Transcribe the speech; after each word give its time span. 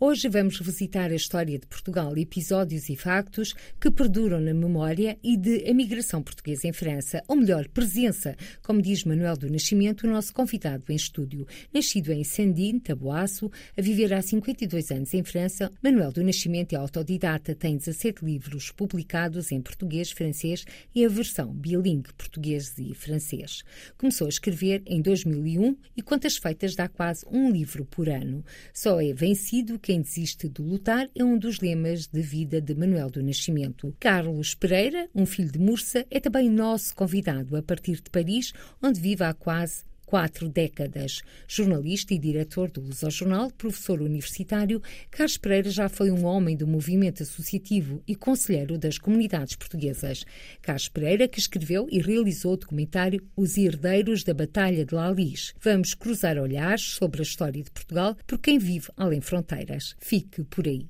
Hoje 0.00 0.28
vamos 0.28 0.60
visitar 0.60 1.10
a 1.10 1.16
história 1.16 1.58
de 1.58 1.66
Portugal, 1.66 2.16
episódios 2.16 2.88
e 2.88 2.94
factos 2.94 3.52
que 3.80 3.90
perduram 3.90 4.38
na 4.38 4.54
memória 4.54 5.18
e 5.24 5.36
de 5.36 5.68
a 5.68 5.74
migração 5.74 6.22
portuguesa 6.22 6.68
em 6.68 6.72
França, 6.72 7.20
ou 7.26 7.34
melhor, 7.34 7.66
presença, 7.66 8.36
como 8.62 8.80
diz 8.80 9.02
Manuel 9.02 9.36
do 9.36 9.50
Nascimento, 9.50 10.06
o 10.06 10.10
nosso 10.10 10.32
convidado 10.32 10.84
em 10.88 10.94
estúdio. 10.94 11.48
Nascido 11.74 12.12
em 12.12 12.22
Sandine, 12.22 12.78
Taboaço, 12.78 13.50
a 13.76 13.82
viver 13.82 14.14
há 14.14 14.22
52 14.22 14.92
anos 14.92 15.12
em 15.14 15.24
França, 15.24 15.68
Manuel 15.82 16.12
do 16.12 16.22
Nascimento 16.22 16.74
é 16.74 16.76
autodidata, 16.76 17.52
tem 17.52 17.76
17 17.76 18.24
livros 18.24 18.70
publicados 18.70 19.50
em 19.50 19.60
português, 19.60 20.12
francês 20.12 20.64
e 20.94 21.04
a 21.04 21.08
versão 21.08 21.52
bilingue 21.52 22.14
português 22.14 22.72
e 22.78 22.94
francês. 22.94 23.64
Começou 23.96 24.26
a 24.26 24.30
escrever 24.30 24.80
em 24.86 25.02
2001 25.02 25.76
e 25.96 26.02
contas 26.02 26.36
feitas 26.36 26.76
dá 26.76 26.86
quase 26.86 27.26
um 27.28 27.50
livro 27.50 27.84
por 27.84 28.08
ano. 28.08 28.44
Só 28.72 29.00
é 29.00 29.12
vencido 29.12 29.76
quem 29.88 30.02
desiste 30.02 30.50
de 30.50 30.60
lutar 30.60 31.08
é 31.16 31.24
um 31.24 31.38
dos 31.38 31.60
lemas 31.60 32.06
de 32.06 32.20
vida 32.20 32.60
de 32.60 32.74
Manuel 32.74 33.08
do 33.08 33.22
Nascimento. 33.22 33.96
Carlos 33.98 34.54
Pereira, 34.54 35.08
um 35.14 35.24
filho 35.24 35.50
de 35.50 35.58
Mursa, 35.58 36.04
é 36.10 36.20
também 36.20 36.50
nosso 36.50 36.94
convidado 36.94 37.56
a 37.56 37.62
partir 37.62 37.94
de 38.02 38.10
Paris, 38.10 38.52
onde 38.82 39.00
vive 39.00 39.24
há 39.24 39.32
quase 39.32 39.84
quatro 40.08 40.48
décadas. 40.48 41.20
Jornalista 41.46 42.14
e 42.14 42.18
diretor 42.18 42.70
do 42.70 42.82
Jornal, 43.10 43.50
professor 43.50 44.00
universitário, 44.00 44.82
Carlos 45.10 45.36
Pereira 45.36 45.70
já 45.70 45.86
foi 45.86 46.10
um 46.10 46.24
homem 46.24 46.56
do 46.56 46.66
movimento 46.66 47.22
associativo 47.22 48.02
e 48.08 48.14
conselheiro 48.14 48.78
das 48.78 48.96
comunidades 48.96 49.54
portuguesas. 49.54 50.24
Carlos 50.62 50.88
Pereira, 50.88 51.28
que 51.28 51.38
escreveu 51.38 51.86
e 51.90 52.00
realizou 52.00 52.54
o 52.54 52.56
documentário 52.56 53.22
Os 53.36 53.58
Herdeiros 53.58 54.24
da 54.24 54.32
Batalha 54.32 54.82
de 54.82 54.94
Lalis. 54.94 55.52
Vamos 55.60 55.92
cruzar 55.92 56.38
olhares 56.38 56.94
sobre 56.94 57.20
a 57.20 57.22
história 57.22 57.62
de 57.62 57.70
Portugal 57.70 58.16
por 58.26 58.38
quem 58.38 58.58
vive 58.58 58.88
além 58.96 59.20
fronteiras. 59.20 59.94
Fique 59.98 60.42
por 60.44 60.66
aí. 60.66 60.88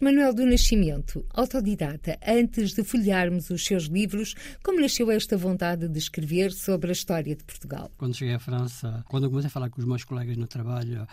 Manuel 0.00 0.32
do 0.32 0.46
Nascimento, 0.46 1.26
autodidata, 1.34 2.16
antes 2.24 2.72
de 2.72 2.84
folhearmos 2.84 3.50
os 3.50 3.64
seus 3.64 3.86
livros, 3.86 4.32
como 4.62 4.80
nasceu 4.80 5.10
esta 5.10 5.36
vontade 5.36 5.88
de 5.88 5.98
escrever 5.98 6.52
sobre 6.52 6.90
a 6.90 6.92
história 6.92 7.34
de 7.34 7.42
Portugal? 7.42 7.90
Quando 7.98 8.14
cheguei 8.14 8.34
à 8.34 8.38
França, 8.38 9.04
quando 9.08 9.28
comecei 9.28 9.48
a 9.48 9.50
falar 9.50 9.70
com 9.70 9.80
os 9.80 9.86
meus 9.86 10.04
colegas 10.04 10.36
no 10.36 10.46
trabalho, 10.46 11.04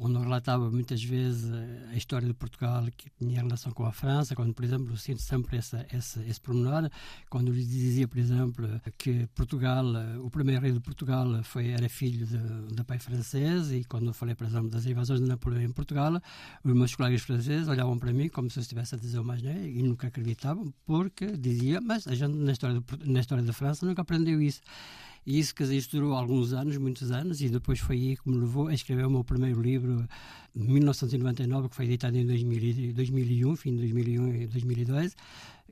onde 0.00 0.18
relatava 0.18 0.70
muitas 0.70 1.02
vezes 1.02 1.50
a 1.90 1.96
história 1.96 2.26
de 2.26 2.34
Portugal 2.34 2.84
que 2.96 3.10
tinha 3.18 3.42
relação 3.42 3.72
com 3.72 3.84
a 3.84 3.92
França, 3.92 4.34
quando, 4.34 4.54
por 4.54 4.64
exemplo, 4.64 4.96
sinto 4.96 5.22
sempre 5.22 5.56
essa, 5.56 5.86
essa, 5.90 6.24
esse 6.24 6.40
pormenor, 6.40 6.88
quando 7.28 7.52
lhe 7.52 7.64
dizia, 7.64 8.06
por 8.06 8.18
exemplo, 8.18 8.80
que 8.96 9.26
Portugal, 9.34 9.84
o 10.22 10.30
primeiro 10.30 10.62
rei 10.62 10.72
de 10.72 10.80
Portugal 10.80 11.26
foi, 11.42 11.68
era 11.68 11.88
filho 11.88 12.26
de, 12.26 12.74
de 12.74 12.84
pai 12.84 12.98
francês, 12.98 13.72
e 13.72 13.84
quando 13.84 14.06
eu 14.06 14.14
falei, 14.14 14.34
por 14.34 14.46
exemplo, 14.46 14.68
das 14.68 14.86
invasões 14.86 15.20
de 15.20 15.26
Napoleão 15.26 15.62
em 15.62 15.72
Portugal, 15.72 16.20
os 16.64 16.74
meus 16.74 16.94
colegas 16.94 17.22
franceses 17.22 17.68
olhavam 17.68 17.98
para 17.98 18.12
mim 18.12 18.28
como 18.28 18.50
se 18.50 18.58
eu 18.58 18.62
estivesse 18.62 18.94
a 18.94 18.98
dizer 18.98 19.20
mais 19.22 19.42
né, 19.42 19.68
e 19.68 19.82
nunca 19.82 20.06
acreditavam, 20.06 20.72
porque 20.86 21.26
dizia, 21.36 21.80
mas 21.80 22.06
a 22.06 22.14
gente 22.14 22.36
na 22.36 22.52
história 22.52 22.80
de, 22.80 23.10
na 23.10 23.20
história 23.20 23.42
da 23.42 23.52
França 23.52 23.84
nunca 23.84 24.02
aprendeu 24.02 24.40
isso. 24.40 24.60
E 25.28 25.38
isso, 25.38 25.54
quer 25.54 25.64
dizer, 25.64 25.76
isso 25.76 25.90
durou 25.90 26.14
alguns 26.14 26.54
anos, 26.54 26.78
muitos 26.78 27.10
anos, 27.10 27.42
e 27.42 27.50
depois 27.50 27.78
foi 27.78 27.96
aí 27.96 28.16
que 28.16 28.26
me 28.30 28.38
levou 28.38 28.68
a 28.68 28.72
escrever 28.72 29.04
o 29.04 29.10
meu 29.10 29.22
primeiro 29.22 29.60
livro, 29.60 30.08
1999, 30.54 31.68
que 31.68 31.76
foi 31.76 31.84
editado 31.84 32.16
em 32.16 32.24
2000, 32.24 32.94
2001, 32.94 33.56
fim 33.56 33.72
de 33.72 33.92
2001 33.92 34.34
e 34.36 34.46
2002, 34.46 35.14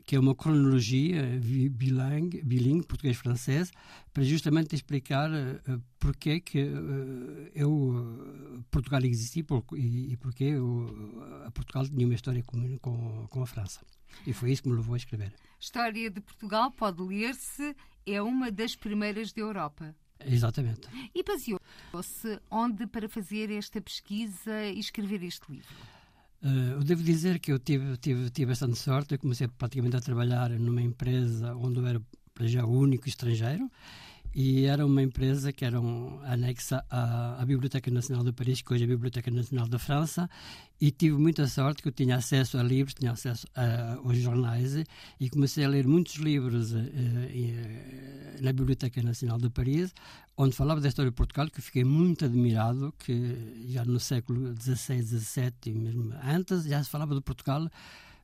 que 0.05 0.15
é 0.15 0.21
uma 0.21 0.35
cronologia 0.35 1.23
bilingue, 1.71 2.43
bilingue 2.43 2.87
português-francês, 2.87 3.73
para 4.13 4.23
justamente 4.25 4.75
explicar 4.75 5.31
uh, 5.31 5.83
porque 5.99 6.39
que 6.41 6.63
uh, 6.63 7.51
eu, 7.55 8.63
Portugal 8.71 9.03
existia 9.05 9.43
e, 9.75 10.13
e 10.13 10.17
porque 10.19 10.53
a 11.47 11.51
Portugal 11.51 11.89
tinha 11.89 12.07
uma 12.07 12.15
história 12.15 12.43
comum 12.43 12.77
com, 12.77 13.27
com 13.31 13.43
a 13.43 13.47
França. 13.47 13.81
E 14.27 14.33
foi 14.33 14.53
isso 14.53 14.63
que 14.63 14.69
me 14.69 14.77
levou 14.77 14.95
a 14.95 14.97
escrever. 14.97 15.33
História 15.59 16.11
de 16.11 16.21
Portugal 16.21 16.71
pode 16.71 17.03
ler-se 17.03 17.75
é 18.07 18.23
uma 18.23 18.51
das 18.51 18.77
primeiras 18.77 19.33
da 19.33 19.41
Europa. 19.41 19.95
Exatamente. 20.25 20.89
E 21.15 21.23
baseou-se 21.23 22.41
onde 22.51 22.87
para 22.87 23.09
fazer 23.09 23.51
esta 23.51 23.81
pesquisa 23.81 24.65
e 24.65 24.79
escrever 24.79 25.23
este 25.23 25.51
livro? 25.51 25.75
Uh, 26.43 26.73
eu 26.73 26.85
devo 26.85 27.03
dizer 27.03 27.39
que 27.39 27.53
eu 27.53 27.59
tive, 27.59 27.97
tive, 27.97 28.31
tive 28.31 28.51
bastante 28.51 28.79
sorte. 28.79 29.15
Eu 29.15 29.19
comecei 29.19 29.49
praticamente 29.49 29.97
a 29.97 30.01
trabalhar 30.01 30.51
numa 30.51 30.83
empresa 30.83 31.55
onde 31.57 31.81
eu 31.81 31.87
era 31.87 32.03
para 32.33 32.47
já 32.47 32.65
o 32.65 32.71
único 32.71 33.09
estrangeiro 33.09 33.71
e 34.39 34.67
era 34.67 34.85
uma 34.85 35.03
empresa 35.03 35.51
que 35.51 35.65
era 35.65 35.81
um, 35.81 36.21
anexa 36.23 36.85
à, 36.91 37.41
à, 37.41 37.47
Biblioteca 37.47 37.91
Nacional 37.91 38.23
de 38.23 38.33
Paris, 38.33 38.61
que 38.61 38.71
hoje 38.71 38.83
é 38.83 38.87
a 38.87 38.89
Biblioteca 38.89 39.31
Nacional 39.31 39.67
da 39.67 39.79
França, 39.79 40.29
e 40.79 40.91
tive 40.91 41.17
muita 41.17 41.47
sorte 41.47 41.81
que 41.81 41.89
eu 41.89 41.93
tinha 41.93 42.17
acesso 42.17 42.59
a 42.59 42.63
livros, 42.63 42.93
tinha 42.93 43.13
acesso 43.13 43.47
a, 43.55 43.95
aos 43.95 44.19
jornais, 44.19 44.75
e 45.19 45.31
comecei 45.31 45.65
a 45.65 45.69
ler 45.71 45.89
muitos 45.89 46.17
livros 46.17 46.75
uh, 46.75 46.77
na 48.43 48.53
Biblioteca 48.53 49.03
Nacional 49.03 49.39
de 49.39 49.49
Paris, 49.49 49.95
onde 50.37 50.55
falava 50.55 50.83
da 50.83 50.89
história 50.89 51.11
de 51.11 51.17
Portugal, 51.17 51.49
que 51.49 51.63
fiquei 51.63 51.83
muito 51.83 52.27
admirado, 52.27 52.93
que 52.99 53.65
já 53.69 53.87
no 53.87 53.99
século 53.99 54.55
XVI, 54.55 55.03
XVII 55.03 55.53
e 55.65 55.73
mesmo 55.73 56.13
antes, 56.23 56.65
já 56.65 56.85
se 56.85 56.91
falava 56.91 57.15
de 57.15 57.23
Portugal 57.23 57.71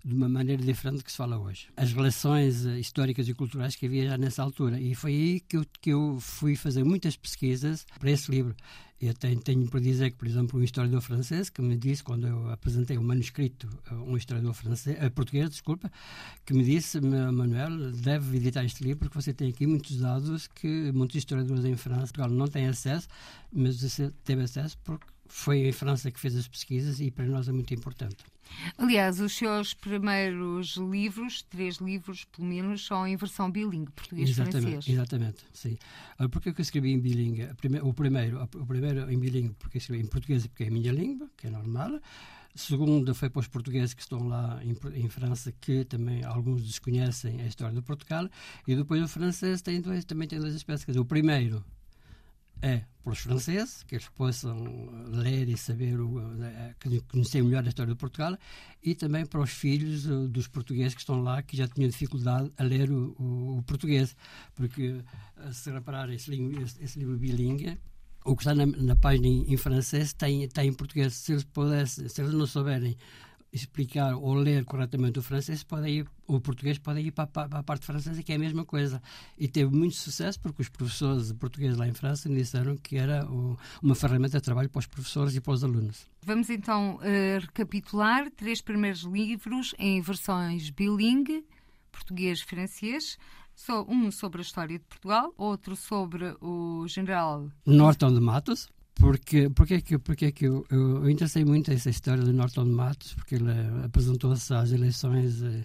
de 0.04 0.14
uma 0.14 0.28
maneira 0.28 0.62
diferente 0.62 0.98
do 0.98 1.04
que 1.04 1.10
se 1.10 1.16
fala 1.16 1.38
hoje. 1.38 1.68
As 1.76 1.92
relações 1.92 2.66
eh, 2.66 2.78
históricas 2.78 3.28
e 3.28 3.34
culturais 3.34 3.76
que 3.76 3.86
havia 3.86 4.08
já 4.08 4.18
nessa 4.18 4.42
altura. 4.42 4.80
E 4.80 4.94
foi 4.94 5.12
aí 5.12 5.40
que 5.40 5.56
eu, 5.56 5.66
que 5.80 5.90
eu 5.90 6.18
fui 6.20 6.56
fazer 6.56 6.84
muitas 6.84 7.16
pesquisas 7.16 7.86
para 7.98 8.10
esse 8.10 8.30
livro. 8.30 8.54
Eu 9.00 9.14
tenho, 9.14 9.40
tenho 9.40 9.66
por 9.68 9.80
dizer 9.80 10.12
que, 10.12 10.16
por 10.16 10.28
exemplo, 10.28 10.60
um 10.60 10.62
historiador 10.62 11.00
francês 11.00 11.50
que 11.50 11.60
me 11.60 11.76
disse, 11.76 12.04
quando 12.04 12.26
eu 12.26 12.50
apresentei 12.50 12.96
um 12.96 13.02
manuscrito 13.02 13.68
um 13.90 14.16
historiador 14.16 14.54
francês, 14.54 14.96
português, 15.12 15.50
desculpa, 15.50 15.90
que 16.46 16.54
me 16.54 16.62
disse, 16.62 17.00
Manuel, 17.00 17.90
deve 17.90 18.36
editar 18.36 18.64
este 18.64 18.84
livro 18.84 19.00
porque 19.00 19.20
você 19.20 19.32
tem 19.32 19.50
aqui 19.50 19.66
muitos 19.66 19.96
dados 19.96 20.46
que 20.46 20.92
muitos 20.92 21.16
historiadores 21.16 21.64
em 21.64 21.76
França 21.76 22.12
não 22.28 22.46
têm 22.46 22.68
acesso, 22.68 23.08
mas 23.52 23.82
você 23.82 24.12
teve 24.24 24.42
acesso 24.42 24.78
porque 24.84 25.06
foi 25.26 25.66
em 25.66 25.72
França 25.72 26.10
que 26.10 26.20
fez 26.20 26.36
as 26.36 26.46
pesquisas 26.46 27.00
e 27.00 27.10
para 27.10 27.26
nós 27.26 27.48
é 27.48 27.52
muito 27.52 27.72
importante. 27.72 28.16
Aliás, 28.76 29.20
os 29.20 29.36
seus 29.36 29.72
primeiros 29.72 30.76
livros, 30.76 31.42
três 31.42 31.76
livros 31.76 32.24
pelo 32.24 32.48
menos, 32.48 32.84
são 32.84 33.06
em 33.06 33.16
versão 33.16 33.50
bilingue, 33.50 33.90
português-francês. 33.92 34.86
Exatamente, 34.86 35.44
sim. 35.52 35.78
Ah, 36.18 36.28
Porquê 36.28 36.52
que 36.52 36.60
eu 36.60 36.62
escrevi 36.62 36.92
em 36.92 36.98
bilingue? 36.98 37.48
O 37.82 37.94
primeiro, 37.94 38.42
o 38.42 38.66
primeiro 38.66 39.10
em 39.10 39.18
bilingue 39.18 39.54
porque 39.58 39.78
escrevi 39.78 40.02
em 40.02 40.06
português 40.06 40.46
porque 40.46 40.64
é 40.64 40.68
a 40.68 40.70
minha 40.70 40.92
língua, 40.92 41.30
que 41.36 41.46
é 41.46 41.50
normal. 41.50 42.00
Segundo, 42.54 43.14
foi 43.14 43.30
para 43.30 43.40
os 43.40 43.48
portugueses 43.48 43.94
que 43.94 44.02
estão 44.02 44.28
lá 44.28 44.60
em, 44.62 44.76
em, 44.94 45.08
França, 45.08 45.50
que 45.58 45.86
também 45.86 46.22
alguns 46.22 46.62
desconhecem 46.62 47.40
a 47.40 47.46
história 47.46 47.74
de 47.74 47.80
Portugal. 47.80 48.28
E 48.68 48.76
depois 48.76 49.02
o 49.02 49.08
francês 49.08 49.62
tem 49.62 49.80
dois, 49.80 50.04
também 50.04 50.28
tem 50.28 50.38
duas 50.38 50.54
espécies. 50.54 50.96
O 50.96 51.04
primeiro 51.04 51.64
é 52.62 52.84
para 53.02 53.12
os 53.12 53.18
franceses, 53.18 53.82
que 53.82 53.96
eles 53.96 54.08
possam 54.10 54.56
ler 55.08 55.48
e 55.48 55.56
saber, 55.56 56.00
o, 56.00 56.20
eh, 56.44 56.74
conhecer 57.08 57.42
melhor 57.42 57.64
a 57.64 57.68
história 57.68 57.92
de 57.92 57.98
Portugal, 57.98 58.38
e 58.80 58.94
também 58.94 59.26
para 59.26 59.40
os 59.40 59.50
filhos 59.50 60.06
eh, 60.06 60.28
dos 60.28 60.46
portugueses 60.46 60.94
que 60.94 61.00
estão 61.00 61.20
lá, 61.20 61.42
que 61.42 61.56
já 61.56 61.66
tinham 61.66 61.90
dificuldade 61.90 62.52
a 62.56 62.62
ler 62.62 62.90
o, 62.92 63.16
o, 63.18 63.58
o 63.58 63.62
português. 63.64 64.14
Porque, 64.54 65.02
eh, 65.38 65.52
se 65.52 65.70
reparar, 65.72 66.10
esse, 66.10 66.32
esse, 66.62 66.84
esse 66.84 66.98
livro 67.00 67.18
bilingue, 67.18 67.76
o 68.24 68.36
que 68.36 68.42
está 68.42 68.54
na, 68.54 68.66
na 68.66 68.94
página 68.94 69.26
em, 69.26 69.52
em 69.52 69.56
francês 69.56 70.08
está 70.08 70.30
em, 70.30 70.44
está 70.44 70.64
em 70.64 70.72
português. 70.72 71.12
Se 71.14 71.32
eles, 71.32 71.42
pudessem, 71.42 72.08
se 72.08 72.22
eles 72.22 72.32
não 72.32 72.46
souberem 72.46 72.96
explicar 73.52 74.14
ou 74.16 74.32
ler 74.34 74.64
corretamente 74.64 75.18
o 75.18 75.22
francês, 75.22 75.62
pode 75.62 75.88
ir, 75.88 76.06
o 76.26 76.40
português 76.40 76.78
pode 76.78 77.00
ir 77.00 77.10
para, 77.10 77.26
para, 77.26 77.58
a 77.58 77.62
parte 77.62 77.84
francesa, 77.84 78.22
que 78.22 78.32
é 78.32 78.36
a 78.36 78.38
mesma 78.38 78.64
coisa. 78.64 79.02
E 79.38 79.46
teve 79.46 79.74
muito 79.74 79.94
sucesso 79.96 80.40
porque 80.40 80.62
os 80.62 80.68
professores 80.68 81.28
de 81.28 81.34
português 81.34 81.76
lá 81.76 81.86
em 81.86 81.92
França 81.92 82.28
disseram 82.28 82.76
que 82.76 82.96
era 82.96 83.26
o, 83.26 83.58
uma 83.82 83.94
ferramenta 83.94 84.38
de 84.38 84.42
trabalho 84.42 84.70
para 84.70 84.80
os 84.80 84.86
professores 84.86 85.36
e 85.36 85.40
para 85.40 85.52
os 85.52 85.62
alunos. 85.62 86.06
Vamos 86.22 86.48
então 86.48 86.96
uh, 86.96 87.40
recapitular 87.40 88.30
três 88.30 88.62
primeiros 88.62 89.02
livros 89.02 89.74
em 89.78 90.00
versões 90.00 90.70
bilingue, 90.70 91.44
português-francês. 91.90 93.18
Um 93.86 94.10
sobre 94.10 94.40
a 94.40 94.42
história 94.42 94.78
de 94.78 94.84
Portugal, 94.86 95.32
outro 95.36 95.76
sobre 95.76 96.34
o 96.40 96.86
general 96.88 97.48
Norton 97.66 98.14
de 98.14 98.18
Matos, 98.18 98.68
porque, 98.94 99.50
porque, 99.50 99.74
é 99.74 99.80
que, 99.80 99.98
porque 99.98 100.26
é 100.26 100.32
que 100.32 100.46
eu, 100.46 100.64
eu, 100.70 101.04
eu 101.04 101.10
interessei 101.10 101.44
muito 101.44 101.70
essa 101.70 101.90
história 101.90 102.22
do 102.22 102.32
Norton 102.32 102.66
Matos, 102.66 103.14
porque 103.14 103.36
ele 103.36 103.50
apresentou-se 103.84 104.52
às 104.54 104.70
eleições 104.70 105.42
eh, 105.42 105.64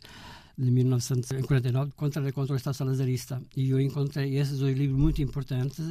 de 0.57 0.71
1949 0.71 1.91
contra, 1.95 2.31
contra 2.31 2.53
o 2.53 2.57
Estado 2.57 2.73
salazarista. 2.73 3.41
E 3.55 3.69
eu 3.69 3.79
encontrei 3.79 4.37
esses 4.37 4.59
dois 4.59 4.75
livros 4.75 4.99
muito 4.99 5.21
importantes 5.21 5.85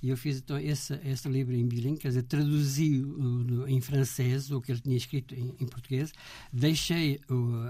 e 0.00 0.10
eu 0.10 0.16
fiz 0.16 0.38
então 0.38 0.58
esse, 0.58 0.94
esse 1.04 1.28
livro 1.28 1.54
em 1.54 1.66
bilingue, 1.66 1.98
quer 1.98 2.08
dizer, 2.08 2.22
traduzi 2.22 3.02
em 3.66 3.80
francês 3.80 4.50
o 4.50 4.60
que 4.60 4.72
ele 4.72 4.80
tinha 4.80 4.96
escrito 4.96 5.34
em, 5.34 5.52
em 5.58 5.66
português, 5.66 6.12
deixei 6.52 7.20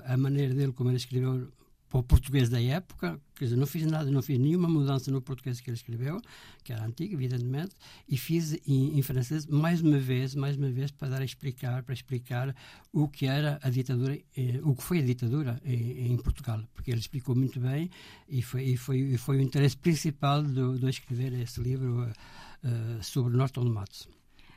a 0.05 0.17
maneira 0.17 0.55
dele 0.55 0.73
como 0.73 0.91
ele 0.91 0.97
escreveu 0.97 1.49
para 1.93 2.01
o 2.01 2.03
português 2.03 2.49
da 2.49 2.59
época, 2.59 3.21
quer 3.37 3.45
dizer, 3.45 3.57
não 3.57 3.67
fiz 3.67 3.85
nada, 3.85 4.11
não 4.11 4.23
fiz 4.23 4.39
nenhuma 4.39 4.67
mudança 4.67 5.11
no 5.11 5.21
português 5.21 5.61
que 5.61 5.69
ele 5.69 5.77
escreveu, 5.77 6.23
que 6.65 6.73
era 6.73 6.87
antigo, 6.87 7.13
evidentemente, 7.13 7.77
e 8.09 8.17
fiz 8.17 8.55
em, 8.67 8.99
em, 8.99 9.03
francês 9.03 9.45
mais 9.45 9.83
uma 9.83 9.99
vez, 9.99 10.35
mais 10.35 10.57
uma 10.57 10.71
vez, 10.71 10.91
para 10.91 11.09
dar 11.09 11.21
a 11.21 11.25
explicar, 11.25 11.83
para 11.83 11.93
explicar 11.93 12.57
o 12.95 13.07
que 13.07 13.27
era 13.27 13.61
a 13.63 13.69
ditadura, 13.69 14.19
eh, 14.35 14.59
o 14.63 14.75
que 14.75 14.83
foi 14.83 15.01
a 15.01 15.03
ditadura 15.03 15.61
em, 15.67 16.13
em, 16.13 16.17
Portugal, 16.17 16.65
porque 16.73 16.91
ele 16.91 17.01
explicou 17.01 17.37
muito 17.37 17.61
bem 17.61 17.91
e 18.27 18.41
foi, 18.41 18.63
e 18.63 18.77
foi, 18.79 18.99
e 18.99 19.19
foi 19.19 19.37
o 19.37 19.43
interesse 19.43 19.77
principal 19.77 20.43
do, 20.43 20.79
do 20.79 20.89
escrever 20.89 21.35
esse 21.35 21.61
livro 21.61 22.09
uh, 22.09 23.03
sobre 23.03 23.37
Norton 23.37 23.65
Matos. 23.65 24.09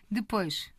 Depois, 0.09 0.71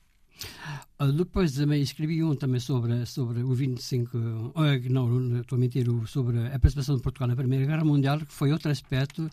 depois 1.15 1.53
também 1.53 1.83
escrevi 1.83 2.23
um 2.23 2.35
também 2.35 2.61
sobre, 2.61 3.05
sobre 3.07 3.43
o 3.43 3.55
25, 3.55 4.17
uh, 4.17 4.53
não, 4.91 5.41
estou 5.41 5.57
a 5.57 5.59
mentir, 5.59 5.87
sobre 6.07 6.39
a 6.39 6.59
participação 6.59 6.97
de 6.97 7.03
Portugal 7.03 7.29
na 7.29 7.37
Primeira 7.37 7.67
Guerra 7.67 7.85
Mundial, 7.85 8.19
que 8.19 8.33
foi 8.33 8.53
outro 8.53 8.71
aspecto 8.71 9.31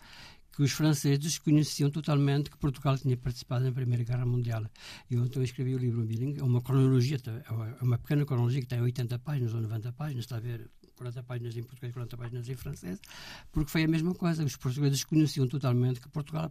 que 0.54 0.62
os 0.62 0.70
franceses 0.70 1.38
conheciam 1.38 1.90
totalmente 1.90 2.48
que 2.48 2.56
Portugal 2.56 2.96
tinha 2.96 3.16
participado 3.16 3.64
na 3.64 3.72
Primeira 3.72 4.04
Guerra 4.04 4.24
Mundial. 4.24 4.64
Eu 5.10 5.24
então 5.24 5.42
escrevi 5.42 5.74
o 5.74 5.78
livro 5.78 6.04
Bilingue, 6.04 6.40
é 6.40 6.44
uma 6.44 6.62
cronologia, 6.62 7.18
é 7.26 7.84
uma 7.84 7.98
pequena 7.98 8.24
cronologia 8.24 8.60
que 8.60 8.68
tem 8.68 8.80
80 8.80 9.18
páginas 9.18 9.52
ou 9.52 9.60
90 9.60 9.92
páginas, 9.92 10.24
está 10.24 10.36
a 10.36 10.40
ver 10.40 10.70
40 10.96 11.22
páginas 11.24 11.56
em 11.56 11.62
português, 11.62 11.92
40 11.92 12.16
páginas 12.16 12.48
em 12.48 12.54
francês, 12.54 13.00
porque 13.50 13.70
foi 13.70 13.84
a 13.84 13.88
mesma 13.88 14.14
coisa. 14.14 14.44
Os 14.44 14.56
portugueses 14.56 15.02
conheciam 15.02 15.48
totalmente 15.48 16.00
que 16.00 16.08
Portugal 16.08 16.48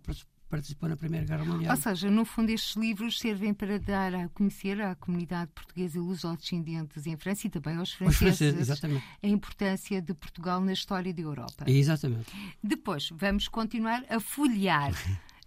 participou 0.53 0.87
na 0.87 0.95
Primeira 0.95 1.25
Guerra 1.25 1.43
Mundial. 1.45 1.71
Ou 1.75 1.81
seja, 1.81 2.11
no 2.11 2.23
fundo, 2.23 2.51
estes 2.51 2.75
livros 2.75 3.17
servem 3.17 3.55
para 3.55 3.79
dar 3.79 4.13
a 4.13 4.29
conhecer 4.29 4.79
à 4.79 4.93
comunidade 4.93 5.49
portuguesa 5.51 5.97
e 5.97 5.99
luso-descendentes 5.99 7.07
em 7.07 7.17
França 7.17 7.47
e 7.47 7.49
também 7.49 7.75
aos 7.75 7.91
franceses, 7.91 8.69
a 8.69 9.27
importância 9.27 9.99
de 9.99 10.13
Portugal 10.13 10.61
na 10.61 10.73
história 10.73 11.11
da 11.11 11.21
Europa. 11.21 11.65
Exatamente. 11.65 12.31
Depois, 12.63 13.09
vamos 13.11 13.47
continuar 13.47 14.05
a 14.07 14.19
folhear. 14.19 14.93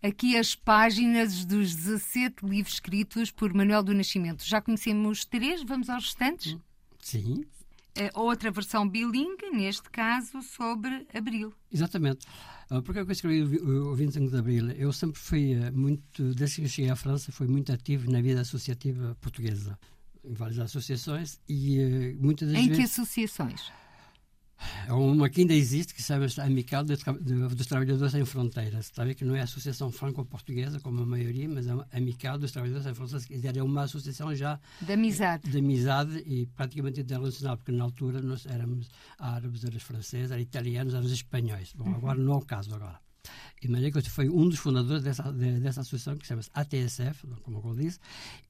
aqui 0.03 0.37
as 0.37 0.56
páginas 0.56 1.44
dos 1.44 1.76
17 1.76 2.44
livros 2.44 2.75
escritos 2.75 3.31
por 3.31 3.55
Manuel 3.55 3.85
do 3.85 3.94
Nascimento. 3.94 4.44
Já 4.44 4.61
conhecemos 4.61 5.25
três, 5.25 5.62
vamos 5.62 5.88
aos 5.88 6.06
restantes? 6.06 6.56
Sim. 6.99 7.44
outra 8.12 8.50
versão 8.50 8.88
bilingue, 8.88 9.50
neste 9.53 9.88
caso, 9.88 10.43
sobre 10.43 11.06
Abril. 11.14 11.55
Exatamente. 11.73 12.26
Uh, 12.71 12.83
porque 12.83 13.01
eu 13.01 13.11
escrevi 13.11 13.59
o, 13.59 13.93
o 13.93 13.95
25 13.95 14.31
de 14.31 14.37
Abril? 14.37 14.71
Eu 14.73 14.93
sempre 14.93 15.21
fui 15.21 15.55
uh, 15.55 15.73
muito, 15.77 16.35
desde 16.35 16.63
que 16.63 16.69
cheguei 16.69 16.91
à 16.91 16.97
França, 16.97 17.31
fui 17.31 17.47
muito 17.47 17.73
ativo 17.73 18.11
na 18.11 18.21
vida 18.21 18.41
associativa 18.41 19.17
portuguesa, 19.21 19.79
em 20.25 20.35
várias 20.35 20.59
associações 20.59 21.39
e 21.49 21.79
uh, 21.79 22.17
muitas 22.21 22.49
das 22.49 22.59
em 22.59 22.69
vezes... 22.69 22.77
Que 22.77 23.01
associações? 23.01 23.73
Há 24.88 24.94
uma 24.94 25.29
que 25.29 25.43
ainda 25.43 25.55
existe, 25.55 25.94
que 25.94 26.03
se 26.03 26.08
chama 26.08 26.26
Amical 26.44 26.85
dos 26.85 27.67
Trabalhadores 27.67 28.12
Sem 28.12 28.25
Fronteiras. 28.25 28.87
Está 28.87 29.03
a 29.03 29.05
ver 29.05 29.14
que 29.14 29.25
não 29.25 29.35
é 29.35 29.41
a 29.41 29.44
Associação 29.44 29.91
Franco-Portuguesa, 29.91 30.81
como 30.81 31.03
a 31.03 31.06
maioria, 31.06 31.49
mas 31.49 31.67
é 31.67 31.73
Amical 31.93 32.38
dos 32.38 32.53
Trabalhadores 32.53 32.85
Sem 32.85 32.94
Fronteiras. 32.94 33.25
Quer 33.26 33.35
dizer, 33.35 33.56
é 33.56 33.62
uma 33.62 33.82
associação 33.82 34.35
já... 34.35 34.58
De 34.81 34.93
amizade. 34.93 35.50
De 35.50 35.58
amizade 35.58 36.19
e 36.26 36.47
praticamente 36.47 37.00
internacional, 37.00 37.56
porque 37.56 37.73
na 37.73 37.85
altura 37.85 38.20
nós 38.23 38.47
éramos 38.47 38.91
árabes, 39.19 39.64
éramos 39.64 39.82
franceses, 39.82 40.31
éramos 40.31 40.49
italianos, 40.49 40.94
éramos 40.94 41.12
espanhóis. 41.12 41.73
Bom, 41.75 41.94
agora 41.94 42.19
não 42.19 42.35
é 42.35 42.37
o 42.37 42.43
caso 42.43 42.75
agora. 42.75 43.00
E 43.62 43.88
eu 43.88 44.03
fui 44.05 44.29
um 44.29 44.49
dos 44.49 44.58
fundadores 44.58 45.03
dessa, 45.03 45.32
de, 45.32 45.58
dessa 45.58 45.81
associação, 45.81 46.17
que 46.17 46.26
chama-se 46.26 46.50
ATSF, 46.55 47.26
como 47.43 47.61
eu 47.64 47.75
disse, 47.75 47.99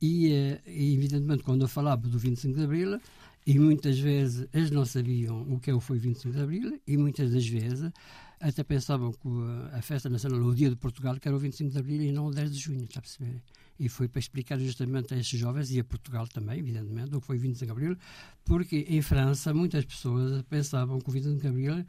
eh, 0.03 0.61
e, 0.67 0.94
evidentemente, 0.94 1.43
quando 1.43 1.62
eu 1.62 1.69
falava 1.69 2.06
do 2.06 2.19
25 2.19 2.55
de 2.55 2.64
Abril, 2.64 3.00
e 3.46 3.58
muitas 3.58 3.98
vezes 3.98 4.48
eles 4.52 4.70
não 4.72 4.84
sabiam 4.84 5.43
o 5.43 5.60
que 5.60 5.70
é 5.70 5.81
foi 5.81 5.98
25 5.98 6.34
de 6.34 6.43
Abril 6.43 6.81
e 6.87 6.96
muitas 6.96 7.31
das 7.31 7.46
vezes 7.46 7.93
até 8.40 8.64
pensavam 8.64 9.12
que 9.12 9.28
a 9.72 9.81
festa 9.81 10.10
nacional, 10.10 10.40
o 10.40 10.54
dia 10.54 10.69
de 10.69 10.76
Portugal, 10.76 11.19
que 11.19 11.26
era 11.26 11.37
o 11.37 11.40
25 11.40 11.70
de 11.70 11.78
Abril 11.78 12.02
e 12.02 12.12
não 12.12 12.26
o 12.26 12.31
10 12.31 12.52
de 12.52 12.58
junho, 12.58 12.84
está 12.84 12.98
a 12.98 13.02
perceber? 13.02 13.43
E 13.78 13.88
foi 13.88 14.08
para 14.08 14.19
explicar 14.19 14.58
justamente 14.58 15.14
a 15.14 15.16
estes 15.16 15.38
jovens 15.38 15.70
e 15.70 15.78
a 15.78 15.84
Portugal 15.84 16.26
também, 16.26 16.58
evidentemente, 16.58 17.14
o 17.14 17.20
que 17.20 17.26
foi 17.26 17.38
25 17.38 17.64
de 17.66 17.70
Abril, 17.70 17.96
porque 18.44 18.84
em 18.88 19.00
França 19.00 19.54
muitas 19.54 19.84
pessoas 19.84 20.43
pensavam 20.43 20.98
que 21.00 21.08
o 21.08 21.12
25 21.12 21.40
de 21.40 21.46
Abril 21.46 21.87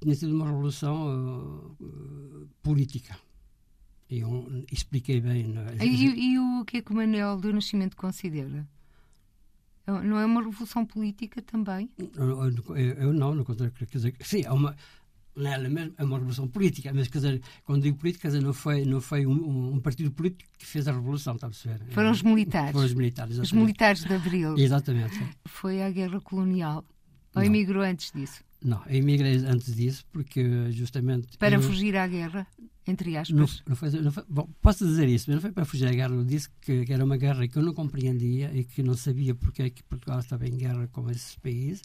tinha 0.00 0.14
sido 0.14 0.34
uma 0.34 0.46
revolução 0.46 1.76
uh, 1.80 2.48
política. 2.62 3.16
Eu 4.10 4.64
expliquei 4.72 5.20
bem. 5.20 5.54
É? 5.78 5.86
E, 5.86 6.32
e, 6.32 6.38
o 6.38 6.64
que 6.64 6.78
é 6.78 6.82
que 6.82 6.90
o 6.90 6.96
Manuel 6.96 7.36
do 7.36 7.52
Nascimento 7.52 7.96
considera? 7.96 8.66
Não 10.02 10.18
é 10.18 10.24
uma 10.24 10.42
revolução 10.42 10.84
política 10.84 11.42
também? 11.42 11.90
Eu, 12.16 13.12
não, 13.12 13.34
no 13.34 13.44
contrário, 13.44 13.74
quer 13.74 13.86
dizer, 13.86 14.14
sim, 14.20 14.42
é 14.44 14.52
uma, 14.52 14.76
nela 15.36 15.68
mesmo 15.68 15.94
é 15.96 16.04
uma 16.04 16.16
revolução 16.16 16.48
política, 16.48 16.92
mas 16.92 17.08
quer 17.08 17.18
dizer, 17.18 17.42
quando 17.64 17.82
digo 17.82 17.96
política, 17.96 18.22
quer 18.22 18.28
dizer, 18.28 18.42
não 18.42 18.52
foi, 18.52 18.84
não 18.84 19.00
foi 19.00 19.26
um, 19.26 19.74
um, 19.74 19.80
partido 19.80 20.10
político 20.10 20.50
que 20.58 20.66
fez 20.66 20.86
a 20.88 20.92
revolução, 20.92 21.34
está 21.34 21.46
a 21.46 21.50
perceber? 21.50 21.80
Foram 21.92 22.10
os 22.10 22.22
militares. 22.22 22.72
Foram 22.72 22.86
os 22.86 22.94
militares, 22.94 23.32
exatamente. 23.32 23.52
Os 23.52 23.60
militares 23.60 24.04
de 24.04 24.14
Abril. 24.14 24.58
Exatamente. 24.58 25.14
Sim. 25.14 25.28
Foi 25.46 25.82
a 25.82 25.90
guerra 25.90 26.20
colonial. 26.20 26.84
Ou 27.34 27.42
emigrou 27.42 27.82
antes 27.82 28.10
disso? 28.12 28.42
Não, 28.62 28.82
eu 28.86 28.96
emigrei 28.96 29.36
antes 29.46 29.74
disso, 29.74 30.04
porque 30.12 30.70
justamente. 30.70 31.38
Para 31.38 31.56
eu, 31.56 31.62
fugir 31.62 31.96
à 31.96 32.06
guerra, 32.06 32.46
entre 32.86 33.16
aspas? 33.16 33.34
Não, 33.34 33.46
não 33.68 33.76
foi, 33.76 33.90
não 33.90 34.12
foi, 34.12 34.24
bom, 34.28 34.48
posso 34.60 34.86
dizer 34.86 35.08
isso, 35.08 35.26
mas 35.28 35.36
não 35.36 35.40
foi 35.40 35.50
para 35.50 35.64
fugir 35.64 35.86
à 35.86 35.90
guerra. 35.90 36.14
Eu 36.14 36.24
disse 36.24 36.50
que, 36.60 36.84
que, 36.84 36.92
era 36.92 37.02
uma 37.02 37.16
guerra 37.16 37.48
que 37.48 37.56
eu 37.56 37.62
não 37.62 37.72
compreendia 37.72 38.50
e 38.54 38.64
que 38.64 38.82
não 38.82 38.94
sabia 38.94 39.34
porque 39.34 39.62
é 39.62 39.70
que 39.70 39.82
Portugal 39.82 40.18
estava 40.18 40.46
em 40.46 40.56
guerra 40.56 40.86
com 40.88 41.10
esses 41.10 41.36
países. 41.36 41.82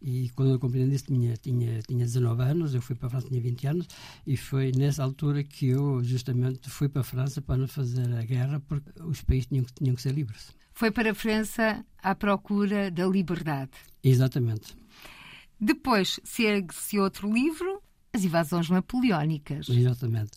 E 0.00 0.30
quando 0.30 0.52
eu 0.52 0.60
compreendi 0.60 0.94
isso, 0.94 1.06
tinha, 1.06 1.36
tinha, 1.36 1.80
tinha 1.82 2.04
19 2.04 2.42
anos, 2.42 2.74
eu 2.74 2.82
fui 2.82 2.94
para 2.94 3.08
a 3.08 3.10
França, 3.10 3.28
tinha 3.28 3.40
20 3.40 3.66
anos, 3.66 3.88
e 4.24 4.36
foi 4.36 4.70
nessa 4.72 5.02
altura 5.02 5.42
que 5.42 5.68
eu, 5.68 6.04
justamente, 6.04 6.70
fui 6.70 6.88
para 6.88 7.00
a 7.00 7.04
França 7.04 7.42
para 7.42 7.56
não 7.56 7.66
fazer 7.66 8.12
a 8.14 8.22
guerra, 8.22 8.60
porque 8.60 8.90
os 9.02 9.22
países 9.22 9.46
tinham, 9.46 9.64
tinham 9.76 9.94
que 9.94 10.02
ser 10.02 10.12
livres. 10.12 10.54
Foi 10.72 10.90
para 10.90 11.10
a 11.10 11.14
França 11.14 11.84
à 12.02 12.14
procura 12.14 12.90
da 12.90 13.06
liberdade. 13.06 13.70
Exatamente. 14.02 14.81
Depois 15.64 16.18
segue-se 16.24 16.98
outro 16.98 17.32
livro, 17.32 17.80
As 18.12 18.24
Invasões 18.24 18.68
Napoleónicas. 18.68 19.68
Exatamente 19.68 20.32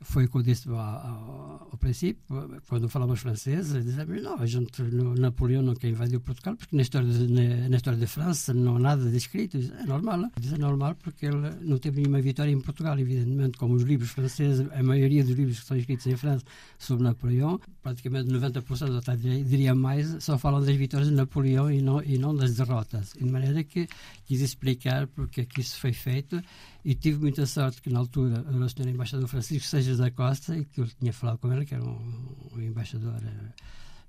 foi 0.00 0.28
que 0.28 0.36
eu 0.36 0.42
disse 0.42 0.68
ao, 0.68 0.76
ao, 0.76 1.76
princípio, 1.78 2.22
quando 2.68 2.88
falávamos 2.88 3.20
francês, 3.20 3.72
dizíamos, 3.72 4.22
não, 4.22 4.38
a 4.38 4.46
gente, 4.46 4.82
no, 4.82 5.14
Napoleão 5.14 5.62
nunca 5.62 5.88
invadiu 5.88 6.20
Portugal, 6.20 6.56
porque 6.56 6.76
na 6.76 6.82
história, 6.82 7.08
de, 7.08 7.26
na, 7.32 7.68
na, 7.68 7.76
história 7.76 7.98
da 7.98 8.06
França 8.06 8.52
não 8.52 8.76
há 8.76 8.78
nada 8.78 9.10
descrito. 9.10 9.56
É 9.56 9.86
normal, 9.86 10.30
diz 10.38 10.52
é 10.52 10.58
normal 10.58 10.94
porque 10.96 11.26
ele 11.26 11.50
não 11.62 11.78
teve 11.78 12.00
nenhuma 12.00 12.20
vitória 12.20 12.50
em 12.50 12.60
Portugal, 12.60 12.98
evidentemente, 12.98 13.58
como 13.58 13.74
os 13.74 13.82
livros 13.82 14.10
franceses, 14.10 14.66
a 14.72 14.82
maioria 14.82 15.24
dos 15.24 15.34
livros 15.34 15.60
que 15.60 15.66
são 15.66 15.76
escritos 15.76 16.06
em 16.06 16.16
França 16.16 16.44
sobre 16.78 17.04
Napoleão, 17.04 17.60
praticamente 17.82 18.30
90%, 18.30 18.98
até 18.98 19.16
diria 19.16 19.74
mais, 19.74 20.22
só 20.22 20.36
falam 20.36 20.60
das 20.60 20.76
vitórias 20.76 21.08
de 21.08 21.14
Napoleão 21.14 21.70
e 21.70 21.80
não, 21.80 22.02
e 22.02 22.18
não 22.18 22.34
das 22.34 22.56
derrotas. 22.56 23.12
De 23.18 23.24
maneira 23.24 23.64
que 23.64 23.88
quis 24.24 24.40
explicar 24.40 25.06
porque 25.06 25.42
é 25.42 25.44
que 25.44 25.60
isso 25.60 25.78
foi 25.78 25.92
feito 25.92 26.42
e 26.86 26.94
tive 26.94 27.18
muita 27.18 27.44
sorte 27.46 27.82
que 27.82 27.90
na 27.90 27.98
altura 27.98 28.44
era 28.46 28.64
o 28.64 28.68
senhor 28.68 28.88
embaixador 28.88 29.26
Francisco 29.26 29.66
Sejas 29.66 29.98
da 29.98 30.08
Costa 30.08 30.56
e 30.56 30.64
que 30.64 30.80
eu 30.80 30.86
tinha 30.86 31.12
falado 31.12 31.38
com 31.38 31.52
ele, 31.52 31.66
que 31.66 31.74
era 31.74 31.82
um, 31.82 32.48
um 32.54 32.62
embaixador 32.62 33.16
uh, 33.16 33.52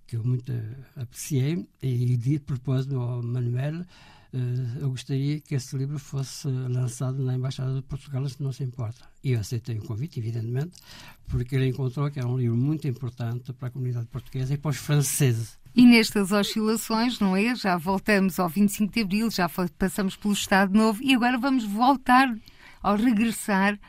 que 0.06 0.16
eu 0.16 0.24
muito 0.24 0.54
apreciei, 0.96 1.68
e 1.82 2.16
de 2.16 2.38
propósito 2.38 3.00
ao 3.00 3.24
Manuel, 3.24 3.80
uh, 3.82 4.80
eu 4.80 4.92
gostaria 4.92 5.42
que 5.42 5.56
esse 5.56 5.76
livro 5.76 5.98
fosse 5.98 6.48
lançado 6.48 7.18
na 7.24 7.34
Embaixada 7.34 7.74
de 7.74 7.82
Portugal, 7.82 8.30
se 8.30 8.44
não 8.44 8.52
se 8.52 8.64
importa. 8.64 9.10
E 9.24 9.32
eu 9.32 9.40
aceitei 9.40 9.80
o 9.80 9.84
convite, 9.84 10.20
evidentemente, 10.20 10.80
porque 11.28 11.56
ele 11.56 11.70
encontrou 11.70 12.12
que 12.12 12.20
era 12.20 12.28
um 12.28 12.38
livro 12.38 12.56
muito 12.56 12.88
importante 12.88 13.54
para 13.54 13.70
a 13.70 13.72
comunidade 13.72 14.06
portuguesa 14.06 14.54
e 14.54 14.58
para 14.58 14.70
os 14.70 14.78
franceses. 14.78 15.58
E 15.74 15.84
nestas 15.84 16.32
oscilações, 16.32 17.20
não 17.20 17.36
é? 17.36 17.56
Já 17.56 17.76
voltamos 17.76 18.40
ao 18.40 18.48
25 18.48 18.94
de 18.94 19.02
Abril, 19.02 19.32
já 19.32 19.50
passamos 19.80 20.16
pelo 20.16 20.36
Estado 20.36 20.72
Novo 20.78 21.02
e 21.02 21.16
agora 21.16 21.40
vamos 21.40 21.64
voltar 21.64 22.38
ao 22.82 22.96
regressar 22.96 23.80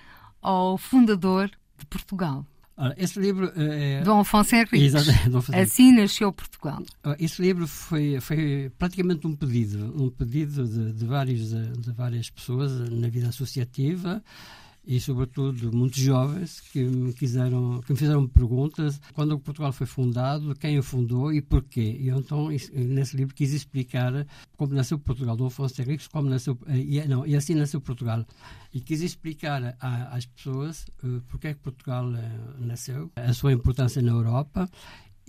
ao 0.40 0.78
fundador 0.78 1.50
de 1.76 1.86
Portugal. 1.86 2.46
Ora, 2.76 2.94
esse 2.96 3.18
livro 3.18 3.52
é... 3.56 4.02
Dom 4.02 4.20
Afonso 4.20 4.54
Henriques. 4.54 4.94
Exatamente. 4.94 5.54
Assim 5.56 5.92
nasceu 5.92 6.32
Portugal. 6.32 6.80
Esse 7.18 7.42
livro 7.42 7.66
foi, 7.66 8.20
foi 8.20 8.70
praticamente 8.78 9.26
um 9.26 9.34
pedido, 9.34 9.92
um 10.00 10.08
pedido 10.08 10.64
de, 10.64 10.92
de, 10.92 11.04
vários, 11.04 11.50
de 11.50 11.92
várias 11.92 12.30
pessoas 12.30 12.72
na 12.90 13.08
vida 13.08 13.28
associativa 13.28 14.22
e, 14.88 14.98
sobretudo, 14.98 15.70
muitos 15.70 16.00
jovens 16.00 16.62
que 16.62 16.82
me 16.82 17.12
quiseram, 17.12 17.82
que 17.82 17.92
me 17.92 17.98
fizeram 17.98 18.26
perguntas 18.26 18.98
quando 19.12 19.38
Portugal 19.38 19.70
foi 19.70 19.86
fundado, 19.86 20.54
quem 20.54 20.78
o 20.78 20.82
fundou 20.82 21.30
e 21.30 21.42
porquê. 21.42 21.98
E 22.00 22.08
eu, 22.08 22.16
então, 22.16 22.48
nesse 22.72 23.14
livro, 23.14 23.34
quis 23.34 23.52
explicar 23.52 24.26
como 24.56 24.72
nasceu 24.72 24.98
Portugal, 24.98 25.36
do 25.36 25.44
Afonso 25.44 25.78
Henriques, 25.82 26.08
como 26.08 26.30
nasceu, 26.30 26.58
e, 26.68 27.06
não, 27.06 27.26
e 27.26 27.36
assim 27.36 27.54
nasceu 27.54 27.82
Portugal. 27.82 28.24
E 28.72 28.80
quis 28.80 29.02
explicar 29.02 29.76
às 29.78 30.24
pessoas 30.24 30.86
uh, 31.04 31.20
porque 31.28 31.48
é 31.48 31.54
que 31.54 31.60
Portugal 31.60 32.10
nasceu, 32.58 33.12
a 33.14 33.34
sua 33.34 33.52
importância 33.52 34.00
na 34.00 34.12
Europa 34.12 34.70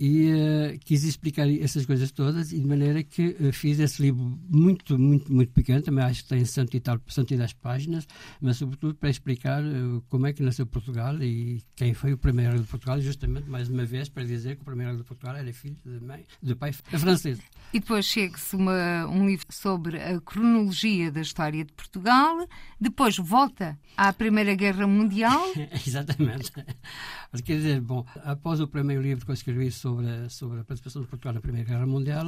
e 0.00 0.32
uh, 0.32 0.78
quis 0.78 1.04
explicar 1.04 1.46
essas 1.46 1.84
coisas 1.84 2.10
todas 2.10 2.52
e 2.52 2.58
de 2.58 2.66
maneira 2.66 3.02
que 3.02 3.36
uh, 3.38 3.52
fiz 3.52 3.78
esse 3.78 4.00
livro 4.00 4.40
muito, 4.48 4.98
muito, 4.98 5.30
muito 5.30 5.52
pequeno, 5.52 5.82
também 5.82 6.02
acho 6.02 6.22
que 6.22 6.30
tem 6.30 6.42
cento 6.46 6.74
e, 6.74 6.80
tal, 6.80 6.98
cento 7.06 7.34
e 7.34 7.36
dez 7.36 7.52
páginas, 7.52 8.08
mas 8.40 8.56
sobretudo 8.56 8.94
para 8.94 9.10
explicar 9.10 9.62
uh, 9.62 10.02
como 10.08 10.26
é 10.26 10.32
que 10.32 10.42
nasceu 10.42 10.64
Portugal 10.64 11.22
e 11.22 11.62
quem 11.76 11.92
foi 11.92 12.14
o 12.14 12.18
primeiro 12.18 12.58
de 12.58 12.66
Portugal, 12.66 12.98
justamente, 12.98 13.50
mais 13.50 13.68
uma 13.68 13.84
vez, 13.84 14.08
para 14.08 14.24
dizer 14.24 14.56
que 14.56 14.62
o 14.62 14.64
primeiro 14.64 14.96
de 14.96 15.04
Portugal 15.04 15.36
era 15.36 15.52
filho 15.52 15.76
de, 15.84 16.02
mãe, 16.02 16.24
de 16.42 16.54
pai 16.54 16.72
francês. 16.72 17.38
E 17.70 17.78
depois 17.78 18.06
chega-se 18.06 18.56
um 18.56 19.26
livro 19.26 19.46
sobre 19.50 19.98
a 19.98 20.18
cronologia 20.22 21.12
da 21.12 21.20
história 21.20 21.62
de 21.62 21.72
Portugal, 21.74 22.48
depois 22.80 23.18
volta 23.18 23.78
à 23.98 24.10
Primeira 24.14 24.54
Guerra 24.54 24.86
Mundial. 24.86 25.42
Exatamente. 25.86 26.50
Quer 27.44 27.56
dizer, 27.56 27.80
bom, 27.82 28.04
após 28.24 28.60
o 28.60 28.66
primeiro 28.66 29.02
livro 29.02 29.24
que 29.24 29.30
eu 29.30 29.34
escrevi 29.34 29.70
sobre 29.70 29.89
sobre 29.90 30.08
a, 30.08 30.28
sobre 30.28 30.60
a 30.60 30.64
participação 30.64 31.02
de 31.02 31.08
Portugal 31.08 31.34
na 31.34 31.40
Primeira 31.40 31.68
Guerra 31.68 31.86
Mundial. 31.86 32.26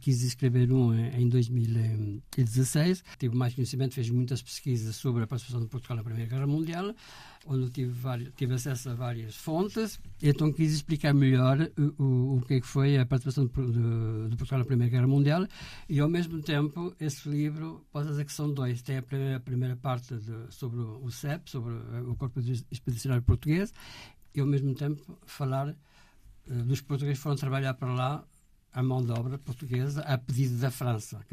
Quis 0.00 0.22
escrever 0.22 0.72
um 0.72 0.92
em 0.94 1.28
2016. 1.28 3.04
Tive 3.18 3.36
mais 3.36 3.54
conhecimento, 3.54 3.94
fiz 3.94 4.10
muitas 4.10 4.42
pesquisas 4.42 4.96
sobre 4.96 5.22
a 5.22 5.26
participação 5.26 5.62
de 5.62 5.68
Portugal 5.68 5.98
na 5.98 6.02
Primeira 6.02 6.28
Guerra 6.28 6.46
Mundial, 6.46 6.94
onde 7.46 7.70
tive, 7.70 7.92
vários, 7.92 8.32
tive 8.36 8.54
acesso 8.54 8.90
a 8.90 8.94
várias 8.94 9.36
fontes. 9.36 10.00
Então 10.22 10.52
quis 10.52 10.72
explicar 10.72 11.14
melhor 11.14 11.70
o, 11.78 12.02
o, 12.02 12.36
o 12.38 12.40
que, 12.42 12.54
é 12.54 12.60
que 12.60 12.66
foi 12.66 12.98
a 12.98 13.06
participação 13.06 13.46
de, 13.46 13.52
de, 13.52 14.30
de, 14.30 14.36
Portugal 14.36 14.58
na 14.58 14.64
Primeira 14.64 14.90
Guerra 14.90 15.06
Mundial 15.06 15.46
e, 15.88 16.00
ao 16.00 16.08
mesmo 16.08 16.42
tempo, 16.42 16.94
esse 16.98 17.28
livro, 17.28 17.86
posso 17.92 18.08
dizer 18.08 18.24
que 18.24 18.32
são 18.32 18.52
dois. 18.52 18.82
Tem 18.82 18.98
a 18.98 19.02
primeira, 19.02 19.36
a 19.36 19.40
primeira 19.40 19.76
parte 19.76 20.16
de, 20.16 20.52
sobre 20.52 20.80
o 20.80 21.10
CEP, 21.10 21.48
sobre 21.48 21.74
o 22.06 22.16
Corpo 22.16 22.40
Expedicionário 22.70 23.22
Português, 23.22 23.72
e, 24.34 24.40
ao 24.40 24.46
mesmo 24.46 24.74
tempo, 24.74 25.16
falar 25.24 25.68
eh, 25.68 25.74
dos 26.46 26.80
portugueses 26.80 27.22
foram 27.22 27.36
trabalhar 27.36 27.74
para 27.74 27.92
lá 27.92 28.24
a 28.74 28.82
mão 28.82 29.02
de 29.02 29.12
obra 29.12 29.38
portuguesa 29.38 30.02
a 30.02 30.18
pedido 30.18 30.58
da 30.58 30.70
França. 30.70 31.24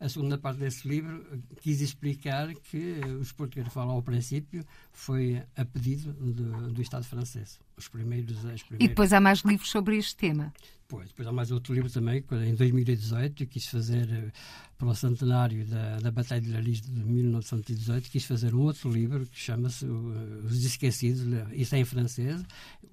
A 0.00 0.08
segunda 0.08 0.38
parte 0.38 0.58
desse 0.58 0.88
livro 0.88 1.24
quis 1.60 1.82
explicar 1.82 2.52
que 2.54 2.98
os 3.20 3.30
portugueses 3.30 3.72
falam 3.72 3.94
ao 3.94 4.02
princípio 4.02 4.64
foi 4.90 5.42
a 5.54 5.64
pedido 5.64 6.12
do, 6.14 6.72
do 6.72 6.80
Estado 6.80 7.04
francês. 7.04 7.60
Os 7.76 7.88
primeiros, 7.88 8.44
os 8.44 8.62
primeiros. 8.62 8.84
E 8.84 8.88
depois 8.88 9.12
há 9.12 9.20
mais 9.20 9.40
livros 9.40 9.70
sobre 9.70 9.96
este 9.96 10.16
tema. 10.16 10.52
Depois, 10.92 11.08
depois 11.08 11.26
há 11.26 11.32
mais 11.32 11.50
outro 11.50 11.72
livro 11.72 11.90
também, 11.90 12.22
em 12.46 12.54
2018, 12.54 13.46
quis 13.46 13.66
fazer, 13.66 14.06
eh, 14.12 14.30
para 14.76 14.88
o 14.88 14.94
centenário 14.94 15.64
da, 15.64 15.98
da 16.00 16.10
Batalha 16.10 16.42
de 16.42 16.50
Laris 16.50 16.82
de 16.82 16.90
1918, 16.90 18.10
quis 18.10 18.26
fazer 18.26 18.54
um 18.54 18.60
outro 18.60 18.90
livro 18.90 19.24
que 19.24 19.38
chama-se 19.38 19.86
Os 19.86 20.62
Esquecidos, 20.62 21.22
isso 21.52 21.74
é 21.74 21.78
em 21.78 21.84
francês, 21.86 22.44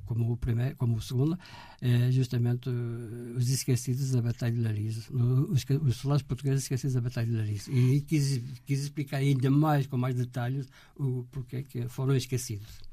como 0.06 0.32
o 0.32 0.38
primeiro, 0.38 0.78
como 0.78 0.96
o 0.96 1.02
segundo, 1.02 1.38
é 1.82 2.10
justamente 2.10 2.70
Os 3.36 3.50
Esquecidos 3.50 4.12
da 4.12 4.22
Batalha 4.22 4.54
de 4.54 4.62
Laris, 4.62 5.10
os, 5.10 5.66
os 5.82 5.98
soldados 5.98 6.24
portugueses 6.24 6.64
esquecidos 6.64 6.94
da 6.94 7.02
Batalha 7.02 7.28
de 7.28 7.36
Laris. 7.36 7.68
E 7.68 8.00
quis, 8.00 8.42
quis 8.66 8.84
explicar 8.84 9.18
ainda 9.18 9.52
mais, 9.52 9.88
com 9.88 9.98
mais 9.98 10.16
detalhes, 10.16 10.70
o 10.96 11.26
porquê 11.32 11.64
que 11.64 11.90
foram 11.90 12.16
esquecidos. 12.16 12.89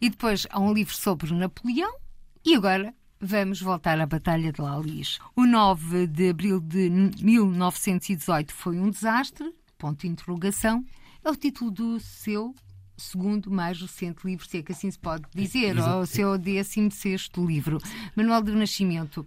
E 0.00 0.10
depois 0.10 0.46
há 0.50 0.58
um 0.58 0.72
livro 0.72 0.94
sobre 0.94 1.32
Napoleão, 1.32 1.92
e 2.44 2.54
agora 2.54 2.94
Vamos 3.24 3.62
voltar 3.62 4.00
à 4.00 4.04
Batalha 4.04 4.50
de 4.50 4.60
Lalis. 4.60 5.20
O 5.36 5.46
9 5.46 6.08
de 6.08 6.30
abril 6.30 6.58
de 6.58 6.90
1918 6.90 8.52
foi 8.52 8.76
um 8.80 8.90
desastre, 8.90 9.54
ponto 9.78 10.00
de 10.00 10.08
interrogação. 10.08 10.84
É 11.22 11.30
o 11.30 11.36
título 11.36 11.70
do 11.70 12.00
seu 12.00 12.52
segundo 12.96 13.48
mais 13.48 13.80
recente 13.80 14.26
livro, 14.26 14.44
se 14.44 14.58
é 14.58 14.62
que 14.62 14.72
assim 14.72 14.90
se 14.90 14.98
pode 14.98 15.22
dizer, 15.32 15.78
ou 15.78 16.00
o 16.00 16.06
seu 16.06 16.36
16 16.36 17.30
livro, 17.38 17.78
Manual 18.16 18.42
do 18.42 18.56
Nascimento. 18.56 19.24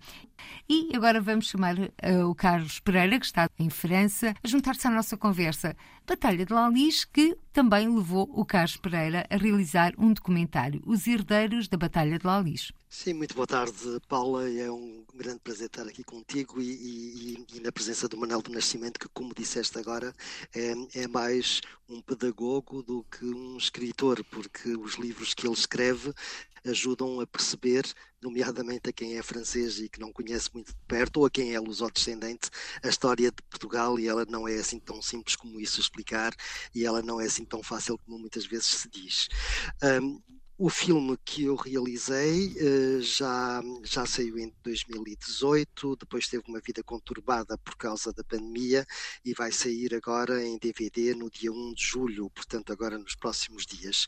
E 0.67 0.93
agora 0.93 1.21
vamos 1.21 1.47
chamar 1.47 1.77
uh, 1.79 2.29
o 2.29 2.35
Carlos 2.35 2.81
Pereira, 2.81 3.17
que 3.17 3.25
está 3.25 3.49
em 3.57 3.69
França, 3.69 4.35
a 4.43 4.47
juntar-se 4.47 4.87
à 4.87 4.91
nossa 4.91 5.15
conversa. 5.15 5.73
Batalha 6.05 6.45
de 6.45 6.53
Lalis, 6.53 7.05
que 7.05 7.37
também 7.55 7.87
levou 7.87 8.29
o 8.33 8.45
Carlos 8.45 8.75
Pereira 8.75 9.25
a 9.29 9.37
realizar 9.37 9.93
um 9.97 10.11
documentário, 10.11 10.81
Os 10.85 11.07
Herdeiros 11.07 11.69
da 11.69 11.77
Batalha 11.77 12.19
de 12.19 12.27
Lalis. 12.27 12.73
Sim, 12.89 13.13
muito 13.13 13.33
boa 13.33 13.47
tarde, 13.47 13.73
Paula. 14.09 14.49
É 14.49 14.69
um 14.69 15.05
grande 15.15 15.39
prazer 15.39 15.67
estar 15.67 15.83
aqui 15.83 16.03
contigo 16.03 16.61
e, 16.61 16.65
e, 16.65 17.45
e 17.53 17.59
na 17.61 17.71
presença 17.71 18.09
do 18.09 18.17
Manuel 18.17 18.41
do 18.41 18.51
Nascimento, 18.51 18.99
que, 18.99 19.07
como 19.07 19.33
disseste 19.33 19.79
agora, 19.79 20.13
é, 20.53 20.73
é, 20.95 21.07
mais 21.07 21.61
um 21.87 22.01
pedagogo 22.01 22.83
do 22.83 23.05
que 23.09 23.23
um 23.23 23.55
escritor, 23.55 24.21
porque 24.25 24.75
os 24.75 24.95
livros 24.95 25.33
que 25.33 25.47
ele 25.47 25.53
escreve 25.53 26.13
ajudam 26.65 27.19
a 27.19 27.27
perceber, 27.27 27.85
nomeadamente 28.21 28.89
a 28.89 28.93
quem 28.93 29.17
é 29.17 29.23
francês 29.23 29.79
e 29.79 29.87
que 29.87 29.99
não 29.99 30.11
conhece 30.11 30.49
muito 30.53 30.69
de 30.69 30.85
perto, 30.87 31.17
ou 31.17 31.25
a 31.25 31.29
quem 31.29 31.53
é 31.53 31.59
lusodescendente, 31.59 32.49
a 32.83 32.87
história 32.87 33.31
de 33.31 33.41
Portugal, 33.43 33.99
e 33.99 34.07
ela 34.07 34.25
não 34.25 34.47
é 34.47 34.55
assim 34.55 34.79
tão 34.79 35.01
simples 35.01 35.35
como 35.35 35.59
isso 35.59 35.79
explicar, 35.79 36.33
e 36.73 36.85
ela 36.85 37.01
não 37.01 37.21
é 37.21 37.25
assim 37.25 37.45
tão 37.45 37.61
fácil 37.61 37.97
como 37.99 38.19
muitas 38.19 38.45
vezes 38.45 38.65
se 38.65 38.89
diz. 38.89 39.29
Um, 40.01 40.21
o 40.57 40.69
filme 40.69 41.17
que 41.25 41.43
eu 41.43 41.55
realizei 41.55 42.47
uh, 42.47 43.01
já, 43.01 43.61
já 43.83 44.05
saiu 44.05 44.39
em 44.39 44.53
2018, 44.63 45.97
depois 45.97 46.29
teve 46.29 46.43
uma 46.47 46.61
vida 46.61 46.81
conturbada 46.81 47.57
por 47.57 47.75
causa 47.75 48.13
da 48.13 48.23
pandemia 48.23 48.85
e 49.23 49.33
vai 49.33 49.51
sair 49.51 49.93
agora 49.93 50.41
em 50.45 50.57
DVD 50.57 51.13
no 51.13 51.29
dia 51.29 51.51
1 51.51 51.73
de 51.73 51.83
julho, 51.83 52.29
portanto 52.29 52.71
agora 52.71 52.97
nos 52.97 53.15
próximos 53.15 53.65
dias. 53.65 54.07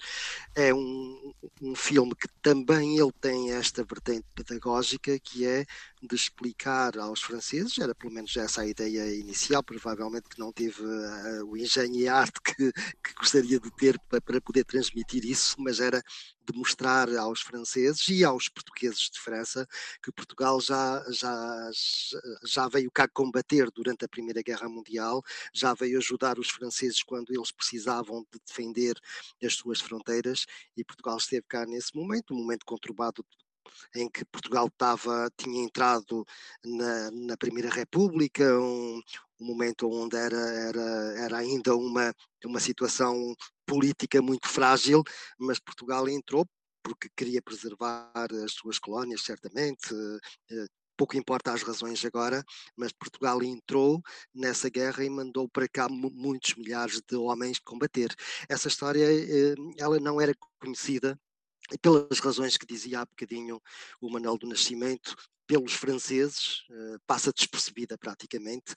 É 0.56 0.74
um, 0.74 1.34
um 1.62 1.75
filme 1.75 2.16
que 2.16 2.30
também 2.42 2.98
ele 2.98 3.12
tem 3.20 3.51
esta 3.51 3.84
vertente 3.84 4.25
pedagógica 4.34 5.20
que 5.20 5.46
é 5.46 5.66
de 6.01 6.16
explicar 6.16 6.98
aos 6.98 7.22
franceses, 7.22 7.77
era 7.80 7.96
pelo 7.96 8.13
menos 8.13 8.36
essa 8.38 8.62
a 8.62 8.68
ideia 8.68 9.16
inicial, 9.16 9.63
provavelmente 9.63 10.30
que 10.30 10.39
não 10.39 10.51
teve 10.51 10.84
uh, 10.84 11.46
o 11.46 11.58
engenho 11.58 11.96
e 11.96 12.08
arte 12.08 12.39
que, 12.42 12.72
que 12.72 13.13
gostaria 13.18 13.60
de 13.60 13.72
ter 13.72 14.00
para, 14.08 14.22
para 14.22 14.42
poder 14.42 14.63
transmitir 14.63 15.25
isso, 15.25 15.56
mas 15.60 15.80
era 15.80 16.01
de 16.50 16.58
mostrar 16.58 17.13
aos 17.18 17.42
franceses 17.42 18.08
e 18.08 18.24
aos 18.24 18.48
portugueses 18.48 19.10
de 19.10 19.20
França 19.20 19.68
que 20.01 20.12
Portugal 20.12 20.62
já, 20.62 21.04
já, 21.12 21.70
já 22.46 22.68
veio 22.70 22.89
cá 22.92 23.08
combater 23.08 23.70
durante 23.72 24.06
a 24.06 24.08
Primeira 24.08 24.42
Guerra 24.42 24.70
Mundial, 24.70 25.22
já 25.54 25.74
veio 25.74 25.98
ajudar 25.98 26.39
os 26.39 26.50
franceses 26.50 27.04
quando 27.04 27.34
eles 27.34 27.51
precisavam 27.51 28.25
de 28.32 28.39
defender 28.46 28.96
as 29.44 29.56
suas 29.56 29.82
fronteiras 29.82 30.46
e 30.75 30.84
Portugal 30.84 31.18
esteve 31.18 31.46
cá 31.48 31.66
nesse 31.66 31.96
momento, 31.96 32.34
um 32.34 32.38
momento 32.38 32.66
conturbado 32.66 33.25
em 33.95 34.09
que 34.09 34.25
Portugal 34.25 34.67
estava, 34.67 35.29
tinha 35.38 35.63
entrado 35.63 36.25
na, 36.63 37.12
na 37.12 37.38
Primeira 37.38 37.69
República, 37.69 38.43
um, 38.59 39.01
um 39.39 39.45
momento 39.45 39.89
onde 39.89 40.15
era, 40.17 40.38
era, 40.38 40.81
era 41.19 41.38
ainda 41.38 41.75
uma, 41.75 42.13
uma 42.45 42.59
situação 42.59 43.36
política 43.65 44.21
muito 44.21 44.47
frágil, 44.47 45.03
mas 45.38 45.59
Portugal 45.59 46.07
entrou 46.07 46.45
porque 46.83 47.09
queria 47.15 47.41
preservar 47.41 48.12
as 48.45 48.53
suas 48.53 48.79
colónias, 48.79 49.21
certamente. 49.21 49.93
Eh, 50.50 50.67
pouco 50.97 51.15
importa 51.15 51.53
as 51.53 51.62
razões 51.62 52.03
agora, 52.05 52.43
mas 52.75 52.91
Portugal 52.91 53.43
entrou 53.43 54.01
nessa 54.33 54.69
guerra 54.69 55.03
e 55.03 55.09
mandou 55.09 55.47
para 55.47 55.67
cá 55.67 55.88
muitos 55.89 56.55
milhares 56.55 57.01
de 57.07 57.15
homens 57.15 57.59
combater. 57.59 58.15
Essa 58.50 58.67
história, 58.67 59.05
eh, 59.05 59.55
ela 59.77 60.00
não 60.00 60.19
era 60.19 60.33
conhecida 60.59 61.19
pelas 61.81 62.19
razões 62.19 62.57
que 62.57 62.65
dizia 62.65 63.01
há 63.01 63.05
bocadinho 63.05 63.62
o 64.01 64.09
Manuel 64.09 64.38
do 64.38 64.47
Nascimento, 64.47 65.15
pelos 65.47 65.74
franceses, 65.74 66.65
uh, 66.69 67.00
passa 67.07 67.31
despercebida 67.31 67.97
praticamente, 67.97 68.75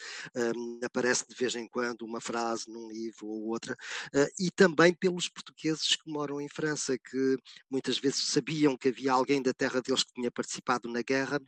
um, 0.57 0.79
aparece 0.85 1.27
de 1.29 1.35
vez 1.35 1.57
em 1.57 1.67
quando 1.67 2.03
uma 2.03 2.21
frase 2.21 2.71
num 2.71 2.89
livro 2.89 3.27
ou 3.27 3.49
outra, 3.49 3.75
uh, 4.15 4.29
e 4.39 4.51
também 4.53 4.95
pelos 4.95 5.29
portugueses 5.29 5.97
que 5.97 6.09
moram 6.09 6.41
em 6.41 6.49
França, 6.49 6.97
que 6.97 7.37
muitas 7.69 7.99
vezes 7.99 8.29
sabiam 8.29 8.77
que 8.77 8.89
havia 8.89 9.13
alguém 9.13 9.43
da 9.43 9.53
terra 9.53 9.83
deles 9.83 10.05
que 10.05 10.13
tinha 10.13 10.31
participado 10.31 10.89
na 10.89 11.03
guerra, 11.03 11.41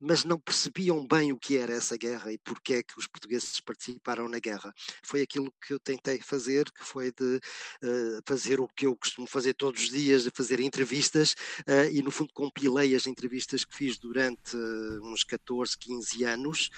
mas 0.00 0.24
não 0.24 0.38
percebiam 0.38 1.06
bem 1.06 1.32
o 1.32 1.38
que 1.38 1.56
era 1.56 1.72
essa 1.72 1.96
guerra 1.96 2.32
e 2.32 2.38
porque 2.38 2.74
é 2.74 2.82
que 2.82 2.98
os 2.98 3.06
portugueses 3.06 3.60
participaram 3.60 4.28
na 4.28 4.38
guerra. 4.38 4.74
Foi 5.02 5.22
aquilo 5.22 5.52
que 5.64 5.72
eu 5.72 5.78
tentei 5.78 6.20
fazer, 6.20 6.70
que 6.70 6.84
foi 6.84 7.12
de 7.12 7.36
uh, 7.36 8.22
fazer 8.26 8.60
o 8.60 8.68
que 8.68 8.86
eu 8.86 8.96
costumo 8.96 9.26
fazer 9.26 9.54
todos 9.54 9.84
os 9.84 9.90
dias, 9.90 10.24
de 10.24 10.30
fazer 10.30 10.60
entrevistas, 10.60 11.32
uh, 11.60 11.90
e 11.92 12.02
no 12.02 12.10
fundo 12.10 12.32
compilei 12.32 12.94
as 12.94 13.06
entrevistas 13.06 13.64
que 13.64 13.76
fiz 13.76 13.98
durante 13.98 14.56
uh, 14.56 15.04
uns 15.04 15.22
14, 15.24 15.78
15 15.78 16.24
anos, 16.24 16.70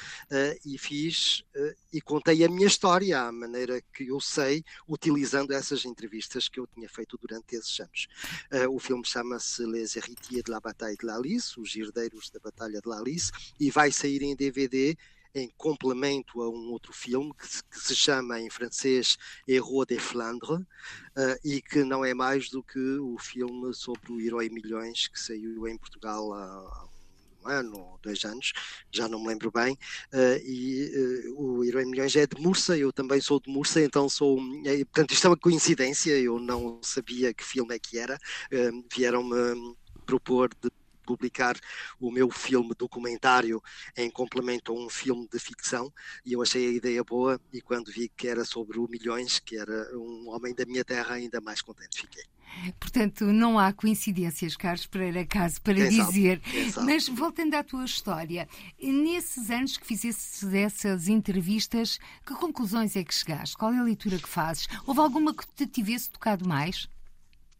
e 0.65 0.79
fiz 0.79 1.43
e 1.93 2.01
contei 2.01 2.45
a 2.45 2.49
minha 2.49 2.67
história, 2.67 3.21
à 3.21 3.33
maneira 3.33 3.81
que 3.93 4.09
eu 4.09 4.21
sei, 4.21 4.65
utilizando 4.89 5.53
essas 5.53 5.85
entrevistas 5.85 6.49
que 6.49 6.61
eu 6.61 6.67
tinha 6.67 6.89
feito 6.89 7.19
durante 7.19 7.57
esses 7.57 7.79
anos. 7.81 8.09
o 8.71 8.79
filme 8.79 9.05
chama-se 9.05 9.65
Les 9.65 9.97
Héritiers 9.97 10.43
de 10.45 10.51
la 10.51 10.61
Bataille 10.61 10.97
de 10.97 11.07
la 11.07 11.19
Os 11.21 11.77
Herdeiros 11.77 12.31
da 12.31 12.41
Batalha 12.41 12.81
de 12.81 12.89
Alice 12.93 13.31
e 13.59 13.71
vai 13.71 13.91
sair 13.93 14.23
em 14.23 14.37
DVD 14.37 14.97
em 15.35 15.49
complemento 15.57 16.43
a 16.43 16.49
um 16.49 16.71
outro 16.71 16.93
filme 16.93 17.33
que 17.35 17.47
se, 17.47 17.63
que 17.65 17.79
se 17.79 17.95
chama 17.95 18.41
em 18.41 18.51
francês 18.51 19.17
Héros 19.49 19.87
de 19.87 19.99
Flandre 19.99 20.55
uh, 20.55 20.67
e 21.45 21.63
que 21.63 21.85
não 21.85 22.05
é 22.05 22.13
mais 22.13 22.51
do 22.51 22.63
que 22.63 22.99
o 22.99 23.17
filme 23.19 23.73
sobre 23.73 24.13
o 24.13 24.21
Herói 24.21 24.49
Milhões 24.49 25.09
que 25.09 25.21
saiu 25.21 25.69
em 25.69 25.79
Portugal 25.79 26.33
há, 26.33 26.89
um 27.43 27.49
ano 27.49 27.79
ou 27.79 27.99
dois 28.03 28.23
anos, 28.25 28.53
já 28.93 29.09
não 29.09 29.19
me 29.19 29.29
lembro 29.29 29.51
bem, 29.51 29.73
uh, 30.13 30.39
e 30.45 31.25
uh, 31.29 31.41
o 31.41 31.65
Herói 31.65 31.87
Milhões 31.87 32.15
é 32.15 32.27
de 32.27 32.39
Mursa, 32.41 32.77
eu 32.77 32.93
também 32.93 33.19
sou 33.21 33.41
de 33.41 33.51
Mursa, 33.51 33.81
então 33.81 34.09
sou, 34.09 34.39
é, 34.67 34.85
portanto 34.85 35.13
isto 35.13 35.27
é 35.27 35.31
uma 35.31 35.37
coincidência, 35.39 36.19
eu 36.19 36.39
não 36.39 36.81
sabia 36.83 37.33
que 37.33 37.43
filme 37.43 37.75
é 37.75 37.79
que 37.79 37.99
era, 37.99 38.19
vieram-me 38.93 39.75
propor 40.05 40.51
de 40.61 40.71
publicar 41.11 41.59
o 41.99 42.09
meu 42.13 42.31
filme 42.31 42.73
documentário 42.79 43.61
em 43.97 44.09
complemento 44.09 44.71
a 44.71 44.77
um 44.77 44.89
filme 44.89 45.27
de 45.33 45.41
ficção 45.41 45.93
e 46.25 46.35
eu 46.35 46.43
achei 46.43 46.69
a 46.69 46.73
ideia 46.73 47.03
boa 47.03 47.41
e 47.53 47.61
quando 47.61 47.91
vi 47.91 48.09
que 48.09 48.29
era 48.29 48.45
sobre 48.45 48.79
o 48.79 48.87
Milhões, 48.89 49.41
que 49.41 49.57
era 49.57 49.99
um 49.99 50.29
homem 50.29 50.55
da 50.55 50.65
minha 50.65 50.85
terra, 50.85 51.17
ainda 51.17 51.41
mais 51.41 51.61
contente 51.63 52.01
fiquei. 52.01 52.23
Portanto, 52.79 53.25
não 53.27 53.59
há 53.59 53.73
coincidências, 53.73 54.57
Carlos 54.57 54.87
Pereira 54.87 55.25
Caso, 55.25 55.61
para 55.63 55.75
quem 55.75 55.89
dizer. 55.89 56.41
Sabe, 56.73 56.87
Mas 56.87 57.09
voltando 57.09 57.55
à 57.55 57.63
tua 57.63 57.85
história, 57.85 58.49
nesses 58.81 59.51
anos 59.51 59.77
que 59.77 59.87
fizeste 59.87 60.47
essas 60.57 61.09
entrevistas, 61.09 61.99
que 62.27 62.35
conclusões 62.35 62.97
é 62.97 63.05
que 63.05 63.15
chegaste? 63.15 63.57
Qual 63.57 63.73
é 63.73 63.79
a 63.79 63.83
leitura 63.83 64.19
que 64.19 64.29
fazes? 64.29 64.69
Houve 64.87 65.01
alguma 65.01 65.35
que 65.35 65.47
te 65.55 65.67
tivesse 65.67 66.11
tocado 66.11 66.47
mais? 66.47 66.89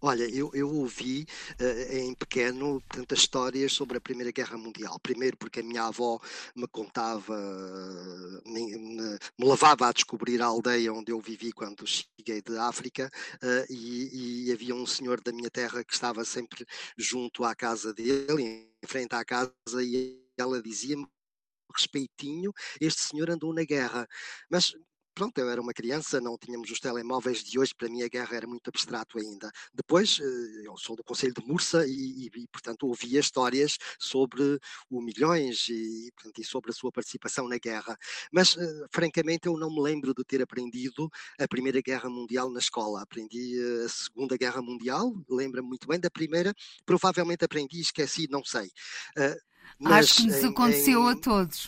Olha, 0.03 0.25
eu, 0.25 0.51
eu 0.55 0.75
ouvi 0.75 1.27
uh, 1.61 1.95
em 1.95 2.15
pequeno 2.15 2.81
tantas 2.89 3.19
histórias 3.19 3.73
sobre 3.73 3.99
a 3.99 4.01
Primeira 4.01 4.33
Guerra 4.33 4.57
Mundial. 4.57 4.99
Primeiro 4.99 5.37
porque 5.37 5.61
a 5.61 5.63
minha 5.63 5.85
avó 5.85 6.19
me 6.57 6.67
contava, 6.67 7.37
me, 8.47 8.79
me, 8.79 9.19
me 9.39 9.47
levava 9.47 9.89
a 9.89 9.93
descobrir 9.93 10.41
a 10.41 10.47
aldeia 10.47 10.91
onde 10.91 11.13
eu 11.13 11.21
vivi 11.21 11.53
quando 11.53 11.87
cheguei 11.87 12.41
de 12.41 12.57
África 12.57 13.11
uh, 13.43 13.73
e, 13.73 14.47
e, 14.49 14.53
havia 14.53 14.75
um 14.75 14.87
senhor 14.87 15.21
da 15.21 15.33
minha 15.33 15.51
terra 15.51 15.85
que 15.85 15.93
estava 15.93 16.25
sempre 16.25 16.65
junto 16.97 17.45
à 17.45 17.55
casa 17.55 17.93
dele, 17.93 18.43
em 18.83 18.87
frente 18.87 19.15
à 19.15 19.23
casa, 19.23 19.53
e 19.83 20.19
ela 20.39 20.63
dizia-me 20.63 21.07
respeitinho, 21.75 22.53
este 22.81 23.03
senhor 23.03 23.31
andou 23.31 23.53
na 23.53 23.65
guerra. 23.65 24.09
Mas 24.51 24.75
pronto, 25.15 25.37
eu 25.39 25.51
era 25.51 25.61
uma 25.61 25.73
criança, 25.73 26.21
não 26.21 26.37
tínhamos 26.39 26.71
os 26.71 26.81
telemóveis 26.81 27.43
de 27.43 27.59
hoje, 27.59 27.75
para 27.75 27.89
mim 27.89 28.03
a 28.03 28.09
guerra 28.09 28.37
era 28.37 28.47
muito 28.47 28.69
abstrato 28.69 29.19
ainda. 29.19 29.51
Depois, 29.73 30.19
eh, 30.21 30.67
eu 30.67 30.77
sou 30.77 30.97
do 30.97 31.05
Conselho 31.05 31.35
de 31.35 31.45
Mursa 31.47 31.87
e, 31.87 31.91
e, 31.91 32.31
e 32.35 32.47
portanto, 32.49 32.87
ouvia 32.87 33.21
histórias 33.21 33.77
sobre 33.99 34.59
o 34.89 35.01
Milhões 35.01 35.69
e, 35.69 36.11
portanto, 36.15 36.41
e 36.41 36.45
sobre 36.45 36.71
a 36.71 36.75
sua 36.75 36.93
participação 36.93 37.49
na 37.49 37.59
guerra. 37.59 37.97
Mas, 38.33 38.57
eh, 38.57 38.87
francamente, 38.91 39.47
eu 39.47 39.57
não 39.57 39.71
me 39.71 39.81
lembro 39.81 40.15
de 40.15 40.25
ter 40.25 40.43
aprendido 40.43 41.11
a 41.39 41.49
Primeira 41.49 41.81
Guerra 41.81 42.09
Mundial 42.09 42.51
na 42.51 42.59
escola. 42.59 43.03
Aprendi 43.03 43.59
eh, 43.59 43.85
a 43.85 43.89
Segunda 43.89 44.37
Guerra 44.37 44.63
Mundial, 44.63 45.13
lembro-me 45.29 45.69
muito 45.69 45.87
bem 45.87 45.99
da 45.99 46.11
Primeira, 46.11 46.55
provavelmente 46.85 47.45
aprendi 47.45 47.79
e 47.79 47.83
esqueci, 47.83 48.29
não 48.31 48.45
sei. 48.45 48.71
Mas 49.79 50.07
Acho 50.07 50.17
que 50.17 50.29
nos 50.29 50.43
em, 50.43 50.49
aconteceu 50.49 51.03
em... 51.03 51.13
a 51.13 51.17
todos 51.17 51.67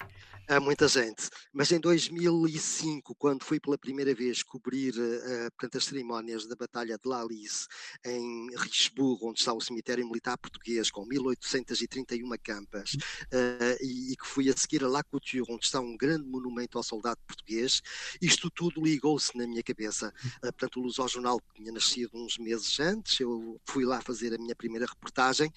a 0.49 0.61
muita 0.61 0.89
gente. 0.89 1.29
Mas 1.53 1.71
em 1.73 1.81
2005, 1.81 3.15
quando 3.15 3.45
fui 3.45 3.61
pela 3.61 3.79
primeira 3.79 4.15
vez 4.15 4.43
cobrir 4.43 4.95
uh, 4.95 5.51
portanto, 5.57 5.79
as 5.79 5.85
cerimónias 5.85 6.47
da 6.47 6.57
Batalha 6.57 6.99
de 6.99 7.09
Lalice 7.09 7.67
em 8.05 8.49
Richebourg, 8.57 9.25
onde 9.25 9.41
está 9.41 9.53
o 9.53 9.61
cemitério 9.61 10.07
militar 10.07 10.37
português, 10.39 10.91
com 10.91 11.05
1831 11.07 12.29
campas, 12.43 12.95
uh, 12.95 13.77
e, 13.81 14.13
e, 14.13 14.17
que 14.17 14.27
fui 14.27 14.49
a 14.51 14.57
seguir 14.57 14.85
a 14.85 14.89
La 14.89 15.03
Couture, 15.03 15.45
onde 15.49 15.65
está 15.65 15.81
um 15.81 15.97
grande 15.97 16.29
monumento 16.29 16.79
ao 16.79 16.85
soldado 16.85 17.21
português, 17.27 17.81
isto 18.21 18.51
tudo 18.51 18.83
ligou-se 18.83 19.37
na 19.37 19.47
minha 19.47 19.63
cabeça. 19.63 20.13
Uh, 20.37 20.53
portanto, 20.53 20.81
o 20.81 20.83
Luz 20.83 20.99
ao 20.99 21.09
Jornal 21.09 21.41
tinha 21.55 21.73
nascido 21.73 22.11
uns 22.15 22.39
meses 22.39 22.79
antes, 22.81 23.21
eu 23.21 23.61
fui 23.67 23.85
lá 23.85 24.01
fazer 24.01 24.35
a 24.35 24.39
minha 24.39 24.57
primeira 24.57 24.87
reportagem, 24.87 25.53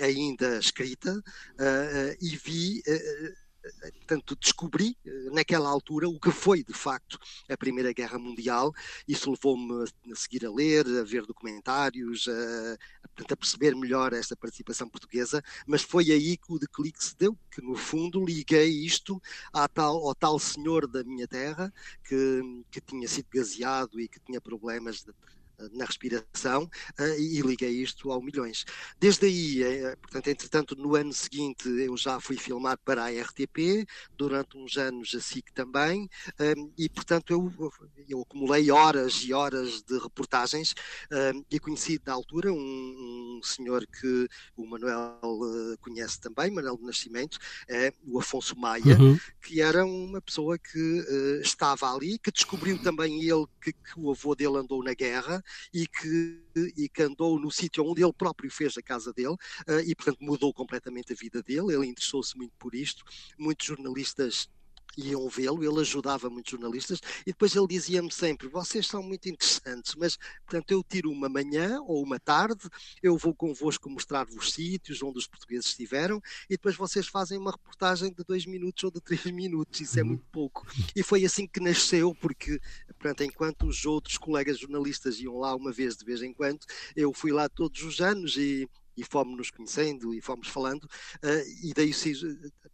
ainda 0.00 0.58
escrita, 0.58 1.22
e 2.20 2.36
vi 2.36 2.82
portanto, 3.92 4.36
descobri 4.36 4.96
eh, 5.04 5.30
naquela 5.32 5.68
altura 5.68 6.08
o 6.08 6.18
que 6.18 6.30
foi 6.30 6.62
de 6.62 6.72
facto 6.72 7.18
a 7.48 7.56
Primeira 7.56 7.92
Guerra 7.92 8.18
Mundial. 8.18 8.72
Isso 9.06 9.30
levou-me 9.30 9.84
a 9.84 10.14
seguir 10.14 10.44
a 10.46 10.50
ler, 10.50 10.86
a 10.86 11.04
ver 11.04 11.26
documentários, 11.26 12.26
a, 12.28 13.32
a, 13.32 13.36
perceber 13.36 13.74
melhor 13.74 14.12
esta 14.12 14.36
participação 14.36 14.88
portuguesa, 14.88 15.42
mas 15.66 15.82
foi 15.82 16.10
aí 16.10 16.36
que 16.36 16.52
o 16.52 16.58
declique 16.58 17.02
se 17.02 17.16
deu, 17.16 17.36
que 17.50 17.60
no 17.60 17.76
fundo 17.76 18.24
liguei 18.24 18.68
isto 18.84 19.20
tal, 19.74 20.06
ao 20.06 20.14
tal 20.14 20.38
senhor 20.38 20.86
da 20.86 21.04
minha 21.04 21.26
terra 21.26 21.72
que, 22.04 22.64
que 22.70 22.80
tinha 22.80 23.08
sido 23.08 23.28
gaseado 23.32 24.00
e 24.00 24.08
que 24.08 24.20
tinha 24.20 24.40
problemas 24.40 25.02
de, 25.02 25.12
na 25.72 25.84
respiração 25.84 26.70
eh, 26.98 27.20
e 27.20 27.40
liguei 27.40 27.70
isto 27.70 28.10
ao 28.10 28.22
milhões. 28.22 28.64
Desde 28.98 29.26
aí, 29.26 29.62
eh, 29.62 29.96
portanto, 29.96 30.28
entretanto, 30.28 30.76
no 30.76 30.94
ano 30.94 31.12
seguinte 31.12 31.68
eu 31.68 31.96
já 31.96 32.20
fui 32.20 32.36
filmar 32.36 32.78
para 32.84 33.04
a 33.04 33.10
RTP, 33.10 33.86
durante 34.16 34.56
uns 34.56 34.76
anos 34.76 35.14
a 35.14 35.20
SIC 35.20 35.52
também, 35.52 36.08
ehm, 36.38 36.70
e 36.76 36.88
portanto 36.88 37.32
eu, 37.32 37.52
eu 38.08 38.22
acumulei 38.22 38.70
horas 38.70 39.22
e 39.24 39.32
horas 39.32 39.82
de 39.82 39.98
reportagens 39.98 40.74
ehm, 41.10 41.42
e 41.50 41.58
conheci 41.58 42.00
na 42.06 42.12
altura 42.12 42.52
um, 42.52 43.38
um 43.38 43.40
senhor 43.42 43.86
que 43.86 44.28
o 44.56 44.66
Manuel 44.66 45.18
conhece 45.80 46.20
também, 46.20 46.50
Manuel 46.50 46.76
do 46.76 46.86
Nascimento, 46.86 47.38
é 47.68 47.92
o 48.06 48.18
Afonso 48.18 48.56
Maia, 48.58 48.98
uhum. 48.98 49.18
que 49.40 49.60
era 49.60 49.84
uma 49.84 50.20
pessoa 50.20 50.58
que 50.58 51.04
estava 51.42 51.92
ali, 51.92 52.18
que 52.18 52.30
descobriu 52.30 52.78
também 52.82 53.22
ele 53.22 53.46
que, 53.60 53.72
que 53.72 53.98
o 53.98 54.10
avô 54.10 54.34
dele 54.34 54.58
andou 54.58 54.82
na 54.82 54.94
guerra 54.94 55.42
e 55.72 55.86
que, 55.86 56.42
e 56.76 56.88
que 56.88 57.02
andou 57.02 57.38
no 57.38 57.50
sítio 57.50 57.84
onde 57.84 58.02
ele 58.02 58.12
próprio 58.12 58.50
fez 58.50 58.76
a 58.76 58.82
casa 58.82 59.12
dele 59.12 59.34
uh, 59.34 59.80
e, 59.84 59.94
portanto, 59.94 60.18
mudou 60.20 60.52
completamente 60.52 61.12
a 61.12 61.16
vida 61.16 61.42
dele. 61.42 61.74
Ele 61.74 61.86
interessou-se 61.86 62.36
muito 62.36 62.54
por 62.58 62.74
isto. 62.74 63.04
Muitos 63.38 63.66
jornalistas 63.66 64.48
iam 64.98 65.28
vê-lo, 65.28 65.62
ele 65.62 65.80
ajudava 65.80 66.28
muitos 66.28 66.50
jornalistas 66.50 67.00
e 67.22 67.30
depois 67.30 67.54
ele 67.54 67.66
dizia-me 67.66 68.10
sempre: 68.12 68.48
Vocês 68.48 68.86
são 68.86 69.02
muito 69.02 69.28
interessantes, 69.28 69.94
mas 69.94 70.16
portanto 70.44 70.70
eu 70.72 70.82
tiro 70.82 71.10
uma 71.10 71.28
manhã 71.28 71.80
ou 71.82 72.02
uma 72.02 72.18
tarde, 72.18 72.68
eu 73.02 73.16
vou 73.16 73.34
convosco 73.34 73.88
mostrar-vos 73.88 74.52
sítios 74.52 75.02
onde 75.02 75.18
os 75.18 75.26
portugueses 75.26 75.66
estiveram 75.66 76.20
e 76.50 76.54
depois 76.54 76.76
vocês 76.76 77.06
fazem 77.06 77.38
uma 77.38 77.52
reportagem 77.52 78.12
de 78.12 78.24
dois 78.24 78.44
minutos 78.44 78.82
ou 78.84 78.90
de 78.90 79.00
três 79.00 79.24
minutos, 79.30 79.80
isso 79.80 79.98
é 79.98 80.02
uhum. 80.02 80.08
muito 80.08 80.24
pouco. 80.32 80.66
E 80.94 81.02
foi 81.02 81.24
assim 81.24 81.46
que 81.46 81.60
nasceu, 81.60 82.14
porque 82.14 82.60
portanto, 82.98 83.22
enquanto 83.22 83.66
os 83.66 83.84
outros 83.84 84.18
colegas 84.18 84.58
jornalistas 84.58 85.20
iam 85.20 85.38
lá 85.38 85.54
uma 85.54 85.72
vez 85.72 85.96
de 85.96 86.04
vez 86.04 86.22
em 86.22 86.32
quando, 86.32 86.60
eu 86.96 87.12
fui 87.12 87.30
lá 87.30 87.48
todos 87.48 87.82
os 87.82 88.00
anos 88.00 88.36
e 88.36 88.68
e 88.98 89.04
fomos 89.04 89.36
nos 89.36 89.50
conhecendo 89.50 90.12
e 90.12 90.20
fomos 90.20 90.48
falando, 90.48 90.84
uh, 90.84 91.64
e 91.64 91.72
daí 91.72 91.92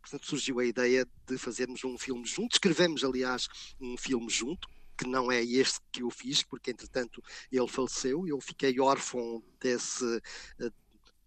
portanto, 0.01 0.27
surgiu 0.27 0.59
a 0.59 0.65
ideia 0.65 1.07
de 1.27 1.37
fazermos 1.37 1.85
um 1.85 1.99
filme 1.99 2.25
junto. 2.27 2.55
Escrevemos, 2.55 3.05
aliás, 3.05 3.47
um 3.79 3.97
filme 3.97 4.31
junto, 4.31 4.67
que 4.97 5.07
não 5.07 5.31
é 5.31 5.43
este 5.43 5.81
que 5.93 6.03
eu 6.03 6.11
fiz, 6.11 6.43
porque 6.43 6.71
entretanto 6.71 7.23
ele 7.53 7.69
faleceu, 7.69 8.27
eu 8.27 8.41
fiquei 8.41 8.81
órfão 8.81 9.43
desse. 9.61 10.05
Uh, 10.59 10.73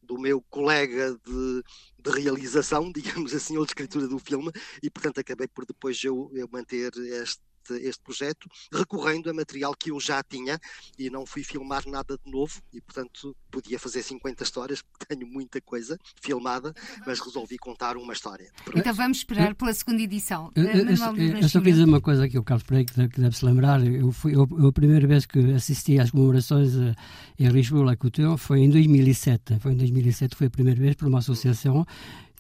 do 0.02 0.18
meu 0.18 0.42
colega 0.50 1.20
de, 1.26 1.64
de, 2.00 2.22
realização, 2.22 2.90
digamos 2.94 3.36
assim, 3.36 3.58
ou 3.58 3.66
de 3.66 3.72
escritura 3.72 4.08
do 4.08 4.18
filme, 4.18 4.50
e 4.82 4.90
portanto 4.90 5.20
acabei 5.20 5.50
por 5.50 5.66
depois 5.66 6.02
eu, 6.02 6.32
eu 6.34 6.48
manter 6.50 6.94
este, 6.96 7.42
este, 7.68 7.88
este 7.88 8.04
projeto, 8.04 8.50
recorrendo 8.72 9.30
a 9.30 9.34
material 9.34 9.74
que 9.76 9.92
eu 9.92 10.00
já 10.00 10.24
tinha 10.24 10.60
e 10.98 11.10
não 11.10 11.26
fui 11.26 11.44
filmar 11.44 11.84
nada 11.88 12.18
de 12.24 12.32
novo 12.32 12.62
e, 12.74 12.82
portanto, 12.82 13.36
podia 13.52 13.80
fazer 13.80 14.04
50 14.04 14.44
histórias, 14.44 14.82
porque 14.82 15.06
tenho 15.16 15.28
muita 15.28 15.60
coisa 15.62 15.98
filmada, 16.22 16.74
mas 17.06 17.20
resolvi 17.20 17.58
contar 17.58 17.98
uma 17.98 18.14
história. 18.14 18.52
Então 18.76 18.94
vamos 18.94 19.18
esperar 19.18 19.56
pela 19.56 19.74
segunda 19.74 20.02
edição. 20.02 20.52
Eu, 20.56 20.64
eu, 20.64 20.86
eu, 20.86 20.90
eu 20.90 21.50
só 21.50 21.60
queria 21.60 21.74
dizer 21.74 21.86
uma 21.86 22.02
coisa 22.02 22.26
aqui, 22.26 22.38
o 22.38 22.44
Carlos 22.44 22.64
Pereira, 22.64 23.10
que 23.10 23.22
deve 23.22 23.36
se 23.36 23.46
lembrar. 23.46 23.86
Eu 23.86 24.12
fui, 24.12 24.36
eu, 24.36 24.44
a 24.68 24.72
primeira 24.72 25.06
vez 25.08 25.26
que 25.26 25.40
assisti 25.54 26.00
às 26.00 26.12
comemorações 26.12 26.76
eh, 26.76 26.96
em 27.40 27.48
Lisboa, 27.50 27.96
Couture, 27.96 28.38
foi 28.38 28.62
em 28.62 28.70
2007. 28.70 29.60
Foi 29.60 29.74
em 29.74 29.78
2007, 29.78 30.36
foi 30.36 30.48
a 30.48 30.50
primeira 30.50 30.80
vez 30.80 30.96
por 30.96 31.08
uma 31.08 31.20
associação 31.20 31.86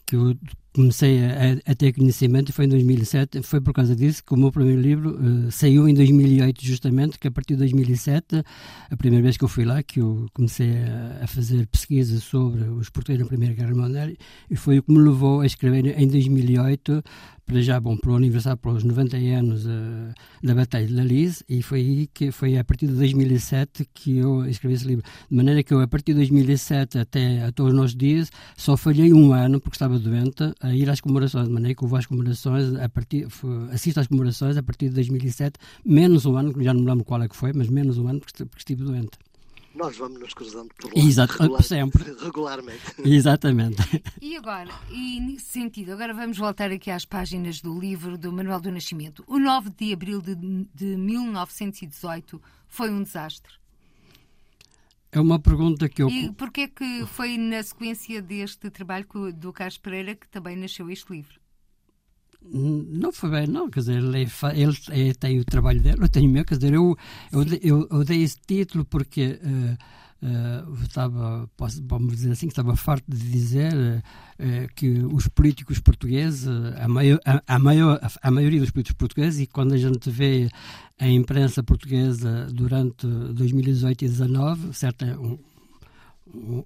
que 0.05 0.15
eu 0.15 0.37
comecei 0.77 1.25
a, 1.25 1.71
a, 1.71 1.75
ter 1.75 1.91
conhecimento 1.91 2.53
foi 2.53 2.65
em 2.65 2.69
2007. 2.69 3.41
Foi 3.41 3.59
por 3.59 3.73
causa 3.73 3.95
disso 3.95 4.23
que 4.23 4.31
o 4.31 4.37
meu 4.37 4.51
primeiro 4.51 4.79
livro 4.79 5.09
uh, 5.19 5.51
saiu 5.51 5.89
em 5.89 5.93
2008, 5.93 6.63
justamente, 6.63 7.17
que 7.17 7.27
a 7.27 7.31
partir 7.31 7.55
de 7.55 7.61
2007, 7.61 8.43
a 8.91 8.95
primeira 8.95 9.23
vez 9.23 9.37
que 9.37 9.43
eu 9.43 9.47
fui 9.47 9.65
lá, 9.65 9.81
que 9.81 9.99
eu 9.99 10.27
comecei 10.33 10.69
a, 10.77 11.23
a 11.23 11.27
fazer 11.27 11.65
pesquisa 11.65 12.19
sobre 12.19 12.63
os 12.63 12.89
portugueses 12.89 13.23
na 13.23 13.27
Primeira 13.27 13.55
Guerra 13.55 13.73
Mundial, 13.73 14.09
e 14.49 14.55
foi 14.55 14.77
o 14.77 14.83
que 14.83 14.91
me 14.91 14.99
levou 14.99 15.41
a 15.41 15.47
escrever 15.47 15.99
em 15.99 16.07
2008 16.07 17.03
para 17.47 17.61
já, 17.61 17.79
bom, 17.79 17.95
para 17.95 18.11
o 18.11 18.15
aniversário, 18.15 18.57
para 18.57 18.71
os 18.71 18.83
90 18.83 19.15
anos 19.15 19.65
uh, 19.65 20.13
da 20.43 20.53
Batalha 20.53 20.85
de 20.85 20.93
Lalize, 20.93 21.45
e 21.47 21.61
foi 21.61 21.79
aí 21.79 22.07
que 22.13 22.29
foi 22.29 22.57
a 22.57 22.63
partir 22.63 22.87
de 22.87 22.93
2007 22.93 23.87
que 23.93 24.17
eu 24.17 24.45
escrevi 24.45 24.75
esse 24.75 24.85
livro. 24.85 25.05
De 25.31 25.35
maneira 25.35 25.63
que 25.63 25.73
eu, 25.73 25.79
a 25.79 25.87
partir 25.87 26.11
de 26.11 26.15
2007 26.15 26.99
até, 26.99 27.41
até 27.43 27.63
os 27.63 27.73
nossos 27.73 27.95
dias, 27.95 28.29
só 28.57 28.75
falhei 28.75 29.13
um 29.13 29.31
ano, 29.31 29.61
porque 29.61 29.75
estava 29.75 29.97
doente, 29.97 30.43
a 30.67 30.75
ir 30.75 30.89
às 30.89 31.01
comemorações. 31.01 31.47
De 31.47 31.53
maneira 31.53 31.75
que 31.75 31.83
eu 31.83 31.87
vou 31.87 31.97
às 31.97 32.05
comemorações, 32.05 32.73
a 32.75 32.89
partir, 32.89 33.27
assisto 33.71 33.99
às 33.99 34.07
comemorações 34.07 34.57
a 34.57 34.63
partir 34.63 34.89
de 34.89 34.95
2007, 34.95 35.59
menos 35.85 36.25
um 36.25 36.35
ano, 36.37 36.53
já 36.61 36.73
não 36.73 36.81
me 36.81 36.87
lembro 36.87 37.05
qual 37.05 37.21
é 37.21 37.27
que 37.27 37.35
foi, 37.35 37.53
mas 37.53 37.69
menos 37.69 37.97
um 37.97 38.07
ano, 38.07 38.19
porque, 38.19 38.45
porque 38.45 38.59
estive 38.59 38.83
doente 38.83 39.17
nós 39.77 39.95
vamos 39.95 40.19
nos 40.19 40.33
cruzando 40.33 40.73
por 40.73 40.91
lá 40.91 41.03
Exato, 41.03 41.33
regular, 41.33 41.63
sempre. 41.63 42.03
regularmente. 42.19 42.81
Exatamente. 43.05 44.03
E 44.19 44.35
agora, 44.35 44.73
e 44.89 45.19
nesse 45.21 45.45
sentido, 45.45 45.93
agora 45.93 46.13
vamos 46.13 46.37
voltar 46.37 46.71
aqui 46.71 46.89
às 46.89 47.05
páginas 47.05 47.61
do 47.61 47.79
livro 47.79 48.17
do 48.17 48.31
Manuel 48.33 48.59
do 48.59 48.71
Nascimento. 48.71 49.23
O 49.27 49.37
9 49.37 49.69
de 49.69 49.93
abril 49.93 50.19
de, 50.21 50.35
de 50.73 50.97
1918 50.97 52.41
foi 52.67 52.89
um 52.89 53.03
desastre. 53.03 53.53
É 55.17 55.19
uma 55.19 55.39
pergunta 55.39 55.89
que 55.89 56.03
eu. 56.03 56.09
E 56.09 56.31
porquê 56.31 56.61
é 56.61 56.67
que 56.67 57.03
foi 57.07 57.39
na 57.39 57.63
sequência 57.63 58.21
deste 58.21 58.69
trabalho 58.69 59.07
do 59.33 59.51
Carlos 59.51 59.79
Pereira 59.79 60.13
que 60.13 60.27
também 60.27 60.55
nasceu 60.55 60.91
este 60.91 61.11
livro? 61.11 61.39
Não 62.39 63.11
foi 63.11 63.31
bem, 63.31 63.47
não, 63.47 63.67
quer 63.67 63.79
dizer, 63.79 63.97
ele, 63.97 64.27
ele, 64.53 64.77
ele 64.91 65.13
tem 65.15 65.39
o 65.39 65.43
trabalho 65.43 65.81
dele, 65.81 65.97
eu 66.03 66.07
tenho 66.07 66.29
o 66.29 66.31
meu, 66.31 66.45
quer 66.45 66.55
dizer, 66.55 66.71
eu, 66.71 66.95
eu, 67.31 67.43
eu, 67.63 67.87
eu 67.89 68.03
dei 68.05 68.21
esse 68.21 68.37
título 68.39 68.85
porque 68.85 69.39
uh, 69.43 69.77
uh, 70.21 70.83
estava, 70.83 71.49
posso, 71.55 71.83
vamos 71.85 72.15
dizer 72.15 72.31
assim, 72.31 72.47
estava 72.47 72.75
farto 72.75 73.05
de 73.07 73.17
dizer 73.17 73.73
uh, 73.73 74.73
que 74.75 74.89
os 75.11 75.27
políticos 75.27 75.79
portugueses, 75.79 76.47
a, 76.77 76.87
maior, 76.87 77.19
a, 77.25 77.55
a, 77.55 77.59
maior, 77.59 77.99
a 78.21 78.31
maioria 78.31 78.59
dos 78.59 78.71
políticos 78.71 78.97
portugueses, 78.97 79.41
e 79.41 79.47
quando 79.47 79.73
a 79.73 79.77
gente 79.77 80.09
vê 80.09 80.49
a 80.99 81.07
imprensa 81.07 81.61
portuguesa 81.63 82.47
durante 82.51 83.05
2018 83.07 84.05
e 84.05 84.07
2019, 84.07 84.73
certa, 84.73 85.05
um, 85.19 85.37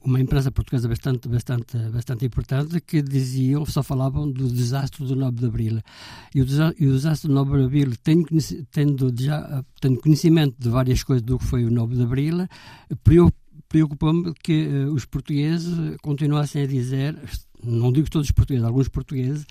uma 0.03 0.19
empresa 0.19 0.51
portuguesa 0.51 0.87
bastante, 0.87 1.27
bastante, 1.27 1.77
bastante 1.89 2.25
importante 2.25 2.79
que 2.81 3.01
diziam, 3.01 3.65
só 3.65 3.83
falavam 3.83 4.29
do 4.29 4.47
desastre 4.47 5.05
do 5.05 5.15
9 5.15 5.37
de 5.37 5.45
Abril. 5.45 5.79
E 6.33 6.41
o 6.41 6.45
desastre 6.45 7.27
do 7.27 7.33
9 7.33 7.57
de 7.57 7.65
Abril, 7.65 7.93
tendo, 8.03 8.27
tendo, 8.71 9.13
já, 9.17 9.63
tendo 9.79 9.99
conhecimento 9.99 10.55
de 10.57 10.69
várias 10.69 11.03
coisas 11.03 11.23
do 11.23 11.37
que 11.37 11.45
foi 11.45 11.65
o 11.65 11.71
9 11.71 11.95
de 11.95 12.03
Abril, 12.03 12.47
preocupa-me 13.71 14.34
que 14.43 14.67
uh, 14.67 14.93
os 14.93 15.05
portugueses 15.05 15.95
continuassem 16.01 16.63
a 16.63 16.67
dizer, 16.67 17.17
não 17.63 17.89
digo 17.89 18.10
todos 18.10 18.27
os 18.27 18.31
portugueses, 18.31 18.67
alguns 18.67 18.89
portugueses, 18.89 19.45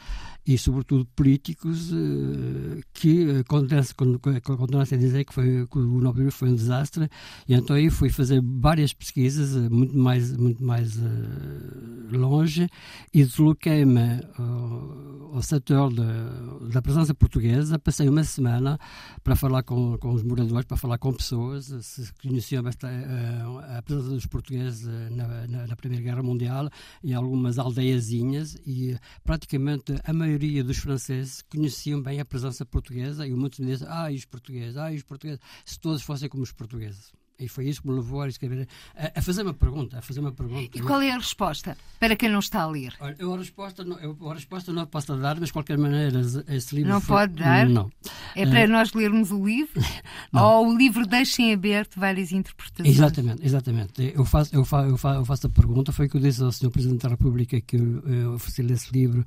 e, 0.46 0.58
sobretudo, 0.58 1.06
políticos 1.16 1.90
uh, 1.90 2.80
que 3.00 3.42
continuassem 4.42 4.98
a 4.98 5.00
dizer 5.00 5.24
que, 5.24 5.32
foi, 5.32 5.66
que 5.66 5.78
o 5.78 6.00
Nobel 6.00 6.30
foi 6.30 6.50
um 6.50 6.54
desastre. 6.54 7.08
E 7.48 7.54
então 7.54 7.74
aí 7.74 7.88
fui 7.88 8.10
fazer 8.10 8.42
várias 8.44 8.92
pesquisas, 8.92 9.54
uh, 9.54 9.74
muito 9.74 9.96
mais, 9.96 10.36
muito 10.36 10.62
mais 10.62 10.98
uh, 10.98 11.02
longe, 12.12 12.68
e 13.14 13.24
desloquei-me 13.24 14.20
ao 15.32 15.42
setor 15.42 15.90
de, 15.90 16.68
da 16.70 16.82
presença 16.82 17.14
portuguesa. 17.14 17.78
Passei 17.78 18.06
uma 18.06 18.22
semana 18.22 18.78
para 19.24 19.34
falar 19.34 19.62
com, 19.62 19.96
com 19.96 20.12
os 20.12 20.22
moradores, 20.22 20.66
para 20.66 20.76
falar 20.76 20.98
com 20.98 21.10
pessoas, 21.14 21.72
se 21.80 22.12
conheciam 22.20 22.62
bastante, 22.62 23.06
a 23.76 23.80
presença 23.80 24.10
dos 24.10 24.26
portugueses 24.26 24.86
na, 25.10 25.46
na, 25.46 25.66
na 25.68 25.76
Primeira 25.76 26.04
Guerra 26.04 26.22
Mundial, 26.22 26.68
em 27.02 27.14
algumas 27.14 27.58
aldeiazinhas, 27.58 28.56
e 28.66 28.94
praticamente 29.24 29.94
a 30.04 30.12
maioria 30.12 30.62
dos 30.62 30.76
franceses 30.76 31.42
conheciam 31.42 32.02
bem 32.02 32.20
a 32.20 32.24
presença 32.24 32.66
portuguesa 32.66 32.89
e 33.26 33.30
muitos 33.30 33.58
me 33.58 33.66
diziam, 33.66 33.90
ah, 33.90 34.10
os 34.10 34.24
portugueses, 34.24 34.76
ah, 34.76 34.90
os 34.90 35.02
portugueses, 35.02 35.40
se 35.64 35.78
todos 35.78 36.02
fossem 36.02 36.28
como 36.28 36.42
os 36.42 36.52
portugueses. 36.52 37.12
E 37.40 37.48
foi 37.48 37.68
isso 37.68 37.82
que 37.82 37.88
me 37.88 37.94
levou 37.94 38.22
a 38.22 38.28
escrever, 38.28 38.68
a, 38.96 39.18
a, 39.18 39.22
fazer 39.22 39.42
uma 39.42 39.54
pergunta, 39.54 39.98
a 39.98 40.02
fazer 40.02 40.20
uma 40.20 40.32
pergunta. 40.32 40.70
E 40.74 40.80
qual 40.80 41.00
é 41.00 41.10
a 41.10 41.16
resposta 41.16 41.76
para 41.98 42.14
quem 42.16 42.28
não 42.28 42.38
está 42.38 42.62
a 42.62 42.66
ler? 42.66 42.94
Olha, 43.00 43.16
eu 43.18 43.34
a 43.34 43.38
resposta 43.38 43.84
não, 43.84 43.98
eu 43.98 44.16
a 44.30 44.34
resposta 44.34 44.72
não 44.72 44.86
posso 44.86 45.16
dar, 45.16 45.38
mas 45.38 45.48
de 45.48 45.52
qualquer 45.52 45.78
maneira 45.78 46.20
esse 46.48 46.74
livro 46.74 46.90
não 46.90 47.00
foi, 47.00 47.16
pode 47.16 47.34
dar. 47.34 47.68
Não. 47.68 47.90
É 48.34 48.46
para 48.46 48.64
uh, 48.64 48.68
nós 48.68 48.92
lermos 48.92 49.30
o 49.30 49.44
livro 49.44 49.80
ou 50.32 50.68
o 50.68 50.76
livro 50.76 51.06
deixa 51.06 51.42
em 51.42 51.52
aberto 51.52 51.98
várias 51.98 52.32
interpretações. 52.32 52.94
Exatamente, 52.94 53.44
exatamente. 53.44 54.12
Eu 54.14 54.24
faço, 54.24 54.54
eu 54.54 54.64
faço, 54.64 54.88
eu 54.88 54.96
faço, 54.96 55.20
eu 55.20 55.24
faço 55.24 55.46
a 55.46 55.50
pergunta 55.50 55.92
foi 55.92 56.08
que 56.08 56.16
eu 56.16 56.20
disse 56.20 56.42
ao 56.42 56.52
Sr. 56.52 56.70
Presidente 56.70 57.02
da 57.02 57.08
República 57.08 57.60
que 57.60 57.76
eu, 57.76 58.00
eu 58.06 58.34
ofereci 58.34 58.72
esse 58.72 58.92
livro 58.92 59.24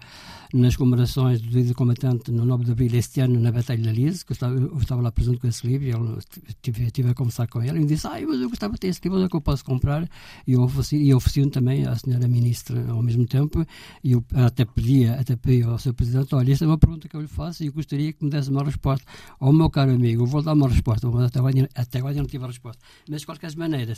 nas 0.54 0.76
comemorações 0.76 1.42
do 1.42 1.50
Dia 1.50 1.64
do 1.64 1.76
Combatente 1.76 2.32
no 2.32 2.46
9 2.46 2.66
de 2.66 2.72
Abril 2.72 2.90
este 2.94 3.22
ano 3.22 3.40
na 3.40 3.52
Batalha 3.52 3.84
da 3.84 3.92
Lise, 3.92 4.26
que 4.26 4.32
eu 4.32 4.36
estava, 4.36 4.54
eu 4.54 4.78
estava 4.78 5.02
lá 5.02 5.12
presente 5.12 5.40
com 5.40 5.48
esse 5.48 5.66
livro 5.66 5.88
e 5.88 5.92
ele, 5.92 6.20
tive, 6.62 6.92
tive 6.92 7.10
a 7.10 7.14
conversar 7.14 7.48
com 7.48 7.62
ele 7.62 7.78
e 7.78 7.80
me 7.82 7.86
disse, 8.04 8.24
ah, 8.24 8.28
mas 8.28 8.42
eu 8.42 8.50
gostava 8.50 8.78
tem 8.78 8.90
esse 8.90 9.00
livro, 9.04 9.18
onde 9.18 9.26
é 9.26 9.30
que 9.30 9.36
eu 9.36 9.42
posso 9.42 9.64
comprar? 9.64 10.08
E 10.46 10.54
eu 10.54 10.62
ofereci, 10.62 10.98
e 10.98 11.14
ofereci 11.14 11.50
também 11.50 11.86
à 11.86 11.96
senhora 11.96 12.28
ministra 12.28 12.92
ao 12.92 13.02
mesmo 13.02 13.26
tempo, 13.26 13.66
e 14.04 14.12
eu 14.12 14.24
até 14.34 14.66
pedi, 14.66 15.08
até 15.08 15.36
pedi 15.36 15.64
ao 15.64 15.78
seu 15.80 15.94
presidente, 15.94 16.34
olha, 16.36 16.52
esta 16.52 16.66
é 16.66 16.68
uma 16.68 16.78
pergunta 16.78 17.08
que 17.08 17.16
eu 17.16 17.22
lhe 17.22 17.28
faço 17.28 17.64
e 17.64 17.68
eu 17.68 17.74
gostaria 17.74 18.12
que 18.14 18.24
me 18.24 18.30
desse 18.30 18.50
uma 18.50 18.64
resposta. 18.64 19.06
Ao 19.40 19.54
meu 19.54 19.70
caro 19.70 19.92
amigo, 19.92 20.24
eu 20.24 20.28
vou 20.28 20.42
dar 20.42 20.54
uma 20.54 20.68
resposta, 20.68 21.10
mas 21.10 21.26
até 21.26 21.40
agora, 21.40 21.70
até 21.76 22.00
agora 22.00 22.14
não 22.16 22.26
tive 22.26 22.44
a 22.44 22.48
resposta. 22.48 22.82
Mas, 23.10 23.22
de 23.22 23.26
qualquer 23.26 23.56
maneira, 23.56 23.94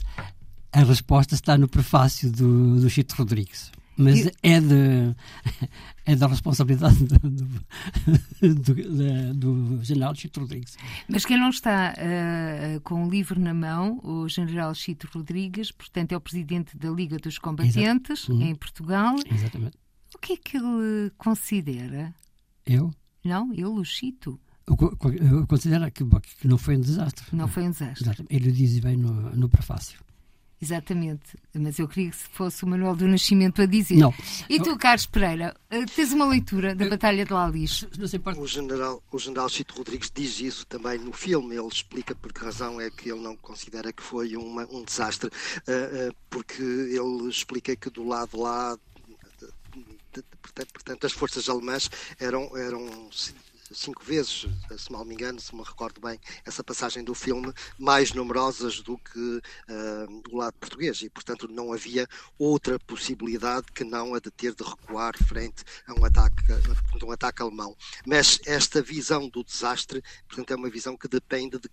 a 0.72 0.84
resposta 0.84 1.36
está 1.36 1.58
no 1.58 1.68
prefácio 1.68 2.32
do, 2.32 2.80
do 2.80 2.90
Chito 2.90 3.16
Rodrigues 3.16 3.72
mas 3.98 4.28
é, 4.44 4.60
de, 4.60 5.16
é 6.06 6.16
da 6.16 6.28
responsabilidade 6.28 7.04
do, 7.06 7.20
do, 8.54 9.34
do, 9.34 9.78
do 9.78 9.84
general 9.84 10.14
Chito 10.16 10.40
Rodrigues. 10.40 10.78
Mas 11.08 11.26
quem 11.26 11.40
não 11.40 11.50
está 11.50 11.94
uh, 11.94 12.82
com 12.82 13.06
o 13.06 13.10
livro 13.10 13.40
na 13.40 13.54
mão, 13.54 14.00
o 14.04 14.28
general 14.28 14.74
Chito 14.74 15.08
Rodrigues, 15.14 15.72
portanto 15.72 16.12
é 16.12 16.18
o 16.18 16.22
presidente 16.22 16.78
da 16.78 16.90
Liga 16.90 17.18
dos 17.18 17.38
Combatentes 17.38 18.28
uhum. 18.28 18.42
em 18.42 18.56
Portugal. 18.56 19.16
Exatamente. 19.32 19.78
O 20.14 20.20
que 20.20 20.34
é 20.34 20.38
que 20.38 20.58
ele 20.58 21.12
considera? 21.18 22.14
Eu? 22.66 22.92
Não, 23.24 23.52
ele, 23.54 23.66
o 23.66 23.84
Chito. 23.84 24.40
Eu 24.68 25.46
considero 25.46 25.92
que, 25.92 26.04
que 26.40 26.48
não 26.48 26.58
foi 26.58 26.76
um 26.78 26.82
desastre. 26.82 27.26
Não 27.32 27.48
foi 27.48 27.64
um 27.64 27.72
desastre. 27.72 28.04
Exatamente. 28.04 28.36
Ele 28.36 28.52
diz 28.52 28.80
bem 28.80 28.98
no, 28.98 29.36
no 29.36 29.48
prefácio. 29.48 30.00
Exatamente, 30.66 31.38
mas 31.54 31.78
eu 31.78 31.88
queria 31.88 32.10
que 32.10 32.18
fosse 32.18 32.64
o 32.64 32.68
Manuel 32.68 32.96
do 32.96 33.08
Nascimento 33.08 33.62
a 33.62 33.68
dizer. 33.68 33.98
Não. 33.98 34.12
E 34.50 34.60
tu, 34.60 34.76
Carlos 34.78 35.06
Pereira, 35.06 35.56
eh, 35.70 35.86
tens 35.86 36.12
uma 36.12 36.26
leitura 36.26 36.74
da 36.74 36.90
Batalha 36.90 37.24
de 37.24 37.32
Lalis? 37.32 37.86
O 38.42 38.48
general, 38.48 39.04
o 39.12 39.20
general 39.20 39.48
Chito 39.48 39.76
Rodrigues 39.76 40.12
diz 40.12 40.40
isso 40.40 40.66
também 40.66 40.98
no 40.98 41.14
filme. 41.14 41.56
Ele 41.56 41.68
explica 41.68 42.16
por 42.16 42.34
que 42.34 42.44
razão 42.44 42.82
é 42.82 42.90
que 42.90 43.12
ele 43.12 43.22
não 43.22 43.38
considera 43.38 43.94
que 43.94 44.02
foi 44.02 44.36
uma, 44.36 44.68
um 44.72 44.84
desastre, 44.84 45.28
uh, 45.28 46.10
uh, 46.10 46.16
porque 46.32 46.64
ele 46.64 47.30
explica 47.30 47.76
que 47.76 47.92
do 47.92 48.04
lado 48.04 48.40
lá 48.42 48.76
portanto, 50.74 51.06
as 51.06 51.12
forças 51.12 51.50
alemãs 51.50 51.92
eram, 52.20 52.58
eram 52.58 53.10
cinco 53.72 54.04
vezes, 54.04 54.46
se 54.78 54.92
mal 54.92 55.04
me 55.06 55.14
engano, 55.14 55.40
se 55.40 55.56
me 55.56 55.64
recordo 55.64 56.00
bem, 56.00 56.20
essa 56.46 56.64
passagem 56.64 57.04
do 57.04 57.14
filme, 57.16 57.52
mais 57.78 58.14
numerosas 58.14 58.82
do 58.82 58.98
que 58.98 59.20
uh, 59.20 60.22
do 60.22 60.36
lado 60.36 60.54
português 60.60 61.02
e, 61.02 61.10
portanto, 61.10 61.48
não 61.48 61.74
havia 61.74 62.08
outra 62.38 62.78
possibilidade 62.80 63.68
que 63.74 63.84
não 63.84 64.14
a 64.14 64.20
de 64.20 64.30
ter 64.32 64.54
de 64.54 64.64
recuar 64.64 65.18
frente 65.18 65.64
a 65.88 65.94
um 65.94 66.06
ataque, 66.06 66.44
a 66.52 67.06
um 67.06 67.12
ataque 67.12 67.42
alemão. 67.42 67.76
Mas 68.06 68.40
esta 68.46 68.82
visão 68.82 69.28
do 69.28 69.44
desastre, 69.44 70.04
portanto, 70.28 70.52
é 70.52 70.56
uma 70.56 70.70
visão 70.70 70.96
que 70.96 71.08
depende 71.08 71.60
de 71.60 71.70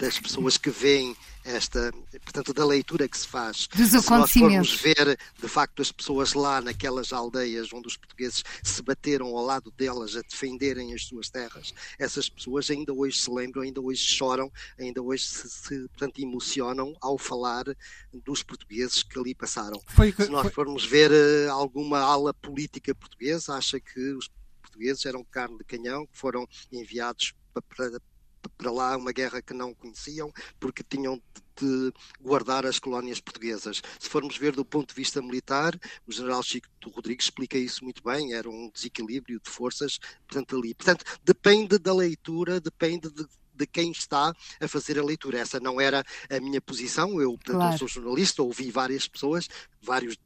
das 0.00 0.18
pessoas 0.18 0.56
que 0.56 0.70
veem 0.70 1.14
esta, 1.44 1.92
portanto, 2.24 2.54
da 2.54 2.64
leitura 2.64 3.06
que 3.06 3.16
se 3.16 3.28
faz. 3.28 3.68
Dos 3.68 3.90
se 3.90 4.10
nós 4.10 4.32
formos 4.32 4.72
ver, 4.80 5.18
de 5.40 5.48
facto, 5.48 5.82
as 5.82 5.92
pessoas 5.92 6.32
lá 6.32 6.60
naquelas 6.60 7.12
aldeias 7.12 7.72
onde 7.72 7.86
os 7.86 7.96
portugueses 7.96 8.42
se 8.62 8.82
bateram 8.82 9.26
ao 9.26 9.44
lado 9.44 9.70
delas 9.70 10.16
a 10.16 10.22
defenderem 10.22 10.94
as 10.94 11.04
suas 11.04 11.28
terras, 11.28 11.74
essas 11.98 12.28
pessoas 12.28 12.70
ainda 12.70 12.92
hoje 12.92 13.18
se 13.18 13.30
lembram, 13.30 13.62
ainda 13.62 13.80
hoje 13.80 14.02
choram, 14.02 14.50
ainda 14.78 15.02
hoje 15.02 15.24
se, 15.24 15.50
se 15.50 15.88
portanto, 15.88 16.18
emocionam 16.18 16.94
ao 17.00 17.18
falar 17.18 17.64
dos 18.12 18.42
portugueses 18.42 19.02
que 19.02 19.18
ali 19.18 19.34
passaram. 19.34 19.80
Foi, 19.88 20.12
se 20.12 20.28
nós 20.28 20.52
formos 20.52 20.84
ver 20.84 21.10
eh, 21.12 21.48
alguma 21.48 22.00
ala 22.00 22.32
política 22.32 22.94
portuguesa, 22.94 23.54
acha 23.54 23.78
que 23.78 24.14
os 24.14 24.30
portugueses 24.62 25.04
eram 25.04 25.24
carne 25.24 25.58
de 25.58 25.64
canhão, 25.64 26.06
que 26.06 26.16
foram 26.16 26.46
enviados 26.72 27.34
para, 27.52 28.00
para 28.48 28.70
lá, 28.70 28.96
uma 28.96 29.12
guerra 29.12 29.42
que 29.42 29.52
não 29.52 29.74
conheciam, 29.74 30.32
porque 30.58 30.82
tinham 30.82 31.20
de 31.60 31.92
guardar 32.20 32.64
as 32.64 32.78
colónias 32.78 33.20
portuguesas. 33.20 33.82
Se 33.98 34.08
formos 34.08 34.36
ver 34.36 34.52
do 34.52 34.64
ponto 34.64 34.88
de 34.88 34.94
vista 34.94 35.20
militar, 35.20 35.78
o 36.06 36.12
general 36.12 36.42
Chico 36.42 36.68
Rodrigues 36.86 37.26
explica 37.26 37.58
isso 37.58 37.84
muito 37.84 38.02
bem, 38.02 38.32
era 38.32 38.48
um 38.48 38.70
desequilíbrio 38.72 39.40
de 39.44 39.50
forças, 39.50 39.98
portanto, 40.26 40.56
ali. 40.56 40.74
Portanto, 40.74 41.04
depende 41.22 41.78
da 41.78 41.92
leitura, 41.92 42.60
depende 42.60 43.10
de, 43.10 43.26
de 43.54 43.66
quem 43.66 43.90
está 43.90 44.32
a 44.58 44.68
fazer 44.68 44.98
a 44.98 45.04
leitura. 45.04 45.38
Essa 45.38 45.60
não 45.60 45.80
era 45.80 46.02
a 46.30 46.40
minha 46.40 46.60
posição. 46.60 47.20
Eu, 47.20 47.32
portanto, 47.32 47.56
claro. 47.56 47.74
eu 47.74 47.78
sou 47.78 47.88
jornalista, 47.88 48.42
ouvi 48.42 48.70
várias 48.70 49.06
pessoas, 49.06 49.48
vários 49.82 50.16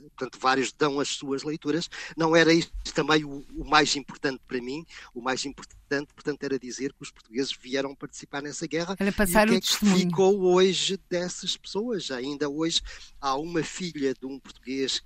portanto, 0.00 0.38
vários 0.40 0.72
dão 0.72 1.00
as 1.00 1.08
suas 1.08 1.42
leituras. 1.42 1.88
Não 2.16 2.34
era 2.34 2.52
isto 2.52 2.72
também 2.94 3.24
o, 3.24 3.44
o, 3.56 3.64
mais 3.64 3.94
importante 3.96 4.40
para 4.46 4.60
mim. 4.60 4.84
O 5.14 5.20
mais 5.20 5.44
importante, 5.44 6.12
portanto, 6.14 6.42
era 6.42 6.58
dizer 6.58 6.92
que 6.92 7.02
os 7.02 7.10
portugueses 7.10 7.52
vieram 7.60 7.94
participar 7.94 8.42
nessa 8.42 8.66
guerra. 8.66 8.96
Era 8.98 9.12
passar 9.12 9.48
e 9.48 9.50
o, 9.50 9.52
que 9.52 9.58
é 9.58 9.60
que 9.60 10.00
ficou 10.00 10.40
hoje 10.40 10.98
dessas 11.08 11.56
pessoas. 11.56 12.10
Ainda 12.10 12.48
hoje 12.48 12.80
há 13.20 13.36
uma 13.36 13.62
filha 13.62 14.14
de 14.14 14.26
um 14.26 14.38
português 14.38 15.02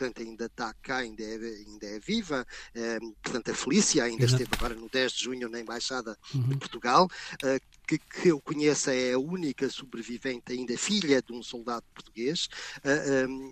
portanto 0.00 0.22
ainda 0.22 0.46
está 0.46 0.74
cá, 0.80 0.98
ainda 0.98 1.22
é, 1.22 1.34
ainda 1.34 1.86
é 1.86 1.98
viva, 2.00 2.46
eh, 2.74 2.98
portanto 3.22 3.50
a 3.50 3.54
Felícia 3.54 4.02
ainda 4.02 4.24
Exato. 4.24 4.42
esteve 4.42 4.56
agora 4.56 4.74
no 4.74 4.88
10 4.88 5.12
de 5.12 5.24
junho 5.24 5.48
na 5.50 5.60
Embaixada 5.60 6.16
uhum. 6.34 6.48
de 6.48 6.56
Portugal, 6.56 7.06
eh, 7.44 7.60
que, 7.90 7.98
que, 7.98 8.28
eu 8.28 8.40
conheço 8.40 8.90
é 8.90 9.14
a 9.14 9.18
única 9.18 9.68
sobrevivente 9.68 10.52
ainda 10.52 10.78
filha 10.78 11.20
de 11.20 11.32
um 11.32 11.42
soldado 11.42 11.84
português, 11.92 12.48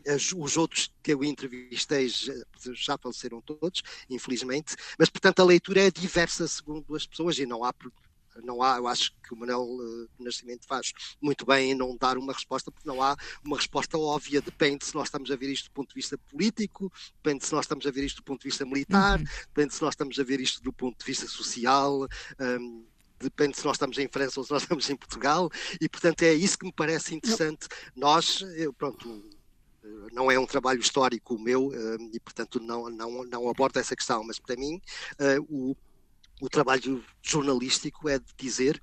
as, 0.07 0.33
os 0.33 0.57
outros 0.57 0.93
que 1.03 1.13
eu 1.13 1.25
entrevistei 1.25 2.09
já, 2.09 2.33
já 2.73 2.99
faleceram 2.99 3.41
todos, 3.41 3.83
infelizmente, 4.09 4.77
mas 4.97 5.09
portanto 5.11 5.41
a 5.41 5.45
leitura 5.45 5.81
é 5.81 5.91
diversa 5.91 6.47
segundo 6.47 6.95
as 6.95 7.07
pessoas 7.07 7.39
e 7.39 7.47
não 7.47 7.65
há 7.65 7.73
não 8.45 8.63
há, 8.63 8.77
eu 8.77 8.87
acho 8.87 9.13
que 9.21 9.35
o 9.35 9.37
Manuel 9.37 9.65
uh, 9.65 10.09
Nascimento 10.17 10.65
faz 10.65 10.93
muito 11.21 11.45
bem 11.45 11.73
em 11.73 11.75
não 11.75 11.97
dar 11.97 12.17
uma 12.17 12.33
resposta, 12.33 12.71
porque 12.71 12.89
não 12.89 13.03
há 13.03 13.17
uma 13.45 13.57
resposta 13.57 13.99
óbvia, 13.99 14.41
depende 14.41 14.85
se 14.85 14.95
nós 14.95 15.09
estamos 15.09 15.29
a 15.33 15.35
ver 15.35 15.51
isto 15.51 15.65
do 15.65 15.73
ponto 15.73 15.89
de 15.89 15.97
vista 15.97 16.17
político, 16.17 16.93
depende 17.21 17.45
se 17.45 17.53
nós 17.53 17.65
estamos 17.65 17.85
a 17.85 17.91
ver 17.91 18.05
isto 18.05 18.19
do 18.19 18.23
ponto 18.23 18.43
de 18.43 18.49
vista 18.49 18.65
militar, 18.65 19.19
uhum. 19.19 19.25
depende 19.49 19.75
se 19.75 19.83
nós 19.83 19.95
estamos 19.95 20.21
a 20.21 20.23
ver 20.23 20.41
isto 20.41 20.63
do 20.63 20.73
ponto 20.73 20.97
de 20.97 21.05
vista 21.05 21.27
social. 21.27 22.07
Um, 22.39 22.87
depende 23.21 23.57
se 23.57 23.65
nós 23.65 23.77
estamos 23.77 23.99
em 23.99 24.09
França 24.09 24.41
ou 24.41 24.45
se 24.45 24.53
nós 24.53 24.63
estamos 24.63 24.89
em 24.91 24.97
Portugal, 24.97 25.51
e 25.81 25.89
portanto 25.89 26.23
é 26.23 26.33
isso 26.33 26.59
que 26.59 26.67
me 26.67 26.73
parece 26.73 27.15
interessante. 27.15 27.67
Não. 27.95 28.09
Nós, 28.09 28.43
eu, 28.57 28.73
pronto, 28.73 29.25
não 30.13 30.31
é 30.31 30.39
um 30.39 30.47
trabalho 30.47 30.81
histórico 30.81 31.35
o 31.35 31.39
meu 31.39 31.71
e 32.13 32.21
portanto 32.21 32.61
não, 32.61 32.89
não, 32.91 33.25
não 33.25 33.49
abordo 33.49 33.79
essa 33.79 33.97
questão, 33.97 34.23
mas 34.25 34.39
para 34.39 34.57
mim 34.57 34.81
uh, 35.21 35.47
o 35.49 35.77
o 36.41 36.49
trabalho 36.49 37.05
jornalístico 37.23 38.09
é 38.09 38.19
de 38.19 38.33
dizer 38.37 38.83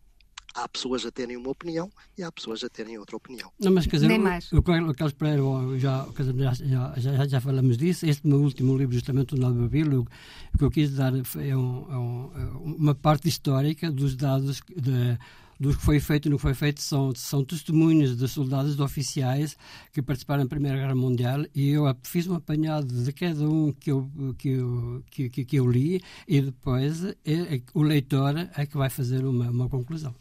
há 0.56 0.68
pessoas 0.68 1.06
a 1.06 1.12
terem 1.12 1.36
uma 1.36 1.50
opinião 1.50 1.92
e 2.18 2.24
há 2.24 2.32
pessoas 2.32 2.64
a 2.64 2.70
terem 2.70 2.98
outra 2.98 3.18
opinião. 3.18 3.52
Não, 3.60 3.72
mas 3.72 3.86
quer 3.86 3.98
dizer, 3.98 4.08
Nem 4.08 4.20
mais. 4.20 4.52
O, 4.52 4.58
o 4.58 4.64
Carlos 4.64 5.14
Pereira, 5.14 5.42
já, 5.78 6.08
já, 6.34 6.94
já, 6.98 7.28
já, 7.28 7.42
falamos 7.42 7.78
disso, 7.78 8.06
este 8.06 8.26
meu 8.26 8.40
último 8.40 8.78
livro, 8.78 8.94
justamente 8.94 9.36
o 9.36 9.38
Nado 9.38 9.56
Babilo, 9.56 10.08
o 10.54 10.58
que 10.58 10.64
eu 10.64 10.72
quis 10.72 10.96
dar 10.96 11.14
é, 11.14 11.56
um, 11.56 11.92
é, 11.92 11.98
um, 11.98 12.32
é 12.36 12.46
uma 12.58 12.96
parte 12.96 13.28
histórica 13.28 13.92
dos 13.92 14.16
dados 14.16 14.62
de, 14.76 15.18
do 15.60 15.76
que 15.76 15.82
foi 15.82 16.00
feito 16.00 16.28
e 16.28 16.32
não 16.32 16.38
foi 16.38 16.54
feito 16.54 16.82
são, 16.82 17.14
são 17.16 17.44
testemunhos 17.44 18.16
de 18.16 18.28
soldados, 18.28 18.76
de 18.76 18.82
oficiais 18.82 19.58
que 19.92 20.02
participaram 20.02 20.44
da 20.44 20.50
Primeira 20.50 20.78
Guerra 20.78 20.96
Mundial 20.96 21.46
e 21.54 21.70
eu 21.70 21.84
fiz 22.04 22.28
um 22.28 22.36
apanhado 22.36 22.88
de 22.88 23.12
cada 23.12 23.48
um 23.48 23.72
que 23.74 23.92
eu, 23.92 24.10
que 24.38 24.50
eu, 24.50 25.04
que, 25.10 25.30
que, 25.30 25.46
que 25.46 25.56
eu 25.58 25.70
li 25.70 26.02
e 26.28 26.42
depois 26.42 27.04
é, 27.04 27.16
é, 27.26 27.62
o 27.74 27.82
leitor 27.82 28.36
é 28.56 28.66
que 28.66 28.78
vai 28.78 28.90
fazer 28.90 29.26
uma, 29.26 29.50
uma 29.50 29.70
conclusão. 29.70 30.16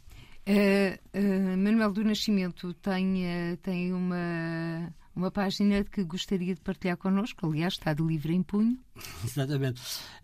Uh, 0.46 1.56
Manuel 1.56 1.92
do 1.92 2.04
Nascimento 2.04 2.74
tem, 2.74 3.24
uh, 3.24 3.56
tem 3.62 3.92
uma, 3.94 4.92
uma 5.16 5.30
página 5.30 5.84
que 5.84 6.04
gostaria 6.04 6.54
de 6.54 6.60
partilhar 6.60 6.98
connosco, 6.98 7.46
aliás, 7.46 7.74
está 7.74 7.94
de 7.94 8.02
livre 8.02 8.34
em 8.34 8.42
punho. 8.42 8.78
Exatamente. 9.24 9.80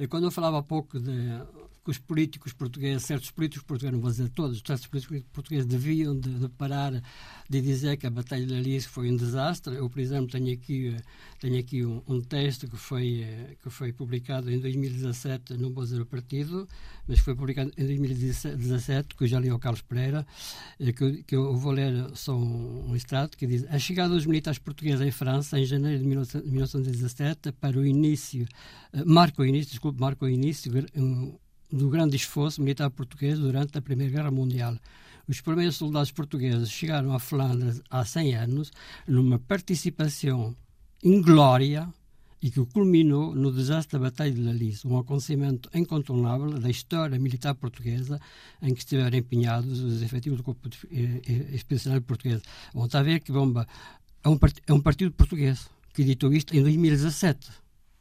Quando 0.08 0.24
eu 0.24 0.30
falava 0.30 0.58
há 0.58 0.62
pouco 0.62 1.00
de 1.00 1.10
que 1.84 1.90
os 1.90 1.98
políticos 1.98 2.52
portugueses, 2.52 3.04
certos 3.04 3.30
políticos 3.30 3.64
portugueses, 3.64 3.94
não 3.94 4.00
vou 4.00 4.10
dizer 4.10 4.28
todos, 4.30 4.62
certos 4.64 4.86
políticos 4.86 5.22
portugueses 5.32 5.66
deviam 5.66 6.18
de, 6.18 6.30
de 6.30 6.48
parar 6.48 6.92
de 7.48 7.60
dizer 7.60 7.96
que 7.96 8.06
a 8.06 8.10
Batalha 8.10 8.46
de 8.46 8.54
Alice 8.54 8.88
foi 8.88 9.10
um 9.10 9.16
desastre. 9.16 9.76
Eu, 9.76 9.88
por 9.88 9.98
exemplo, 9.98 10.28
tenho 10.28 10.52
aqui, 10.52 10.96
tenho 11.40 11.58
aqui 11.58 11.84
um, 11.84 12.02
um 12.06 12.20
texto 12.20 12.68
que 12.68 12.76
foi, 12.76 13.56
que 13.62 13.70
foi 13.70 13.92
publicado 13.92 14.50
em 14.50 14.58
2017, 14.58 15.54
não 15.54 15.72
vou 15.72 15.84
dizer 15.84 16.00
o 16.00 16.06
partido, 16.06 16.68
mas 17.06 17.18
foi 17.18 17.34
publicado 17.34 17.72
em 17.76 17.86
2017, 17.86 19.14
que 19.16 19.24
eu 19.24 19.28
já 19.28 19.40
li 19.40 19.48
ao 19.48 19.58
Carlos 19.58 19.82
Pereira, 19.82 20.26
eh, 20.78 20.92
que, 20.92 21.22
que 21.24 21.34
eu 21.34 21.56
vou 21.56 21.72
ler 21.72 22.10
só 22.14 22.36
um, 22.36 22.90
um 22.90 22.96
extrato, 22.96 23.36
que 23.36 23.46
diz 23.46 23.64
A 23.68 23.78
chegada 23.78 24.14
dos 24.14 24.26
militares 24.26 24.58
portugueses 24.58 25.00
em 25.00 25.10
França, 25.10 25.58
em 25.58 25.64
janeiro 25.64 25.98
de 25.98 26.04
1917, 26.06 27.52
para 27.52 27.78
o 27.78 27.86
início, 27.86 28.46
eh, 28.92 29.04
marca 29.04 29.42
o 29.42 29.44
início, 29.46 29.70
desculpe, 29.70 30.00
marca 30.00 30.24
o 30.24 30.28
início, 30.28 30.72
um, 30.96 31.36
do 31.72 31.88
grande 31.88 32.16
esforço 32.16 32.60
militar 32.60 32.90
português 32.90 33.38
durante 33.38 33.76
a 33.78 33.82
Primeira 33.82 34.12
Guerra 34.12 34.30
Mundial. 34.30 34.76
Os 35.28 35.40
primeiros 35.40 35.76
soldados 35.76 36.10
portugueses 36.10 36.70
chegaram 36.70 37.12
à 37.12 37.18
Flandres 37.18 37.80
há 37.88 38.04
100 38.04 38.34
anos 38.34 38.72
numa 39.06 39.38
participação 39.38 40.56
inglória 41.04 41.88
e 42.42 42.50
que 42.50 42.64
culminou 42.66 43.34
no 43.34 43.52
desastre 43.52 43.98
da 43.98 44.04
Batalha 44.06 44.32
de 44.32 44.40
Lalice, 44.40 44.86
um 44.86 44.98
acontecimento 44.98 45.68
incontornável 45.74 46.58
da 46.58 46.70
história 46.70 47.18
militar 47.18 47.54
portuguesa 47.54 48.20
em 48.62 48.74
que 48.74 48.80
estiveram 48.80 49.16
empenhados 49.18 49.78
os 49.80 50.02
efetivos 50.02 50.38
do 50.38 50.44
Corpo 50.44 50.68
eh, 50.90 51.20
eh, 51.28 51.54
Expedicionário 51.54 52.02
Português. 52.02 52.40
Vão 52.74 52.88
a 52.90 53.02
ver 53.02 53.20
que 53.20 53.30
bomba 53.30 53.68
é 54.24 54.28
um, 54.28 54.34
é 54.34 54.80
partido 54.80 55.12
português 55.12 55.68
que 55.92 56.02
editou 56.02 56.32
isto 56.32 56.56
em 56.56 56.62
2017. 56.62 57.50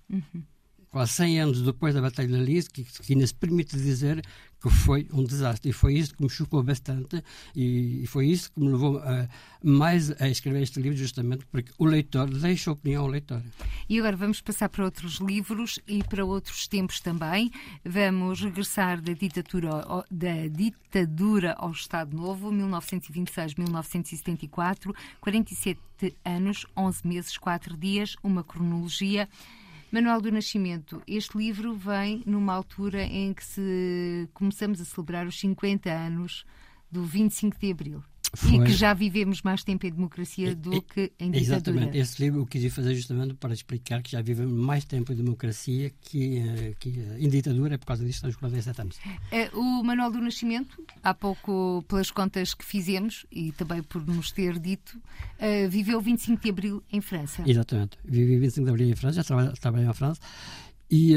Uhum 0.09 0.43
quase 0.91 1.13
100 1.13 1.41
anos 1.41 1.61
depois 1.61 1.93
da 1.93 2.01
Batalha 2.01 2.27
de 2.27 2.43
Lise, 2.43 2.69
que, 2.69 2.83
que 2.83 3.13
ainda 3.13 3.25
se 3.25 3.33
permite 3.33 3.77
dizer 3.77 4.21
que 4.61 4.69
foi 4.69 5.07
um 5.13 5.23
desastre. 5.23 5.69
E 5.69 5.73
foi 5.73 5.93
isso 5.95 6.13
que 6.15 6.21
me 6.21 6.29
chocou 6.29 6.61
bastante 6.61 7.23
e, 7.55 8.03
e 8.03 8.07
foi 8.07 8.27
isso 8.27 8.51
que 8.51 8.59
me 8.59 8.67
levou 8.69 8.99
a, 8.99 9.25
mais 9.63 10.11
a 10.21 10.27
escrever 10.27 10.61
este 10.61 10.81
livro, 10.81 10.97
justamente 10.97 11.45
porque 11.45 11.71
o 11.77 11.85
leitor 11.85 12.29
deixa 12.29 12.69
opinião 12.71 13.03
ao 13.03 13.09
leitor. 13.09 13.41
E 13.87 13.97
agora 13.99 14.17
vamos 14.17 14.41
passar 14.41 14.67
para 14.69 14.83
outros 14.83 15.19
livros 15.19 15.79
e 15.87 16.03
para 16.03 16.25
outros 16.25 16.67
tempos 16.67 16.99
também. 16.99 17.51
Vamos 17.85 18.41
regressar 18.41 18.99
da 19.01 19.13
ditadura, 19.13 19.69
da 20.11 20.47
ditadura 20.47 21.53
ao 21.53 21.71
Estado 21.71 22.13
Novo, 22.15 22.51
1926-1974, 22.51 24.93
47 25.21 25.79
anos, 26.25 26.65
11 26.75 27.07
meses, 27.07 27.37
4 27.37 27.77
dias, 27.77 28.17
uma 28.23 28.43
cronologia. 28.43 29.29
Manual 29.91 30.21
do 30.21 30.31
Nascimento, 30.31 31.01
este 31.07 31.35
livro 31.35 31.73
vem 31.73 32.21
numa 32.23 32.53
altura 32.53 33.01
em 33.01 33.33
que 33.33 33.43
se 33.43 34.29
começamos 34.35 34.79
a 34.79 34.85
celebrar 34.85 35.25
os 35.25 35.39
50 35.39 35.89
anos 35.89 36.45
do 36.91 37.03
25 37.03 37.57
de 37.57 37.71
Abril. 37.71 38.03
Foi. 38.35 38.55
E 38.55 38.63
que 38.63 38.71
já 38.73 38.93
vivemos 38.93 39.41
mais 39.41 39.63
tempo 39.63 39.87
em 39.87 39.91
democracia 39.91 40.55
do 40.55 40.81
que 40.83 41.11
em 41.19 41.31
ditadura. 41.31 41.39
Exatamente. 41.39 41.97
Esse 41.97 42.21
livro 42.21 42.41
eu 42.41 42.45
quis 42.45 42.71
fazer 42.73 42.93
justamente 42.93 43.33
para 43.33 43.53
explicar 43.53 44.03
que 44.03 44.11
já 44.11 44.21
vivemos 44.21 44.53
mais 44.53 44.85
tempo 44.85 45.11
em 45.11 45.15
democracia 45.15 45.91
que, 46.01 46.37
eh, 46.37 46.73
que 46.79 46.89
em 47.17 47.27
ditadura, 47.27 47.79
por 47.79 47.87
causa 47.87 48.05
disso 48.05 48.17
estamos 48.17 48.35
47 48.35 48.81
anos. 48.81 48.97
Eh, 49.31 49.49
o 49.53 49.83
Manual 49.83 50.11
do 50.11 50.21
Nascimento, 50.21 50.83
há 51.01 51.13
pouco, 51.13 51.83
pelas 51.87 52.11
contas 52.11 52.53
que 52.53 52.63
fizemos 52.63 53.25
e 53.31 53.51
também 53.53 53.81
por 53.81 54.05
nos 54.05 54.31
ter 54.31 54.59
dito, 54.59 55.01
eh, 55.39 55.67
viveu 55.67 55.99
25 55.99 56.43
de 56.43 56.49
Abril 56.49 56.83
em 56.91 57.01
França. 57.01 57.43
Exatamente. 57.47 57.97
Vivi 58.05 58.37
25 58.37 58.65
de 58.65 58.69
Abril 58.69 58.89
em 58.89 58.95
França, 58.95 59.23
já 59.23 59.55
trabalhei 59.59 59.87
em 59.87 59.93
França 59.93 60.21
e 60.91 61.15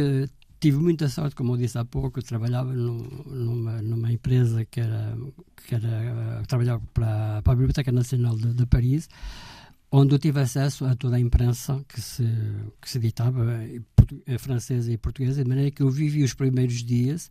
tive 0.62 0.78
muita 0.78 1.08
sorte, 1.08 1.34
como 1.34 1.54
eu 1.54 1.56
disse 1.56 1.76
há 1.76 1.84
pouco, 1.84 2.20
eu 2.20 2.22
trabalhava 2.22 2.72
no, 2.72 3.02
numa, 3.26 3.82
numa 3.82 4.12
empresa 4.12 4.64
que 4.64 4.78
era, 4.78 5.18
que 5.66 5.74
era 5.74 6.38
que 6.40 6.46
trabalhava 6.46 6.80
para, 6.94 7.42
para 7.42 7.52
a 7.52 7.56
Biblioteca 7.56 7.90
Nacional 7.90 8.36
de, 8.36 8.54
de, 8.54 8.64
Paris, 8.64 9.08
onde 9.90 10.14
eu 10.14 10.20
tive 10.20 10.38
acesso 10.38 10.84
a 10.84 10.94
toda 10.94 11.16
a 11.16 11.20
imprensa 11.20 11.84
que 11.88 12.00
se, 12.00 12.24
que 12.80 12.88
se 12.88 12.98
editava, 12.98 13.44
eh, 13.64 14.38
francesa 14.38 14.92
e 14.92 14.96
portuguesa, 14.96 15.42
de 15.42 15.48
maneira 15.48 15.72
que 15.72 15.82
eu 15.82 15.90
vivi 15.90 16.22
os 16.22 16.32
primeiros 16.32 16.84
dias, 16.84 17.28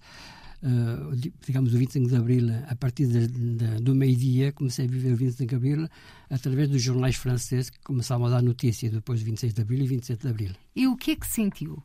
uh, 0.62 1.15
digamos 1.48 1.74
o 1.74 1.78
25 1.78 2.10
de 2.10 2.15
Abril, 2.17 2.50
a 2.67 2.76
partir 2.76 3.08
de, 3.08 3.28
de, 3.28 3.82
do 3.82 3.96
meio-dia, 3.96 4.52
comecei 4.52 4.88
a 4.88 4.89
viver 4.89 5.13
o 5.13 5.15
25 5.15 5.50
de 5.50 5.56
Abril 5.56 5.88
através 6.30 6.67
dos 6.67 6.82
jornais 6.82 7.15
franceses 7.15 7.70
que 7.70 7.80
começavam 7.80 8.28
a 8.28 8.30
dar 8.30 8.44
notícia 8.44 8.91
depois 8.91 9.22
do 9.22 9.26
26 9.26 9.54
de 9.54 9.62
Abril 9.62 9.80
e 9.84 9.88
27 9.88 10.22
de 10.22 10.28
Abril. 10.28 10.52
E 10.76 10.86
o 10.86 10.98
que 10.98 11.12
é 11.12 11.15
que 11.15 11.28
sentiu? 11.28 11.82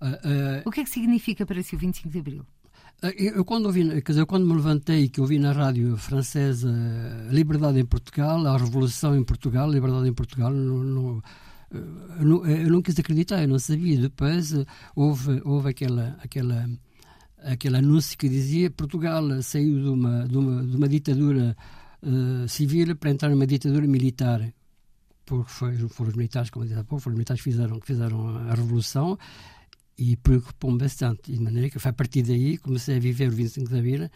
Uh, 0.00 0.62
o 0.66 0.70
que 0.70 0.80
é 0.80 0.84
que 0.84 0.90
significa 0.90 1.46
para 1.46 1.62
si 1.62 1.76
o 1.76 1.78
25 1.78 2.08
de 2.08 2.18
Abril? 2.18 2.46
Eu 3.16 3.44
quando, 3.44 3.66
ouvi, 3.66 4.00
quer 4.02 4.12
dizer, 4.12 4.26
quando 4.26 4.46
me 4.46 4.54
levantei 4.54 5.08
que 5.08 5.20
ouvi 5.20 5.36
na 5.36 5.50
rádio 5.50 5.96
francesa 5.96 6.70
Liberdade 7.30 7.80
em 7.80 7.84
Portugal, 7.84 8.46
a 8.46 8.56
Revolução 8.56 9.16
em 9.16 9.24
Portugal, 9.24 9.68
Liberdade 9.68 10.08
em 10.08 10.12
Portugal, 10.12 10.50
no, 10.52 10.84
no, 10.84 11.22
eu, 11.72 12.24
não, 12.24 12.46
eu 12.46 12.70
não 12.70 12.80
quis 12.80 12.96
acreditar, 12.98 13.42
eu 13.42 13.48
não 13.48 13.58
sabia. 13.58 14.00
Depois 14.00 14.54
houve, 14.94 15.40
houve 15.44 15.70
aquela, 15.70 16.16
aquela 16.22 16.68
aquele 17.44 17.76
anúncio 17.76 18.16
que 18.16 18.28
dizia 18.28 18.70
Portugal 18.70 19.24
saiu 19.42 19.80
de 19.80 19.88
uma, 19.88 20.26
de 20.28 20.36
uma, 20.36 20.64
de 20.64 20.76
uma 20.76 20.88
ditadura 20.88 21.56
uh, 22.02 22.48
civil 22.48 22.96
para 22.96 23.10
entrar 23.10 23.28
numa 23.30 23.46
ditadura 23.46 23.86
militar. 23.86 24.52
Porque 25.24 25.50
foi, 25.50 25.76
foram 25.88 26.10
os 26.10 26.16
militares, 26.16 26.50
como 26.50 26.64
disse 26.66 26.78
há 26.78 26.84
pouco, 26.84 27.02
foram 27.02 27.14
os 27.14 27.18
militares 27.18 27.42
que 27.42 27.50
fizeram, 27.50 27.80
que 27.80 27.86
fizeram 27.86 28.36
a 28.48 28.54
revolução 28.54 29.18
e 29.98 30.16
preocupou-me 30.16 30.78
bastante. 30.78 31.32
De 31.32 31.40
maneira 31.40 31.70
que 31.70 31.78
foi 31.78 31.90
a 31.90 31.94
partir 31.94 32.22
daí 32.22 32.58
comecei 32.58 32.96
a 32.96 33.00
viver 33.00 33.28
o 33.28 33.32
25 33.32 33.68
de 33.68 33.78
Abril 33.78 34.10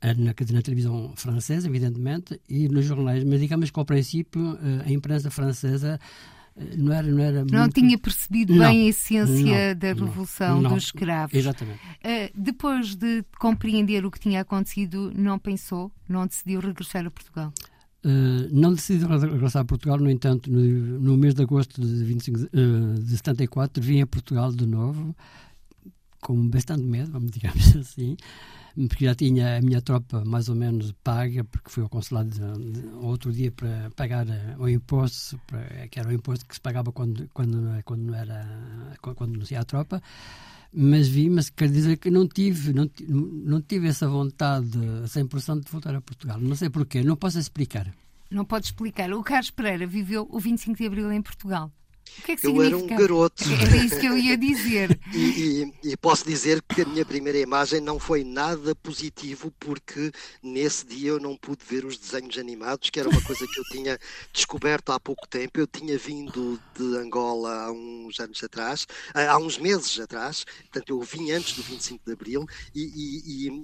eh, 0.00 0.14
na, 0.14 0.34
na 0.52 0.62
televisão 0.62 1.12
francesa, 1.16 1.68
evidentemente, 1.68 2.40
e 2.48 2.68
nos 2.68 2.84
jornais, 2.84 3.24
mas 3.24 3.40
digamos 3.40 3.70
que 3.70 3.78
ao 3.78 3.84
princípio 3.84 4.58
eh, 4.62 4.88
a 4.88 4.92
imprensa 4.92 5.30
francesa 5.30 5.98
não 6.76 6.92
era 6.92 7.06
não 7.06 7.22
era 7.22 7.44
não 7.44 7.60
muito... 7.60 7.74
tinha 7.74 7.98
percebido 7.98 8.54
não, 8.54 8.66
bem 8.66 8.86
a 8.86 8.88
essência 8.88 9.74
não, 9.74 9.78
da 9.78 9.88
revolução 9.88 10.62
dos 10.62 10.84
escravos. 10.84 11.34
Exatamente. 11.34 11.78
Uh, 11.78 12.30
depois 12.34 12.94
de 12.94 13.22
compreender 13.38 14.06
o 14.06 14.10
que 14.10 14.18
tinha 14.18 14.40
acontecido 14.40 15.12
não 15.14 15.38
pensou 15.38 15.92
não 16.08 16.26
decidiu 16.26 16.60
regressar 16.60 17.06
a 17.06 17.10
Portugal 17.10 17.52
uh, 18.06 18.48
não 18.52 18.72
decidi 18.72 19.04
regressar 19.04 19.62
a 19.62 19.64
Portugal 19.64 19.98
no 19.98 20.10
entanto 20.10 20.50
no, 20.50 20.60
no 21.00 21.16
mês 21.16 21.34
de 21.34 21.42
agosto 21.42 21.80
de, 21.80 22.04
25, 22.04 22.38
uh, 22.38 23.00
de 23.00 23.16
74 23.16 23.82
vim 23.82 24.00
a 24.00 24.06
Portugal 24.06 24.52
de 24.52 24.66
novo 24.66 25.14
com 26.20 26.48
bastante 26.48 26.84
medo 26.84 27.12
vamos 27.12 27.30
digamos 27.36 27.76
assim 27.76 28.16
porque 28.88 29.06
já 29.06 29.14
tinha 29.14 29.56
a 29.56 29.62
minha 29.62 29.80
tropa 29.80 30.22
mais 30.24 30.50
ou 30.50 30.54
menos 30.54 30.92
paga, 31.02 31.42
porque 31.44 31.70
fui 31.70 31.82
ao 31.82 31.88
consulado 31.88 32.28
de, 32.28 32.72
de, 32.72 32.86
outro 32.96 33.32
dia 33.32 33.50
para 33.50 33.90
pagar 33.96 34.28
eh, 34.28 34.54
o 34.58 34.68
imposto, 34.68 35.40
para, 35.46 35.88
que 35.88 35.98
era 35.98 36.10
o 36.10 36.12
imposto 36.12 36.44
que 36.44 36.54
se 36.54 36.60
pagava 36.60 36.92
quando, 36.92 37.26
quando, 37.32 37.82
quando 37.84 38.02
não 38.02 38.14
era 38.14 38.46
quando 39.00 39.38
não 39.38 39.46
tinha 39.46 39.60
a 39.60 39.64
tropa. 39.64 40.02
Mas 40.72 41.08
vi, 41.08 41.30
mas 41.30 41.48
quer 41.48 41.70
dizer 41.70 41.96
que 41.96 42.10
não 42.10 42.26
tive, 42.28 42.72
não, 42.72 42.90
não 43.08 43.60
tive 43.62 43.88
essa 43.88 44.08
vontade 44.08 44.68
100% 44.68 45.64
de 45.64 45.70
voltar 45.70 45.94
a 45.94 46.00
Portugal. 46.00 46.38
Não 46.38 46.54
sei 46.54 46.68
porquê, 46.68 47.02
não 47.02 47.16
posso 47.16 47.38
explicar. 47.38 47.92
Não 48.30 48.44
pode 48.44 48.66
explicar. 48.66 49.12
O 49.12 49.22
Carlos 49.22 49.50
Pereira 49.50 49.86
viveu 49.86 50.28
o 50.30 50.38
25 50.38 50.76
de 50.76 50.86
Abril 50.86 51.12
em 51.12 51.22
Portugal. 51.22 51.72
Que 52.24 52.32
é 52.32 52.36
que 52.36 52.46
eu 52.46 52.62
era 52.62 52.76
um 52.76 52.86
garoto. 52.86 53.44
Era 53.60 53.76
isso 53.76 53.98
que 54.00 54.06
eu 54.06 54.16
ia 54.16 54.36
dizer. 54.36 54.98
e, 55.14 55.72
e, 55.82 55.90
e, 55.92 55.96
posso 55.96 56.24
dizer 56.24 56.62
que 56.62 56.82
a 56.82 56.84
minha 56.84 57.04
primeira 57.04 57.38
imagem 57.38 57.80
não 57.80 57.98
foi 57.98 58.24
nada 58.24 58.74
positivo, 58.74 59.52
porque 59.58 60.10
nesse 60.42 60.86
dia 60.86 61.10
eu 61.10 61.20
não 61.20 61.36
pude 61.36 61.64
ver 61.64 61.84
os 61.84 61.98
desenhos 61.98 62.38
animados, 62.38 62.90
que 62.90 62.98
era 62.98 63.08
uma 63.08 63.22
coisa 63.22 63.46
que 63.46 63.60
eu 63.60 63.64
tinha 63.64 63.98
descoberto 64.32 64.92
há 64.92 65.00
pouco 65.00 65.26
tempo. 65.28 65.60
Eu 65.60 65.66
tinha 65.66 65.98
vindo 65.98 66.60
de 66.74 66.96
Angola 66.96 67.66
há 67.66 67.72
uns 67.72 68.18
anos 68.20 68.42
atrás, 68.42 68.86
há 69.14 69.38
uns 69.38 69.58
meses 69.58 69.98
atrás, 70.00 70.44
portanto 70.44 70.90
eu 70.90 71.00
vim 71.02 71.30
antes 71.32 71.54
do 71.54 71.62
25 71.62 72.02
de 72.04 72.12
Abril 72.12 72.46
e, 72.74 73.60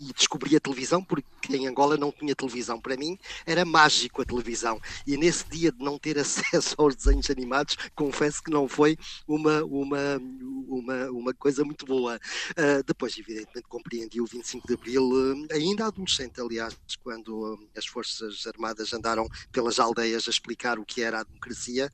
e 0.00 0.12
descobri 0.14 0.56
a 0.56 0.60
televisão, 0.60 1.02
porque 1.02 1.56
em 1.56 1.66
Angola 1.66 1.96
não 1.96 2.12
tinha 2.12 2.34
televisão. 2.34 2.80
Para 2.80 2.96
mim 2.96 3.18
era 3.46 3.64
mágico 3.64 4.22
a 4.22 4.24
televisão. 4.24 4.80
E 5.06 5.16
nesse 5.16 5.48
dia 5.48 5.72
de 5.72 5.82
não 5.82 5.98
ter 5.98 6.18
acesso 6.18 6.74
aos 6.78 6.94
desenhos 6.94 7.30
animados, 7.30 7.76
confesso 7.94 8.42
que 8.42 8.50
não 8.50 8.68
foi 8.68 8.96
uma, 9.26 9.62
uma, 9.64 10.20
uma, 10.68 11.10
uma 11.10 11.34
coisa 11.34 11.64
muito 11.64 11.86
boa. 11.86 12.16
Uh, 12.50 12.82
depois, 12.86 13.16
evidentemente, 13.18 13.68
compreendi 13.68 14.20
o 14.20 14.26
25 14.26 14.66
de 14.66 14.74
Abril, 14.74 15.02
uh, 15.02 15.46
ainda 15.52 15.86
adolescente, 15.86 16.40
aliás, 16.40 16.76
quando 17.02 17.54
uh, 17.54 17.68
as 17.76 17.86
Forças 17.86 18.46
Armadas 18.46 18.92
andaram 18.92 19.26
pelas 19.52 19.78
aldeias 19.78 20.26
a 20.26 20.30
explicar 20.30 20.78
o 20.78 20.84
que 20.84 21.02
era 21.02 21.20
a 21.20 21.24
democracia, 21.24 21.90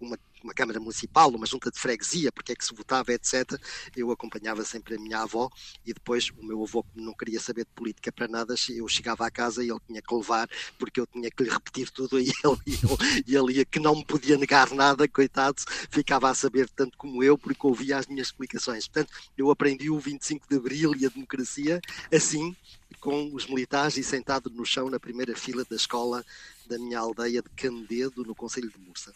uma 0.00 0.18
uma 0.42 0.54
Câmara 0.54 0.80
Municipal, 0.80 1.30
uma 1.30 1.46
junta 1.46 1.70
de 1.70 1.78
freguesia, 1.78 2.32
porque 2.32 2.52
é 2.52 2.56
que 2.56 2.64
se 2.64 2.74
votava, 2.74 3.12
etc. 3.12 3.58
Eu 3.96 4.10
acompanhava 4.10 4.64
sempre 4.64 4.96
a 4.96 4.98
minha 4.98 5.20
avó 5.20 5.50
e 5.84 5.92
depois 5.92 6.30
o 6.30 6.44
meu 6.44 6.62
avô, 6.62 6.84
não 6.94 7.14
queria 7.14 7.40
saber 7.40 7.64
de 7.64 7.70
política 7.74 8.12
para 8.12 8.28
nada, 8.28 8.54
eu 8.68 8.88
chegava 8.88 9.26
à 9.26 9.30
casa 9.30 9.62
e 9.64 9.70
ele 9.70 9.80
tinha 9.86 10.02
que 10.02 10.14
levar, 10.14 10.48
porque 10.78 11.00
eu 11.00 11.06
tinha 11.06 11.30
que 11.30 11.42
lhe 11.42 11.50
repetir 11.50 11.90
tudo 11.90 12.18
e 12.18 12.30
ele, 12.44 13.22
e 13.26 13.36
ele, 13.36 13.52
ia, 13.58 13.64
que 13.64 13.78
não 13.78 13.96
me 13.96 14.04
podia 14.04 14.36
negar 14.36 14.70
nada, 14.70 15.08
coitado, 15.08 15.62
ficava 15.90 16.30
a 16.30 16.34
saber 16.34 16.68
tanto 16.70 16.96
como 16.96 17.22
eu, 17.22 17.36
porque 17.36 17.66
ouvia 17.66 17.98
as 17.98 18.06
minhas 18.06 18.28
explicações. 18.28 18.88
Portanto, 18.88 19.12
eu 19.36 19.50
aprendi 19.50 19.90
o 19.90 19.98
25 19.98 20.46
de 20.48 20.56
Abril 20.56 20.94
e 20.96 21.06
a 21.06 21.08
democracia 21.08 21.80
assim, 22.12 22.56
com 23.00 23.32
os 23.34 23.46
militares 23.46 23.96
e 23.96 24.02
sentado 24.02 24.50
no 24.50 24.64
chão 24.64 24.90
na 24.90 25.00
primeira 25.00 25.36
fila 25.36 25.64
da 25.68 25.76
escola 25.76 26.24
da 26.66 26.78
minha 26.78 26.98
aldeia 26.98 27.42
de 27.42 27.48
Candedo, 27.50 28.24
no 28.24 28.34
Conselho 28.34 28.70
de 28.70 28.78
Mursa. 28.78 29.12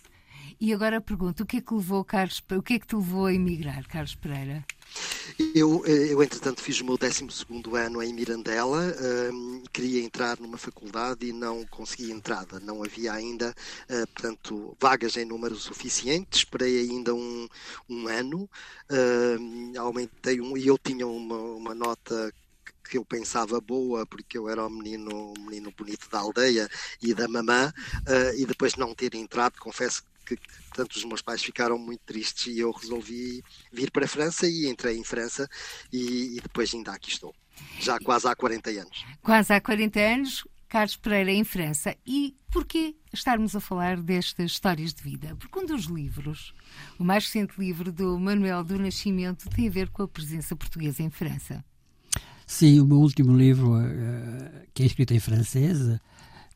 E 0.60 0.72
agora 0.72 1.00
pergunto, 1.00 1.42
o 1.42 1.46
que 1.46 1.58
é 1.58 1.60
que 1.60 1.74
levou 1.74 2.04
Carlos, 2.04 2.42
o 2.56 2.62
que 2.62 2.74
é 2.74 2.78
que 2.78 2.86
te 2.86 2.96
levou 2.96 3.26
a 3.26 3.32
emigrar, 3.32 3.86
Carlos 3.88 4.14
Pereira? 4.14 4.64
Eu, 5.54 5.82
eh, 5.86 6.12
eu 6.12 6.22
entretanto, 6.22 6.60
fiz 6.60 6.80
o 6.80 6.84
meu 6.84 6.96
12 6.96 7.26
ano 7.84 8.02
em 8.02 8.12
Mirandela, 8.12 8.94
um, 9.32 9.62
queria 9.72 10.02
entrar 10.02 10.38
numa 10.38 10.58
faculdade 10.58 11.26
e 11.26 11.32
não 11.32 11.64
consegui 11.66 12.12
entrada, 12.12 12.60
não 12.60 12.84
havia 12.84 13.12
ainda, 13.12 13.54
uh, 13.90 14.06
portanto, 14.12 14.76
vagas 14.80 15.16
em 15.16 15.24
número 15.24 15.56
suficiente, 15.56 16.38
esperei 16.38 16.80
ainda 16.80 17.14
um, 17.14 17.48
um 17.88 18.06
ano, 18.06 18.48
uh, 18.90 19.78
aumentei 19.80 20.40
um, 20.40 20.56
e 20.56 20.66
eu 20.66 20.78
tinha 20.78 21.06
uma, 21.06 21.36
uma 21.36 21.74
nota 21.74 22.32
que 22.88 22.98
eu 22.98 23.04
pensava 23.04 23.60
boa, 23.60 24.06
porque 24.06 24.38
eu 24.38 24.48
era 24.48 24.64
o 24.66 24.70
menino, 24.70 25.32
menino 25.38 25.72
bonito 25.76 26.08
da 26.10 26.20
aldeia 26.20 26.68
e 27.02 27.14
da 27.14 27.26
mamã, 27.26 27.72
uh, 28.06 28.38
e 28.38 28.44
depois 28.46 28.76
não 28.76 28.94
ter 28.94 29.14
entrado, 29.14 29.58
confesso 29.58 30.02
que, 30.24 30.36
que 30.36 30.62
portanto, 30.68 30.92
os 30.92 31.04
meus 31.04 31.22
pais 31.22 31.42
ficaram 31.42 31.78
muito 31.78 32.00
tristes 32.04 32.46
e 32.46 32.58
eu 32.58 32.70
resolvi 32.70 33.42
vir 33.72 33.90
para 33.90 34.04
a 34.04 34.08
França 34.08 34.46
e 34.46 34.66
entrei 34.66 34.96
em 34.96 35.04
França 35.04 35.48
e, 35.92 36.36
e 36.36 36.40
depois 36.40 36.72
ainda 36.74 36.92
aqui 36.92 37.10
estou, 37.10 37.34
já 37.80 37.98
quase 37.98 38.26
há 38.26 38.34
40 38.34 38.70
anos. 38.70 39.04
Quase 39.22 39.52
há 39.52 39.60
40 39.60 40.00
anos, 40.00 40.44
Carlos 40.68 40.96
Pereira 40.96 41.30
em 41.30 41.44
França. 41.44 41.96
E 42.06 42.34
porquê 42.50 42.96
estarmos 43.12 43.54
a 43.54 43.60
falar 43.60 44.00
destas 44.00 44.52
histórias 44.52 44.92
de 44.92 45.02
vida? 45.02 45.36
Porque 45.36 45.58
um 45.58 45.66
dos 45.66 45.84
livros, 45.84 46.52
o 46.98 47.04
mais 47.04 47.26
recente 47.26 47.54
livro 47.58 47.92
do 47.92 48.18
Manuel 48.18 48.64
do 48.64 48.78
Nascimento, 48.78 49.48
tem 49.50 49.68
a 49.68 49.70
ver 49.70 49.88
com 49.90 50.02
a 50.02 50.08
presença 50.08 50.56
portuguesa 50.56 51.02
em 51.02 51.10
França. 51.10 51.64
Sim, 52.46 52.80
o 52.80 52.86
meu 52.86 52.98
último 52.98 53.36
livro, 53.36 53.74
uh, 53.78 54.66
que 54.74 54.82
é 54.82 54.86
escrito 54.86 55.14
em 55.14 55.20
francês, 55.20 55.78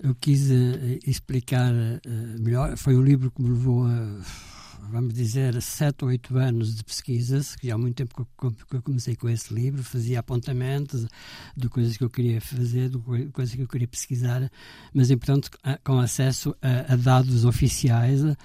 eu 0.03 0.15
quis 0.15 0.51
uh, 0.51 0.99
explicar 1.07 1.73
uh, 1.73 2.43
melhor. 2.43 2.77
Foi 2.77 2.97
um 2.97 3.03
livro 3.03 3.31
que 3.31 3.43
me 3.43 3.49
levou 3.49 3.87
a, 3.87 4.21
vamos 4.91 5.13
dizer, 5.13 5.61
sete 5.61 6.05
ou 6.05 6.11
oito 6.11 6.37
anos 6.39 6.77
de 6.77 6.85
pesquisas, 6.85 7.57
que 7.57 7.67
já 7.67 7.75
há 7.75 7.79
muito 7.79 7.97
tempo 7.97 8.15
que 8.15 8.77
eu, 8.77 8.83
comecei 8.83 9.17
com 9.17 9.29
esse 9.29 9.53
livro, 9.53 9.83
fazia 9.83 10.21
apontamentos 10.21 11.07
de 11.57 11.69
coisas 11.69 11.97
que 11.97 12.05
eu 12.05 12.11
queria 12.11 12.41
fazer, 12.41 12.89
de 12.89 12.99
coisas 13.33 13.55
que 13.55 13.63
eu 13.63 13.69
queria 13.69 13.89
pesquisar, 13.89 14.51
mas, 14.95 15.09
portanto, 15.09 15.51
com 15.85 15.99
acesso 15.99 16.55
a, 16.63 16.93
a 16.93 16.97
dados 16.97 17.45
oficiais 17.45 18.23
uh, 18.23 18.37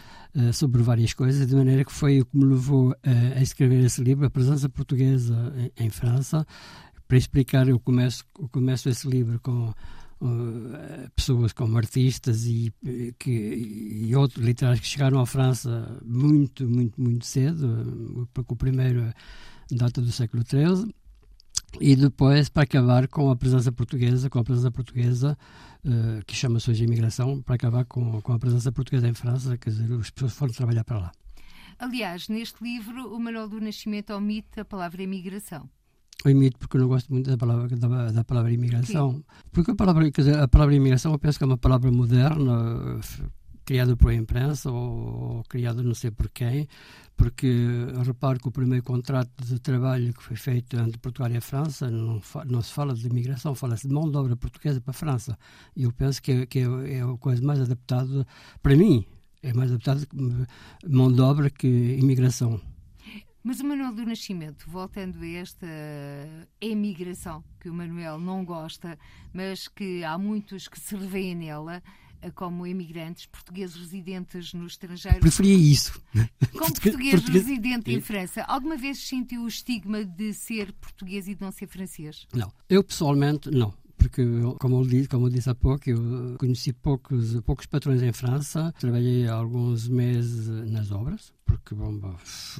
sobre 0.51 0.81
várias 0.81 1.13
coisas, 1.13 1.47
de 1.47 1.55
maneira 1.55 1.85
que 1.85 1.93
foi 1.93 2.21
o 2.21 2.25
que 2.25 2.35
me 2.35 2.45
levou 2.45 2.95
a 3.35 3.41
escrever 3.41 3.83
esse 3.85 4.01
livro, 4.03 4.25
A 4.25 4.29
Presença 4.29 4.67
Portuguesa 4.67 5.53
em, 5.77 5.85
em 5.85 5.89
França, 5.89 6.45
para 7.07 7.17
explicar, 7.17 7.67
eu 7.67 7.79
começo, 7.79 8.25
eu 8.39 8.49
começo 8.49 8.89
esse 8.89 9.07
livro 9.07 9.39
com 9.39 9.71
pessoas 11.15 11.53
como 11.53 11.77
artistas 11.77 12.45
e, 12.45 12.73
que, 13.17 13.31
e 13.31 14.15
outros 14.15 14.43
literários 14.43 14.81
que 14.81 14.87
chegaram 14.87 15.19
à 15.19 15.25
França 15.25 15.99
muito, 16.05 16.67
muito, 16.67 17.01
muito 17.01 17.25
cedo, 17.25 18.27
porque 18.33 18.53
o 18.53 18.57
primeiro 18.57 19.13
data 19.71 20.01
do 20.01 20.11
século 20.11 20.43
XIII, 20.43 20.93
e 21.79 21.95
depois 21.95 22.49
para 22.49 22.63
acabar 22.63 23.07
com 23.07 23.29
a 23.31 23.35
presença 23.35 23.71
portuguesa, 23.71 24.29
com 24.29 24.39
a 24.39 24.43
presença 24.43 24.71
portuguesa 24.71 25.37
uh, 25.83 26.25
que 26.25 26.35
chama-se 26.35 26.69
hoje 26.69 26.83
imigração, 26.83 27.41
para 27.41 27.55
acabar 27.55 27.85
com, 27.85 28.21
com 28.21 28.33
a 28.33 28.39
presença 28.39 28.71
portuguesa 28.71 29.07
em 29.07 29.13
França, 29.13 29.57
quer 29.57 29.71
dizer, 29.71 29.91
as 29.93 30.09
pessoas 30.09 30.33
foram 30.33 30.53
trabalhar 30.53 30.83
para 30.83 30.99
lá. 30.99 31.11
Aliás, 31.79 32.29
neste 32.29 32.63
livro, 32.63 33.13
o 33.13 33.19
Manuel 33.19 33.49
do 33.49 33.59
Nascimento 33.59 34.13
omite 34.13 34.59
a 34.59 34.65
palavra 34.65 35.01
imigração. 35.01 35.69
Eu 36.23 36.31
imito 36.31 36.57
porque 36.57 36.77
eu 36.77 36.81
não 36.81 36.87
gosto 36.87 37.11
muito 37.11 37.29
da 37.29 37.37
palavra, 37.37 37.67
da, 37.75 38.11
da 38.11 38.23
palavra 38.23 38.51
imigração. 38.51 39.13
Sim. 39.13 39.23
Porque 39.51 39.71
a 39.71 39.75
palavra, 39.75 40.09
dizer, 40.09 40.39
a 40.39 40.47
palavra 40.47 40.73
imigração 40.73 41.11
eu 41.11 41.19
penso 41.19 41.37
que 41.37 41.43
é 41.43 41.47
uma 41.47 41.57
palavra 41.57 41.91
moderna, 41.91 42.99
criada 43.65 43.95
por 43.95 44.11
imprensa 44.13 44.71
ou, 44.71 45.37
ou 45.37 45.43
criada 45.43 45.81
não 45.83 45.93
sei 45.93 46.11
por 46.11 46.29
quem, 46.29 46.67
porque 47.15 47.47
reparo 48.05 48.39
que 48.39 48.47
o 48.47 48.51
primeiro 48.51 48.83
contrato 48.83 49.29
de 49.43 49.59
trabalho 49.59 50.13
que 50.13 50.23
foi 50.23 50.35
feito 50.35 50.77
entre 50.77 50.97
Portugal 50.97 51.31
e 51.31 51.37
a 51.37 51.41
França 51.41 51.89
não, 51.89 52.21
não 52.45 52.61
se 52.61 52.73
fala 52.73 52.93
de 52.93 53.07
imigração, 53.07 53.55
fala-se 53.55 53.87
de 53.87 53.93
mão 53.93 54.09
de 54.09 54.17
obra 54.17 54.35
portuguesa 54.35 54.81
para 54.81 54.91
a 54.91 54.93
França. 54.93 55.37
E 55.75 55.83
eu 55.83 55.91
penso 55.91 56.21
que, 56.21 56.31
é, 56.31 56.45
que 56.45 56.59
é, 56.59 56.97
é 56.97 57.01
a 57.01 57.17
coisa 57.17 57.41
mais 57.41 57.59
adaptada, 57.61 58.25
para 58.61 58.75
mim, 58.75 59.05
é 59.41 59.53
mais 59.53 59.71
adaptada 59.71 60.07
mão 60.87 61.11
de 61.11 61.21
obra 61.21 61.49
que 61.49 61.67
imigração. 61.67 62.59
Mas 63.43 63.59
o 63.59 63.65
Manuel 63.65 63.93
do 63.93 64.05
Nascimento, 64.05 64.69
voltando 64.69 65.21
a 65.21 65.27
esta 65.27 65.67
emigração, 66.61 67.43
que 67.59 67.69
o 67.69 67.73
Manuel 67.73 68.17
não 68.17 68.45
gosta, 68.45 68.97
mas 69.33 69.67
que 69.67 70.01
há 70.03 70.17
muitos 70.17 70.69
que 70.69 70.79
se 70.79 70.95
revêem 70.95 71.35
nela, 71.35 71.83
como 72.35 72.65
imigrantes, 72.65 73.25
portugueses 73.25 73.75
residentes 73.75 74.53
no 74.53 74.65
estrangeiro. 74.65 75.19
Preferia 75.19 75.57
isso. 75.57 76.01
Como 76.53 76.73
português, 76.73 77.15
português 77.15 77.45
residente 77.45 77.91
em 77.91 77.99
França, 77.99 78.43
alguma 78.43 78.77
vez 78.77 79.05
sentiu 79.05 79.43
o 79.43 79.47
estigma 79.47 80.05
de 80.05 80.33
ser 80.33 80.71
português 80.71 81.27
e 81.27 81.35
de 81.35 81.41
não 81.41 81.51
ser 81.51 81.67
francês? 81.67 82.25
Não. 82.33 82.49
Eu 82.69 82.81
pessoalmente, 82.81 83.51
não 83.51 83.73
porque, 84.03 84.21
como 84.59 84.81
eu, 84.81 84.85
disse, 84.85 85.07
como 85.07 85.27
eu 85.27 85.29
disse 85.29 85.49
há 85.49 85.55
pouco, 85.55 85.89
eu 85.89 86.35
conheci 86.37 86.73
poucos, 86.73 87.39
poucos 87.41 87.65
patrões 87.65 88.01
em 88.01 88.11
França, 88.11 88.73
trabalhei 88.77 89.27
alguns 89.29 89.87
meses 89.87 90.47
nas 90.69 90.91
obras, 90.91 91.33
porque 91.57 91.75
bom, 91.75 91.99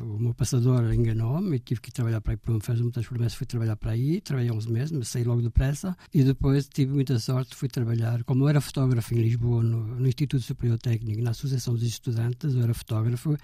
o 0.02 0.20
meu 0.20 0.34
passador 0.36 0.94
enganou-me 0.94 1.56
e 1.56 1.60
tive 1.60 1.82
que 1.82 1.92
trabalhar 1.92 2.22
para 2.22 2.34
aí, 2.34 2.38
por 2.38 2.62
fez 2.62 2.80
muitas 2.80 3.08
promessas, 3.08 3.34
fui 3.34 3.48
trabalhar 3.48 3.76
para 3.76 3.92
aí, 3.92 4.22
trabalhei 4.22 4.52
uns 4.52 4.68
meses, 4.68 4.92
mas 4.92 5.08
saí 5.08 5.24
logo 5.24 5.42
depressa 5.42 5.98
e 6.14 6.24
depois 6.24 6.68
tive 6.68 6.94
muita 6.94 7.18
sorte, 7.18 7.56
fui 7.56 7.68
trabalhar, 7.68 8.24
como 8.24 8.44
eu 8.44 8.50
era 8.50 8.62
fotógrafo 8.62 9.16
em 9.16 9.22
Lisboa, 9.22 9.64
no, 9.64 9.84
no 9.96 10.08
Instituto 10.08 10.42
Superior 10.42 10.78
Técnico, 10.78 11.22
na 11.22 11.32
Associação 11.32 11.74
dos 11.74 11.84
Estudantes, 11.84 12.54
eu 12.54 12.62
era 12.62 12.74
fotógrafo 12.74 13.36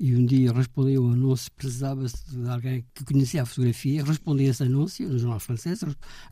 e 0.00 0.14
um 0.16 0.26
dia 0.26 0.52
respondi 0.52 0.98
um 0.98 1.12
anúncio, 1.12 1.52
precisava-se 1.52 2.16
de 2.28 2.48
alguém 2.48 2.84
que 2.92 3.04
conhecia 3.04 3.42
a 3.42 3.46
fotografia, 3.46 4.02
respondi 4.02 4.44
esse 4.44 4.62
anúncio, 4.64 5.08
no 5.08 5.18
jornal 5.18 5.38
francês, 5.38 5.84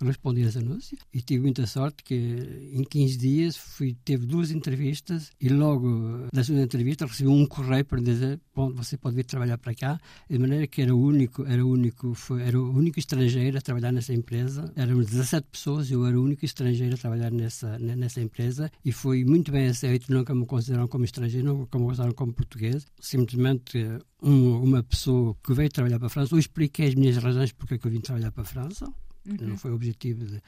respondi 0.03 0.41
esse 0.41 0.59
anúncio 0.59 0.99
e 1.13 1.21
tive 1.21 1.43
muita 1.43 1.67
sorte 1.67 2.03
que 2.03 2.71
em 2.73 2.83
15 2.83 3.17
dias 3.19 3.57
fui, 3.57 3.97
teve 4.05 4.27
duas 4.27 4.51
entrevistas 4.51 5.31
e 5.41 5.49
logo 5.49 6.27
da 6.33 6.43
segunda 6.43 6.65
entrevista 6.65 7.07
recebi 7.07 7.29
um 7.29 7.47
correio 7.47 7.85
para 7.85 8.01
dizer 8.01 8.41
ponto 8.65 8.77
você 8.83 8.97
pode 8.97 9.17
vir 9.17 9.25
trabalhar 9.25 9.59
para 9.59 9.75
cá, 9.75 10.01
de 10.29 10.39
maneira 10.39 10.67
que 10.67 10.83
era 10.83 10.95
o 10.95 11.01
único, 11.01 11.45
era 11.45 11.65
o 11.65 11.71
único, 11.71 12.15
foi, 12.15 12.43
era 12.43 12.59
o 12.59 12.71
único 12.71 12.99
estrangeiro 12.99 13.59
a 13.59 13.61
trabalhar 13.61 13.93
nessa 13.93 14.13
empresa. 14.13 14.73
Éramos 14.77 15.07
17 15.07 15.47
pessoas, 15.51 15.91
eu 15.91 16.07
era 16.07 16.19
o 16.19 16.23
único 16.23 16.45
estrangeiro 16.45 16.95
a 16.95 16.99
trabalhar 16.99 17.31
nessa 17.31 17.79
nessa 17.79 18.21
empresa 18.21 18.71
e 18.85 18.93
foi 18.93 19.25
muito 19.25 19.53
bem 19.53 19.69
aceito, 19.69 20.13
nunca 20.13 20.35
me 20.35 20.47
consideraram 20.47 20.89
como 20.89 21.05
estrangeiro, 21.05 21.47
nunca 21.47 21.79
me 21.79 21.85
consideraram 21.85 22.15
como 22.15 22.33
português. 22.33 22.87
Simplesmente 23.01 23.79
um, 24.23 24.63
uma 24.63 24.83
pessoa 24.83 25.37
que 25.43 25.53
veio 25.53 25.71
trabalhar 25.71 25.99
para 25.99 26.07
a 26.07 26.11
França, 26.11 26.35
eu 26.35 26.39
expliquei 26.39 26.89
as 26.89 26.95
minhas 26.95 27.17
razões 27.17 27.53
porque 27.53 27.75
é 27.75 27.79
que 27.79 27.87
eu 27.87 27.91
vim 27.91 28.01
trabalhar 28.01 28.33
para 28.33 28.43
a 28.43 28.47
França. 28.47 28.87
Uhum. 29.27 29.49
Não 29.49 29.57
foi 29.57 29.73
objetivo 29.73 30.27
de, 30.27 30.43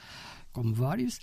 como 0.53 0.75
vários, 0.75 1.19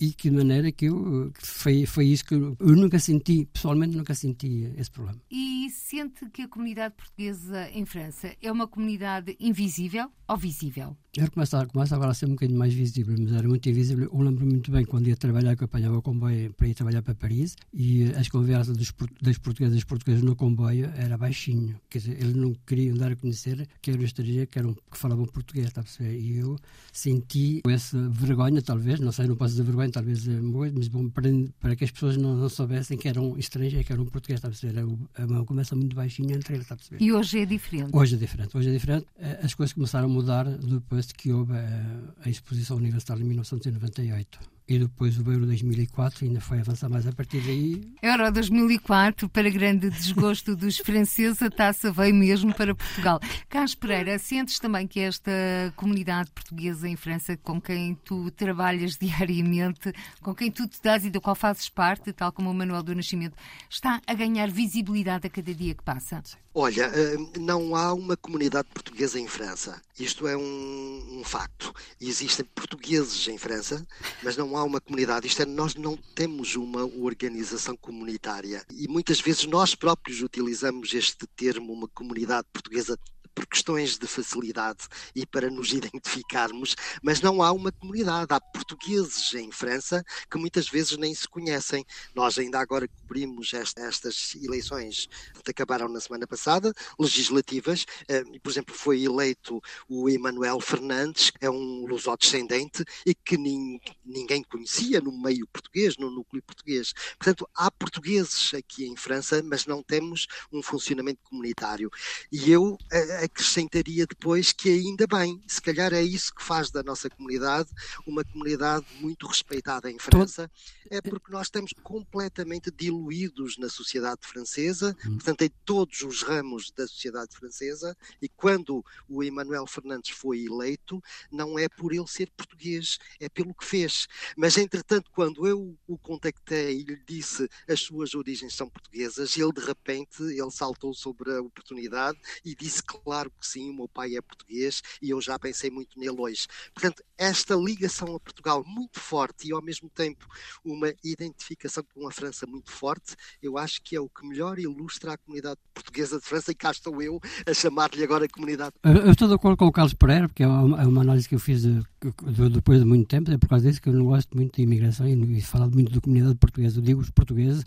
e 0.00 0.12
que 0.12 0.30
maneira 0.30 0.72
que 0.72 0.86
eu 0.86 1.32
foi, 1.34 1.86
foi 1.86 2.06
isso 2.06 2.24
que 2.24 2.34
eu, 2.34 2.56
eu, 2.58 2.76
nunca 2.76 2.98
senti, 2.98 3.46
pessoalmente 3.52 3.96
nunca 3.96 4.14
senti 4.14 4.72
esse 4.76 4.90
problema. 4.90 5.20
E 5.30 5.68
sente 5.70 6.28
que 6.30 6.42
a 6.42 6.48
comunidade 6.48 6.94
portuguesa 6.94 7.70
em 7.70 7.84
França 7.84 8.34
é 8.40 8.50
uma 8.50 8.66
comunidade 8.66 9.36
invisível 9.38 10.10
ou 10.28 10.36
visível? 10.36 10.96
Era 11.16 11.30
começa, 11.30 11.64
começa 11.66 11.94
agora 11.94 12.10
a 12.10 12.14
ser 12.14 12.26
um 12.26 12.30
bocadinho 12.30 12.58
mais 12.58 12.74
visível, 12.74 13.14
mas 13.16 13.32
era 13.32 13.46
muito 13.46 13.68
invisível. 13.68 14.10
Eu 14.12 14.20
lembro 14.20 14.44
muito 14.44 14.72
bem 14.72 14.84
quando 14.84 15.06
ia 15.06 15.16
trabalhar, 15.16 15.54
que 15.54 15.62
eu 15.62 15.66
apanhava 15.66 15.96
o 15.96 16.02
comboio 16.02 16.52
para 16.54 16.66
ir 16.66 16.74
trabalhar 16.74 17.02
para 17.02 17.14
Paris 17.14 17.54
e 17.72 18.10
as 18.14 18.28
conversas 18.28 18.76
dos, 18.76 18.92
das 19.22 19.38
portuguesas 19.38 19.80
e 19.80 19.86
portugueses 19.86 20.24
no 20.24 20.34
comboio 20.34 20.90
era 20.96 21.16
baixinho. 21.16 21.78
Quer 21.88 21.98
dizer, 21.98 22.20
eles 22.20 22.34
não 22.34 22.52
queriam 22.66 22.96
dar 22.96 23.12
a 23.12 23.16
conhecer 23.16 23.68
que 23.80 23.92
eram 23.92 24.02
estrangeiros 24.02 24.50
que, 24.50 24.58
eram, 24.58 24.74
que 24.74 24.98
falavam 24.98 25.24
português, 25.26 25.68
está 25.68 25.82
a 25.82 25.84
perceber? 25.84 26.18
E 26.18 26.38
eu 26.38 26.58
senti 26.92 27.62
essa 27.68 28.08
vergonha, 28.08 28.60
talvez, 28.60 28.98
não 28.98 29.12
sei, 29.12 29.28
não 29.28 29.36
posso 29.36 29.52
dizer 29.52 29.62
vergonha, 29.62 29.90
talvez 29.92 30.26
é 30.26 30.40
mas 30.74 30.88
bom, 30.88 31.08
para, 31.08 31.28
para 31.60 31.76
que 31.76 31.84
as 31.84 31.92
pessoas 31.92 32.16
não, 32.16 32.36
não 32.36 32.48
soubessem 32.48 32.98
que 32.98 33.06
eram 33.06 33.38
estrangeiros, 33.38 33.86
que 33.86 33.92
eram 33.92 34.04
portugueses, 34.04 34.38
está 34.38 34.48
a 34.48 34.50
perceber? 34.50 34.78
Era 35.16 35.26
uma 35.26 35.44
conversa 35.44 35.76
muito 35.76 35.94
baixinha 35.94 36.34
entre 36.34 36.54
eles, 36.54 36.64
está 36.64 36.74
a 36.74 36.78
perceber? 36.78 37.04
E 37.04 37.12
hoje 37.12 37.38
é 37.38 37.46
diferente? 37.46 37.90
Hoje 37.92 38.16
é 38.16 38.18
diferente, 38.18 38.56
hoje 38.56 38.68
é 38.68 38.72
diferente. 38.72 39.06
Eh, 39.16 39.40
as 39.44 39.54
coisas 39.54 39.72
começaram 39.72 40.06
a 40.06 40.12
mudar 40.12 40.44
depois 40.44 41.03
de 41.06 41.14
que 41.14 41.32
houve 41.32 41.54
a, 41.54 42.24
a 42.24 42.28
exposição 42.28 42.76
universitária 42.76 43.22
em 43.22 43.26
1998 43.26 44.53
e 44.66 44.78
depois 44.78 45.18
o 45.18 45.30
Euro 45.30 45.46
2004 45.46 46.24
ainda 46.24 46.40
foi 46.40 46.60
avançar 46.60 46.88
mais 46.88 47.06
a 47.06 47.12
partir 47.12 47.40
daí. 47.40 47.82
Euro 48.02 48.32
2004, 48.32 49.28
para 49.28 49.50
grande 49.50 49.90
desgosto 49.90 50.56
dos 50.56 50.78
franceses, 50.84 51.42
a 51.42 51.50
taça 51.50 51.92
veio 51.92 52.14
mesmo 52.14 52.54
para 52.54 52.74
Portugal. 52.74 53.20
Carlos 53.48 53.74
Pereira, 53.74 54.18
sentes 54.18 54.58
também 54.58 54.86
que 54.86 55.00
esta 55.00 55.30
comunidade 55.76 56.30
portuguesa 56.30 56.88
em 56.88 56.96
França, 56.96 57.36
com 57.36 57.60
quem 57.60 57.94
tu 57.94 58.30
trabalhas 58.30 58.96
diariamente, 58.98 59.92
com 60.22 60.34
quem 60.34 60.50
tu 60.50 60.66
te 60.66 60.80
dás 60.82 61.04
e 61.04 61.10
do 61.10 61.20
qual 61.20 61.36
fazes 61.36 61.68
parte, 61.68 62.12
tal 62.12 62.32
como 62.32 62.50
o 62.50 62.54
Manuel 62.54 62.82
do 62.82 62.94
Nascimento, 62.94 63.36
está 63.68 64.00
a 64.06 64.14
ganhar 64.14 64.50
visibilidade 64.50 65.26
a 65.26 65.30
cada 65.30 65.54
dia 65.54 65.74
que 65.74 65.82
passa? 65.82 66.22
Olha, 66.56 66.84
eh, 66.84 67.16
não 67.40 67.74
há 67.74 67.92
uma 67.92 68.16
comunidade 68.16 68.68
portuguesa 68.72 69.18
em 69.18 69.26
França. 69.26 69.82
Isto 69.98 70.28
é 70.28 70.36
um, 70.36 71.18
um 71.18 71.24
facto. 71.24 71.74
Existem 72.00 72.44
portugueses 72.44 73.26
em 73.26 73.36
França, 73.36 73.84
mas 74.22 74.36
não 74.36 74.53
há 74.56 74.64
uma 74.64 74.80
comunidade. 74.80 75.26
Isto 75.26 75.42
é, 75.42 75.46
nós 75.46 75.74
não 75.74 75.96
temos 76.14 76.56
uma 76.56 76.84
organização 76.84 77.76
comunitária. 77.76 78.64
E 78.72 78.88
muitas 78.88 79.20
vezes 79.20 79.44
nós 79.46 79.74
próprios 79.74 80.22
utilizamos 80.22 80.92
este 80.94 81.26
termo, 81.36 81.72
uma 81.72 81.88
comunidade 81.88 82.46
portuguesa 82.52 82.98
por 83.34 83.46
questões 83.46 83.98
de 83.98 84.06
facilidade 84.06 84.86
e 85.14 85.26
para 85.26 85.50
nos 85.50 85.72
identificarmos, 85.74 86.76
mas 87.02 87.20
não 87.20 87.42
há 87.42 87.52
uma 87.52 87.72
comunidade. 87.72 88.32
Há 88.32 88.40
portugueses 88.40 89.34
em 89.34 89.50
França 89.50 90.04
que 90.30 90.38
muitas 90.38 90.68
vezes 90.68 90.96
nem 90.96 91.14
se 91.14 91.28
conhecem. 91.28 91.84
Nós 92.14 92.38
ainda 92.38 92.58
agora 92.60 92.88
cobrimos 92.88 93.52
esta, 93.52 93.82
estas 93.82 94.34
eleições 94.36 95.08
que 95.44 95.50
acabaram 95.50 95.88
na 95.88 96.00
semana 96.00 96.26
passada, 96.26 96.72
legislativas, 96.98 97.84
eh, 98.08 98.22
por 98.42 98.50
exemplo, 98.50 98.74
foi 98.74 99.02
eleito 99.02 99.60
o 99.88 100.08
Emanuel 100.08 100.60
Fernandes, 100.60 101.32
é 101.40 101.50
um 101.50 101.86
lusodescendente 101.86 102.84
e 103.04 103.14
que 103.14 103.36
nin, 103.36 103.78
ninguém 104.04 104.42
conhecia 104.42 105.00
no 105.00 105.12
meio 105.12 105.46
português, 105.48 105.96
no 105.96 106.10
núcleo 106.10 106.42
português. 106.42 106.92
Portanto, 107.18 107.48
há 107.54 107.70
portugueses 107.70 108.54
aqui 108.54 108.86
em 108.86 108.96
França, 108.96 109.42
mas 109.42 109.66
não 109.66 109.82
temos 109.82 110.26
um 110.52 110.62
funcionamento 110.62 111.20
comunitário. 111.24 111.90
E 112.30 112.50
eu 112.50 112.76
eh, 112.92 113.23
acrescentaria 113.24 114.06
depois 114.06 114.52
que 114.52 114.68
ainda 114.68 115.06
bem, 115.06 115.42
se 115.46 115.60
calhar 115.60 115.92
é 115.92 116.02
isso 116.02 116.34
que 116.34 116.42
faz 116.42 116.70
da 116.70 116.82
nossa 116.82 117.10
comunidade 117.10 117.70
uma 118.06 118.24
comunidade 118.24 118.86
muito 119.00 119.26
respeitada 119.26 119.90
em 119.90 119.98
França, 119.98 120.50
é 120.90 121.00
porque 121.00 121.32
nós 121.32 121.46
estamos 121.46 121.72
completamente 121.82 122.70
diluídos 122.70 123.56
na 123.58 123.68
sociedade 123.68 124.20
francesa, 124.22 124.96
hum. 125.04 125.14
portanto 125.14 125.42
em 125.42 125.50
todos 125.64 126.02
os 126.02 126.22
ramos 126.22 126.70
da 126.70 126.86
sociedade 126.86 127.34
francesa, 127.34 127.96
e 128.20 128.28
quando 128.28 128.84
o 129.08 129.22
Emmanuel 129.22 129.66
Fernandes 129.66 130.10
foi 130.10 130.44
eleito, 130.44 131.02
não 131.30 131.58
é 131.58 131.68
por 131.68 131.92
ele 131.92 132.06
ser 132.06 132.30
português, 132.36 132.98
é 133.18 133.28
pelo 133.28 133.54
que 133.54 133.64
fez. 133.64 134.06
Mas 134.36 134.56
entretanto, 134.56 135.10
quando 135.10 135.46
eu 135.46 135.76
o 135.86 135.98
contactei 135.98 136.80
e 136.80 136.84
lhe 136.84 137.02
disse 137.06 137.48
as 137.68 137.80
suas 137.80 138.14
origens 138.14 138.54
são 138.54 138.68
portuguesas, 138.68 139.36
ele 139.36 139.52
de 139.52 139.64
repente 139.64 140.22
ele 140.22 140.50
saltou 140.50 140.92
sobre 140.94 141.32
a 141.32 141.40
oportunidade 141.40 142.18
e 142.44 142.54
disse 142.54 142.82
claro 142.82 143.13
claro 143.14 143.30
que 143.40 143.46
sim, 143.46 143.70
o 143.70 143.74
meu 143.74 143.88
pai 143.88 144.16
é 144.16 144.20
português 144.20 144.82
e 145.00 145.10
eu 145.10 145.20
já 145.20 145.38
pensei 145.38 145.70
muito 145.70 145.98
nele 145.98 146.16
hoje. 146.18 146.48
Portanto, 146.74 147.00
esta 147.16 147.54
ligação 147.54 148.16
a 148.16 148.18
Portugal 148.18 148.64
muito 148.66 148.98
forte 148.98 149.46
e 149.48 149.52
ao 149.52 149.62
mesmo 149.62 149.88
tempo 149.88 150.26
uma 150.64 150.92
identificação 151.04 151.84
com 151.94 152.08
a 152.08 152.10
França 152.10 152.44
muito 152.44 152.72
forte, 152.72 153.14
eu 153.40 153.56
acho 153.56 153.80
que 153.82 153.94
é 153.94 154.00
o 154.00 154.08
que 154.08 154.26
melhor 154.26 154.58
ilustra 154.58 155.12
a 155.12 155.16
comunidade 155.16 155.60
portuguesa 155.72 156.18
de 156.18 156.24
França 156.24 156.50
e 156.50 156.56
cá 156.56 156.72
estou 156.72 157.00
eu 157.00 157.20
a 157.46 157.54
chamar-lhe 157.54 158.02
agora 158.02 158.26
comunidade. 158.28 158.74
Eu 158.82 159.12
estou 159.12 159.28
de 159.28 159.34
acordo 159.34 159.56
com 159.58 159.66
o 159.66 159.72
Carlos 159.72 159.94
Pereira, 159.94 160.26
porque 160.26 160.42
é 160.42 160.48
uma, 160.48 160.82
é 160.82 160.86
uma 160.86 161.02
análise 161.02 161.28
que 161.28 161.36
eu 161.36 161.38
fiz 161.38 161.62
de, 161.62 161.80
de, 162.02 162.48
depois 162.48 162.80
de 162.80 162.84
muito 162.84 163.06
tempo, 163.06 163.30
é 163.30 163.38
por 163.38 163.48
causa 163.48 163.68
disso 163.68 163.80
que 163.80 163.88
eu 163.88 163.92
não 163.92 164.06
gosto 164.06 164.36
muito 164.36 164.56
de 164.56 164.62
imigração 164.62 165.06
e, 165.06 165.38
e 165.38 165.40
falar 165.40 165.68
muito 165.68 165.92
da 165.92 166.00
comunidade 166.00 166.34
portuguesa. 166.34 166.78
Eu 166.80 166.82
digo 166.82 167.00
os 167.00 167.10
portugueses 167.10 167.64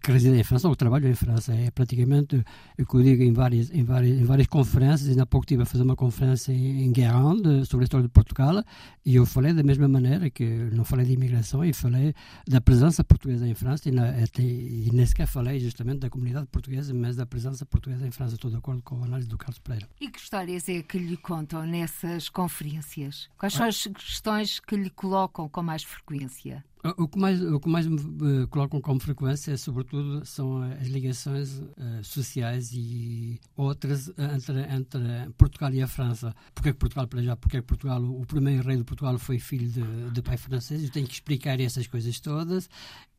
que 0.00 0.10
residem 0.10 0.40
em 0.40 0.44
França 0.44 0.66
ou 0.66 0.74
que 0.74 0.78
trabalham 0.78 1.08
em 1.08 1.14
França. 1.14 1.54
É 1.54 1.70
praticamente 1.70 2.44
o 2.78 2.84
que 2.84 2.94
eu 2.96 3.02
digo 3.02 3.22
em 3.22 3.32
várias, 3.32 3.70
em 3.70 3.84
várias, 3.84 4.18
em 4.18 4.24
várias 4.24 4.48
conferências. 4.48 5.08
Ainda 5.08 5.22
há 5.22 5.26
pouco 5.26 5.44
estive 5.44 5.62
a 5.62 5.66
fazer 5.66 5.84
uma 5.84 5.94
conferência 5.94 6.52
em, 6.52 6.84
em 6.84 6.92
Guérande 6.92 7.64
sobre 7.66 7.84
a 7.84 7.86
história 7.86 8.06
de 8.06 8.12
Portugal 8.12 8.64
e 9.04 9.14
eu 9.14 9.24
falei 9.24 9.52
da 9.52 9.62
mesma 9.62 9.86
maneira 9.86 10.28
que 10.28 10.44
não 10.44 10.84
falei 10.84 11.06
de 11.06 11.12
imigração 11.12 11.64
e 11.64 11.72
falei 11.72 12.12
da 12.48 12.60
presença 12.60 13.04
portuguesa 13.04 13.46
em 13.46 13.54
França 13.54 13.88
e, 13.88 13.92
na, 13.92 14.08
até, 14.08 14.42
e 14.42 14.90
nem 14.92 15.06
sequer 15.06 15.26
falei 15.26 15.60
justamente 15.60 16.00
da 16.00 16.10
comunidade 16.10 16.46
portuguesa, 16.46 16.92
mas 16.92 17.14
da 17.14 17.24
presença 17.24 17.64
portuguesa 17.64 18.06
em 18.06 18.10
França. 18.10 18.34
Estou 18.34 18.50
de 18.50 18.56
acordo 18.56 18.82
com 18.82 19.02
a 19.02 19.06
análise 19.06 19.28
do 19.28 19.38
Carlos 19.38 19.58
Pereira. 19.60 19.88
E 20.00 20.08
que 20.08 20.18
histórias 20.18 20.68
é 20.68 20.82
que 20.82 20.98
lhe 20.98 21.16
contam 21.16 21.64
nessas 21.64 22.28
conferências? 22.28 23.28
Quais 23.38 23.54
são 23.54 23.66
as 23.66 23.86
questões 23.86 24.58
que 24.58 24.76
lhe 24.76 24.90
colocam 24.90 25.48
com 25.48 25.62
mais 25.62 25.84
frequência? 25.84 26.64
O 26.96 27.08
que 27.08 27.18
mais, 27.18 27.40
o 27.42 27.60
que 27.60 27.68
mais 27.68 27.86
me 27.86 27.96
uh, 27.96 28.48
colocam 28.48 28.80
como 28.80 29.00
frequência, 29.00 29.56
sobretudo, 29.56 30.24
são 30.24 30.62
as 30.62 30.86
ligações 30.88 31.58
uh, 31.58 32.02
sociais 32.02 32.70
e 32.72 33.40
outras 33.56 34.08
entre, 34.34 34.60
entre 34.72 35.30
Portugal 35.36 35.72
e 35.72 35.82
a 35.82 35.86
França. 35.86 36.34
Porque 36.54 36.70
é 36.70 36.72
que 36.72 36.78
Portugal, 36.78 37.06
para 37.06 37.22
já, 37.22 37.36
porque 37.36 37.56
é 37.56 37.60
que 37.60 37.66
Portugal, 37.66 38.02
o 38.02 38.24
primeiro 38.26 38.62
rei 38.62 38.76
de 38.76 38.84
Portugal 38.84 39.18
foi 39.18 39.38
filho 39.38 39.68
de, 39.68 40.10
de 40.10 40.22
pai 40.22 40.36
francês, 40.36 40.82
eu 40.82 40.90
tenho 40.90 41.06
que 41.06 41.14
explicar 41.14 41.60
essas 41.60 41.86
coisas 41.86 42.20
todas 42.20 42.68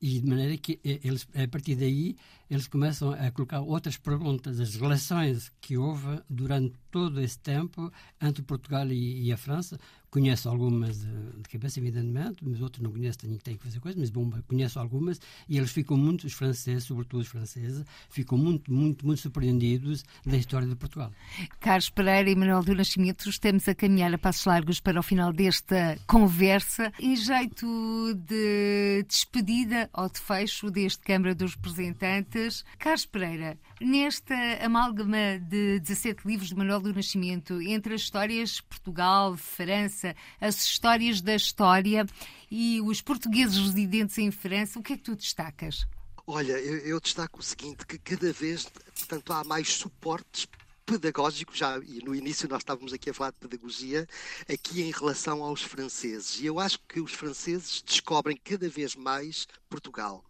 e 0.02 0.20
de 0.20 0.28
maneira 0.28 0.58
que 0.58 0.80
eles, 0.84 1.28
a 1.34 1.48
partir 1.48 1.76
daí, 1.76 2.16
eles 2.50 2.68
começam 2.68 3.12
a 3.12 3.32
colocar 3.32 3.62
outras 3.62 3.98
perguntas, 3.98 4.60
as 4.60 4.76
relações 4.76 5.52
que 5.60 5.78
houve 5.78 6.22
durante 6.30 6.76
todo 6.92 7.22
esse 7.22 7.38
tempo 7.38 7.92
entre 8.22 8.42
Portugal 8.44 8.88
e, 8.88 9.26
e 9.26 9.32
a 9.32 9.38
França. 9.38 9.78
Conheço 10.10 10.48
algumas 10.48 11.02
de, 11.02 11.50
cabeça, 11.52 11.80
evidentemente, 11.80 12.38
mas 12.42 12.62
outras 12.62 12.82
não 12.82 12.92
conheço, 12.92 13.18
tenho, 13.18 13.38
tenho 13.40 13.58
que 13.58 13.64
fazer 13.64 13.80
coisas, 13.82 14.00
mas 14.00 14.10
bom, 14.10 14.32
conheço 14.48 14.80
algumas 14.80 15.20
e 15.50 15.58
eles 15.58 15.70
ficam 15.70 15.98
muito, 15.98 16.26
os 16.26 16.34
franceses, 16.34 16.86
sobretudo 16.86 17.20
os 17.20 17.28
franceses, 17.28 17.86
ficam 18.10 18.38
muito, 18.38 18.74
muito, 18.74 19.06
muito 19.06 19.20
surpreendidos 19.20 20.06
da 20.26 20.38
história 20.38 20.68
de 20.68 20.76
Portugal. 20.76 21.12
Carlos 21.60 21.90
Pereira 21.90 22.30
e 22.30 22.36
Manuel 22.36 22.64
do 22.64 22.74
Nascimento, 22.74 23.30
estamos 23.30 23.68
a 23.68 23.76
caminhar 23.76 24.14
a 24.14 24.18
passos 24.18 24.46
largos 24.46 24.80
para 24.80 24.98
o 24.98 25.04
final 25.04 25.34
desta 25.34 26.00
conversa. 26.08 26.92
Em 27.00 27.16
jeito 27.16 27.68
de 28.16 29.04
despedida 29.08 29.90
ou 29.94 30.10
de 30.10 30.20
fecho 30.20 30.72
deste 30.72 31.04
Câmara 31.04 31.36
dos 31.36 31.54
Representantes, 31.56 32.37
Carlos 32.78 33.06
Pereira, 33.06 33.58
nesta 33.82 34.36
amálgama 34.62 35.40
de 35.40 35.80
17 35.80 36.28
livros 36.28 36.50
de 36.50 36.56
Manuel 36.56 36.80
do 36.80 36.94
Nascimento, 36.94 37.62
entre 37.62 37.96
as 37.96 38.02
histórias 38.02 38.50
de 38.52 38.64
Portugal, 38.64 39.36
França, 39.36 40.16
as 40.40 40.64
histórias 40.64 41.22
da 41.22 41.36
história 41.36 42.06
e 42.50 42.80
os 42.82 43.02
portugueses 43.02 43.58
residentes 43.58 44.18
em 44.18 44.32
França, 44.32 44.80
o 44.80 44.84
que 44.84 44.94
é 44.94 44.98
que 44.98 45.04
tu 45.04 45.16
destacas? 45.16 45.88
Olha, 46.26 46.54
eu, 46.54 46.78
eu 46.80 47.00
destaco 47.00 47.40
o 47.40 47.44
seguinte, 47.44 47.86
que 47.86 47.98
cada 47.98 48.32
vez, 48.34 48.66
portanto, 48.66 49.34
há 49.34 49.44
mais 49.44 49.74
suportes 49.74 50.48
pedagógico, 50.88 51.54
já 51.54 51.78
e 51.80 52.02
no 52.04 52.16
início 52.16 52.48
nós 52.48 52.60
estávamos 52.60 52.94
aqui 52.94 53.10
a 53.10 53.14
falar 53.14 53.32
de 53.32 53.40
pedagogia, 53.40 54.08
aqui 54.48 54.82
em 54.82 54.92
relação 54.92 55.44
aos 55.44 55.62
franceses. 55.62 56.40
E 56.40 56.46
eu 56.46 56.60
acho 56.60 56.80
que 56.88 57.02
os 57.02 57.12
franceses 57.14 57.82
descobrem 57.82 58.38
cada 58.38 58.70
vez 58.70 58.96
mais 58.96 59.48
Portugal. 59.70 60.24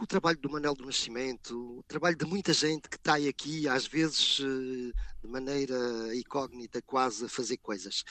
O 0.00 0.06
trabalho 0.06 0.38
do 0.38 0.48
Manuel 0.48 0.74
do 0.74 0.86
Nascimento, 0.86 1.78
o 1.78 1.82
trabalho 1.82 2.16
de 2.16 2.24
muita 2.24 2.52
gente 2.52 2.88
que 2.88 2.96
está 2.96 3.16
aqui, 3.16 3.68
às 3.68 3.86
vezes 3.86 4.40
eh, 4.40 4.92
de 5.22 5.28
maneira 5.28 5.76
incógnita, 6.16 6.82
quase 6.82 7.24
a 7.24 7.28
fazer 7.28 7.56
coisas. 7.58 8.04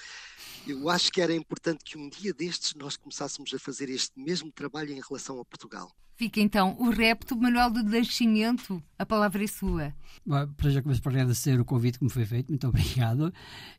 Eu 0.68 0.90
acho 0.90 1.12
que 1.12 1.22
era 1.22 1.34
importante 1.34 1.84
que 1.84 1.98
um 1.98 2.10
dia 2.10 2.34
destes 2.34 2.74
nós 2.76 2.98
começássemos 2.98 3.54
a 3.54 3.60
fazer 3.60 3.90
este 3.90 4.20
mesmo 4.20 4.52
trabalho 4.52 4.92
em 4.92 5.02
relação 5.02 5.40
a 5.40 5.46
Portugal. 5.46 5.92
Fica 6.18 6.42
então 6.42 6.76
o 6.80 6.90
repto 6.90 7.38
Manuel 7.38 7.70
do 7.70 7.84
Nascimento. 7.84 8.82
A 8.98 9.06
palavra 9.06 9.44
é 9.44 9.46
sua. 9.46 9.94
Para 10.58 10.72
já 10.72 10.82
começo 10.82 11.00
por 11.00 11.10
agradecer 11.10 11.60
o 11.60 11.64
convite 11.64 12.00
que 12.00 12.06
me 12.06 12.10
foi 12.10 12.26
feito. 12.26 12.50
Muito 12.50 12.68
obrigado. 12.68 13.32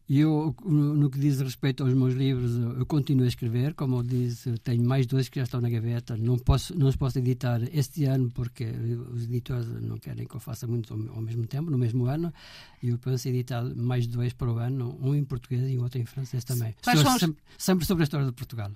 E 0.09 0.21
eu, 0.21 0.55
no 0.65 1.11
que 1.11 1.19
diz 1.19 1.41
respeito 1.41 1.83
aos 1.83 1.93
meus 1.93 2.15
livros, 2.15 2.57
eu 2.79 2.87
continuo 2.87 3.25
a 3.25 3.29
escrever. 3.29 3.75
Como 3.75 3.97
eu 3.97 4.03
disse, 4.05 4.57
tenho 4.59 4.85
mais 4.85 5.05
dois 5.05 5.29
que 5.29 5.41
já 5.41 5.43
estão 5.43 5.61
na 5.61 5.69
gaveta. 5.69 6.17
Não, 6.17 6.39
posso, 6.39 6.79
não 6.79 6.87
os 6.87 6.95
posso 6.95 7.19
editar 7.19 7.61
este 7.73 8.05
ano 8.05 8.31
porque 8.31 8.67
os 9.13 9.25
editores 9.25 9.67
não 9.83 9.99
querem 9.99 10.25
que 10.25 10.37
eu 10.37 10.41
faça 10.41 10.65
muito 10.65 10.95
ao 10.95 11.21
mesmo 11.21 11.45
tempo, 11.45 11.73
no 11.73 11.77
mesmo 11.77 12.07
ano. 12.07 12.33
E 12.81 12.91
eu 12.91 12.99
penso 12.99 13.18
em 13.27 13.31
editar 13.31 13.63
mais 13.75 14.07
dois 14.07 14.33
para 14.33 14.53
o 14.53 14.59
ano, 14.59 14.99
um 15.01 15.15
em 15.15 15.25
português 15.25 15.71
e 15.71 15.79
outro 15.79 16.01
em 16.01 16.05
francês 16.05 16.45
também. 16.45 16.75
Sempre, 17.19 17.43
sempre 17.57 17.87
sobre 17.87 18.03
a 18.03 18.05
história 18.05 18.27
de 18.27 18.33
Portugal. 18.33 18.71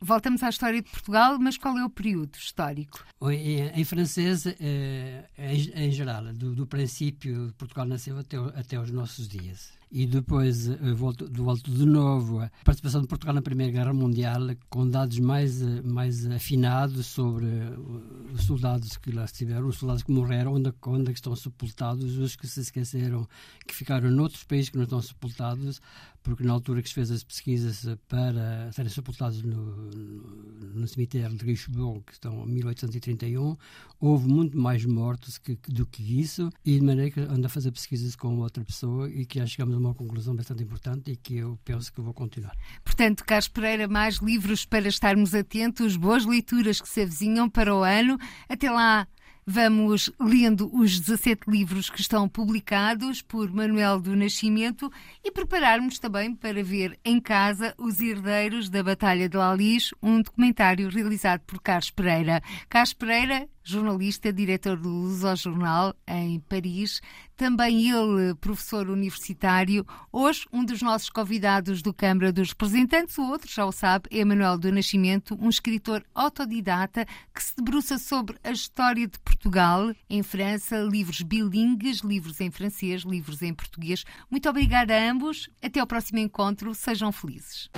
Voltamos 0.00 0.42
à 0.42 0.48
história 0.48 0.82
de 0.82 0.90
Portugal, 0.90 1.38
mas 1.38 1.56
qual 1.56 1.78
é 1.78 1.84
o 1.84 1.88
período 1.88 2.34
histórico? 2.34 3.04
Em, 3.22 3.68
em 3.68 3.84
francês, 3.84 4.46
eh, 4.46 5.24
em, 5.38 5.84
em, 5.84 5.92
geral, 5.92 6.24
do, 6.32 6.56
do 6.56 6.66
princípio 6.66 7.54
Portugal 7.56 7.86
nasceu 7.86 8.18
até, 8.18 8.36
até 8.36 8.80
os 8.80 8.90
nossos 8.90 9.28
dias 9.28 9.70
e 9.92 10.06
depois 10.06 10.68
uh, 10.68 10.96
volto, 10.96 11.30
volto 11.30 11.70
de 11.70 11.84
novo 11.84 12.40
a 12.40 12.50
participação 12.64 13.02
de 13.02 13.06
Portugal 13.06 13.34
na 13.34 13.42
Primeira 13.42 13.70
Guerra 13.70 13.92
Mundial 13.92 14.40
com 14.70 14.88
dados 14.88 15.18
mais, 15.18 15.60
uh, 15.60 15.82
mais 15.84 16.24
afinados 16.26 17.06
sobre 17.06 17.44
uh, 17.44 18.32
os 18.32 18.44
soldados 18.44 18.96
que 18.96 19.12
lá 19.12 19.26
estiveram, 19.26 19.68
os 19.68 19.76
soldados 19.76 20.02
que 20.02 20.10
morreram, 20.10 20.54
onde, 20.54 20.72
onde 20.86 21.10
é 21.10 21.12
estão 21.12 21.36
sepultados, 21.36 22.16
os 22.16 22.34
que 22.34 22.48
se 22.48 22.60
esqueceram, 22.60 23.28
que 23.66 23.74
ficaram 23.74 24.10
noutros 24.10 24.44
países 24.44 24.70
que 24.70 24.78
não 24.78 24.84
estão 24.84 25.02
sepultados, 25.02 25.78
porque 26.22 26.44
na 26.44 26.52
altura 26.52 26.82
que 26.82 26.88
se 26.88 26.94
fez 26.94 27.10
as 27.10 27.24
pesquisas 27.24 27.86
para 28.08 28.70
serem 28.72 28.90
sepultados 28.90 29.42
no, 29.42 29.90
no, 29.90 30.74
no 30.74 30.88
cemitério 30.88 31.36
de 31.36 31.44
Richebourg, 31.44 32.02
que 32.06 32.12
estão 32.12 32.44
em 32.44 32.52
1831, 32.52 33.56
houve 34.00 34.28
muito 34.28 34.56
mais 34.56 34.84
mortos 34.84 35.38
que, 35.38 35.58
do 35.68 35.86
que 35.86 36.20
isso, 36.20 36.50
e 36.64 36.78
de 36.78 36.84
maneira 36.84 37.10
que 37.10 37.20
ando 37.20 37.46
a 37.46 37.50
fazer 37.50 37.72
pesquisas 37.72 38.14
com 38.16 38.38
outra 38.38 38.64
pessoa 38.64 39.10
e 39.10 39.26
que 39.26 39.38
já 39.38 39.46
chegamos 39.46 39.74
a 39.74 39.78
uma 39.78 39.94
conclusão 39.94 40.34
bastante 40.34 40.62
importante 40.62 41.10
e 41.10 41.16
que 41.16 41.36
eu 41.36 41.58
penso 41.64 41.92
que 41.92 42.00
vou 42.00 42.14
continuar. 42.14 42.56
Portanto, 42.84 43.24
Carlos 43.24 43.48
Pereira, 43.48 43.88
mais 43.88 44.16
livros 44.16 44.64
para 44.64 44.88
estarmos 44.88 45.34
atentos, 45.34 45.96
boas 45.96 46.24
leituras 46.24 46.80
que 46.80 46.88
se 46.88 47.02
avizinham 47.02 47.48
para 47.48 47.74
o 47.74 47.82
ano. 47.82 48.18
Até 48.48 48.70
lá, 48.70 49.06
Vamos 49.44 50.08
lendo 50.20 50.70
os 50.72 51.00
17 51.00 51.50
livros 51.50 51.90
que 51.90 52.00
estão 52.00 52.28
publicados 52.28 53.20
por 53.22 53.52
Manuel 53.52 53.98
do 54.00 54.14
Nascimento 54.14 54.88
e 55.24 55.32
prepararmos 55.32 55.98
também 55.98 56.32
para 56.32 56.62
ver 56.62 56.96
em 57.04 57.20
casa 57.20 57.74
Os 57.76 57.98
Herdeiros 57.98 58.70
da 58.70 58.84
Batalha 58.84 59.28
de 59.28 59.36
Lalis, 59.36 59.90
um 60.00 60.22
documentário 60.22 60.88
realizado 60.88 61.40
por 61.40 61.60
Carlos 61.60 61.90
Pereira. 61.90 62.40
Carlos 62.68 62.92
Pereira 62.92 63.48
jornalista, 63.62 64.32
diretor 64.32 64.76
do 64.76 64.88
Luso 64.88 65.34
Jornal 65.36 65.94
em 66.06 66.40
Paris, 66.40 67.00
também 67.36 67.90
ele 67.90 68.34
professor 68.36 68.88
universitário. 68.88 69.86
Hoje, 70.12 70.46
um 70.52 70.64
dos 70.64 70.82
nossos 70.82 71.10
convidados 71.10 71.82
do 71.82 71.92
Câmara 71.92 72.32
dos 72.32 72.50
Representantes, 72.50 73.16
o 73.18 73.22
outro, 73.22 73.50
já 73.50 73.64
o 73.64 73.72
sabe, 73.72 74.08
é 74.10 74.24
Manuel 74.24 74.58
do 74.58 74.72
Nascimento, 74.72 75.36
um 75.40 75.48
escritor 75.48 76.04
autodidata 76.14 77.06
que 77.34 77.42
se 77.42 77.56
debruça 77.56 77.98
sobre 77.98 78.36
a 78.44 78.50
história 78.50 79.06
de 79.06 79.18
Portugal 79.18 79.92
em 80.08 80.22
França, 80.22 80.78
livros 80.78 81.22
bilingues, 81.22 81.98
livros 82.00 82.40
em 82.40 82.50
francês, 82.50 83.02
livros 83.02 83.42
em 83.42 83.54
português. 83.54 84.04
Muito 84.30 84.48
obrigada 84.48 84.94
a 84.94 85.10
ambos. 85.10 85.50
Até 85.62 85.80
ao 85.80 85.86
próximo 85.86 86.18
encontro. 86.18 86.74
Sejam 86.74 87.12
felizes. 87.12 87.70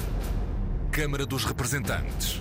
Câmara 0.90 1.26
dos 1.26 1.44
Representantes. 1.44 2.40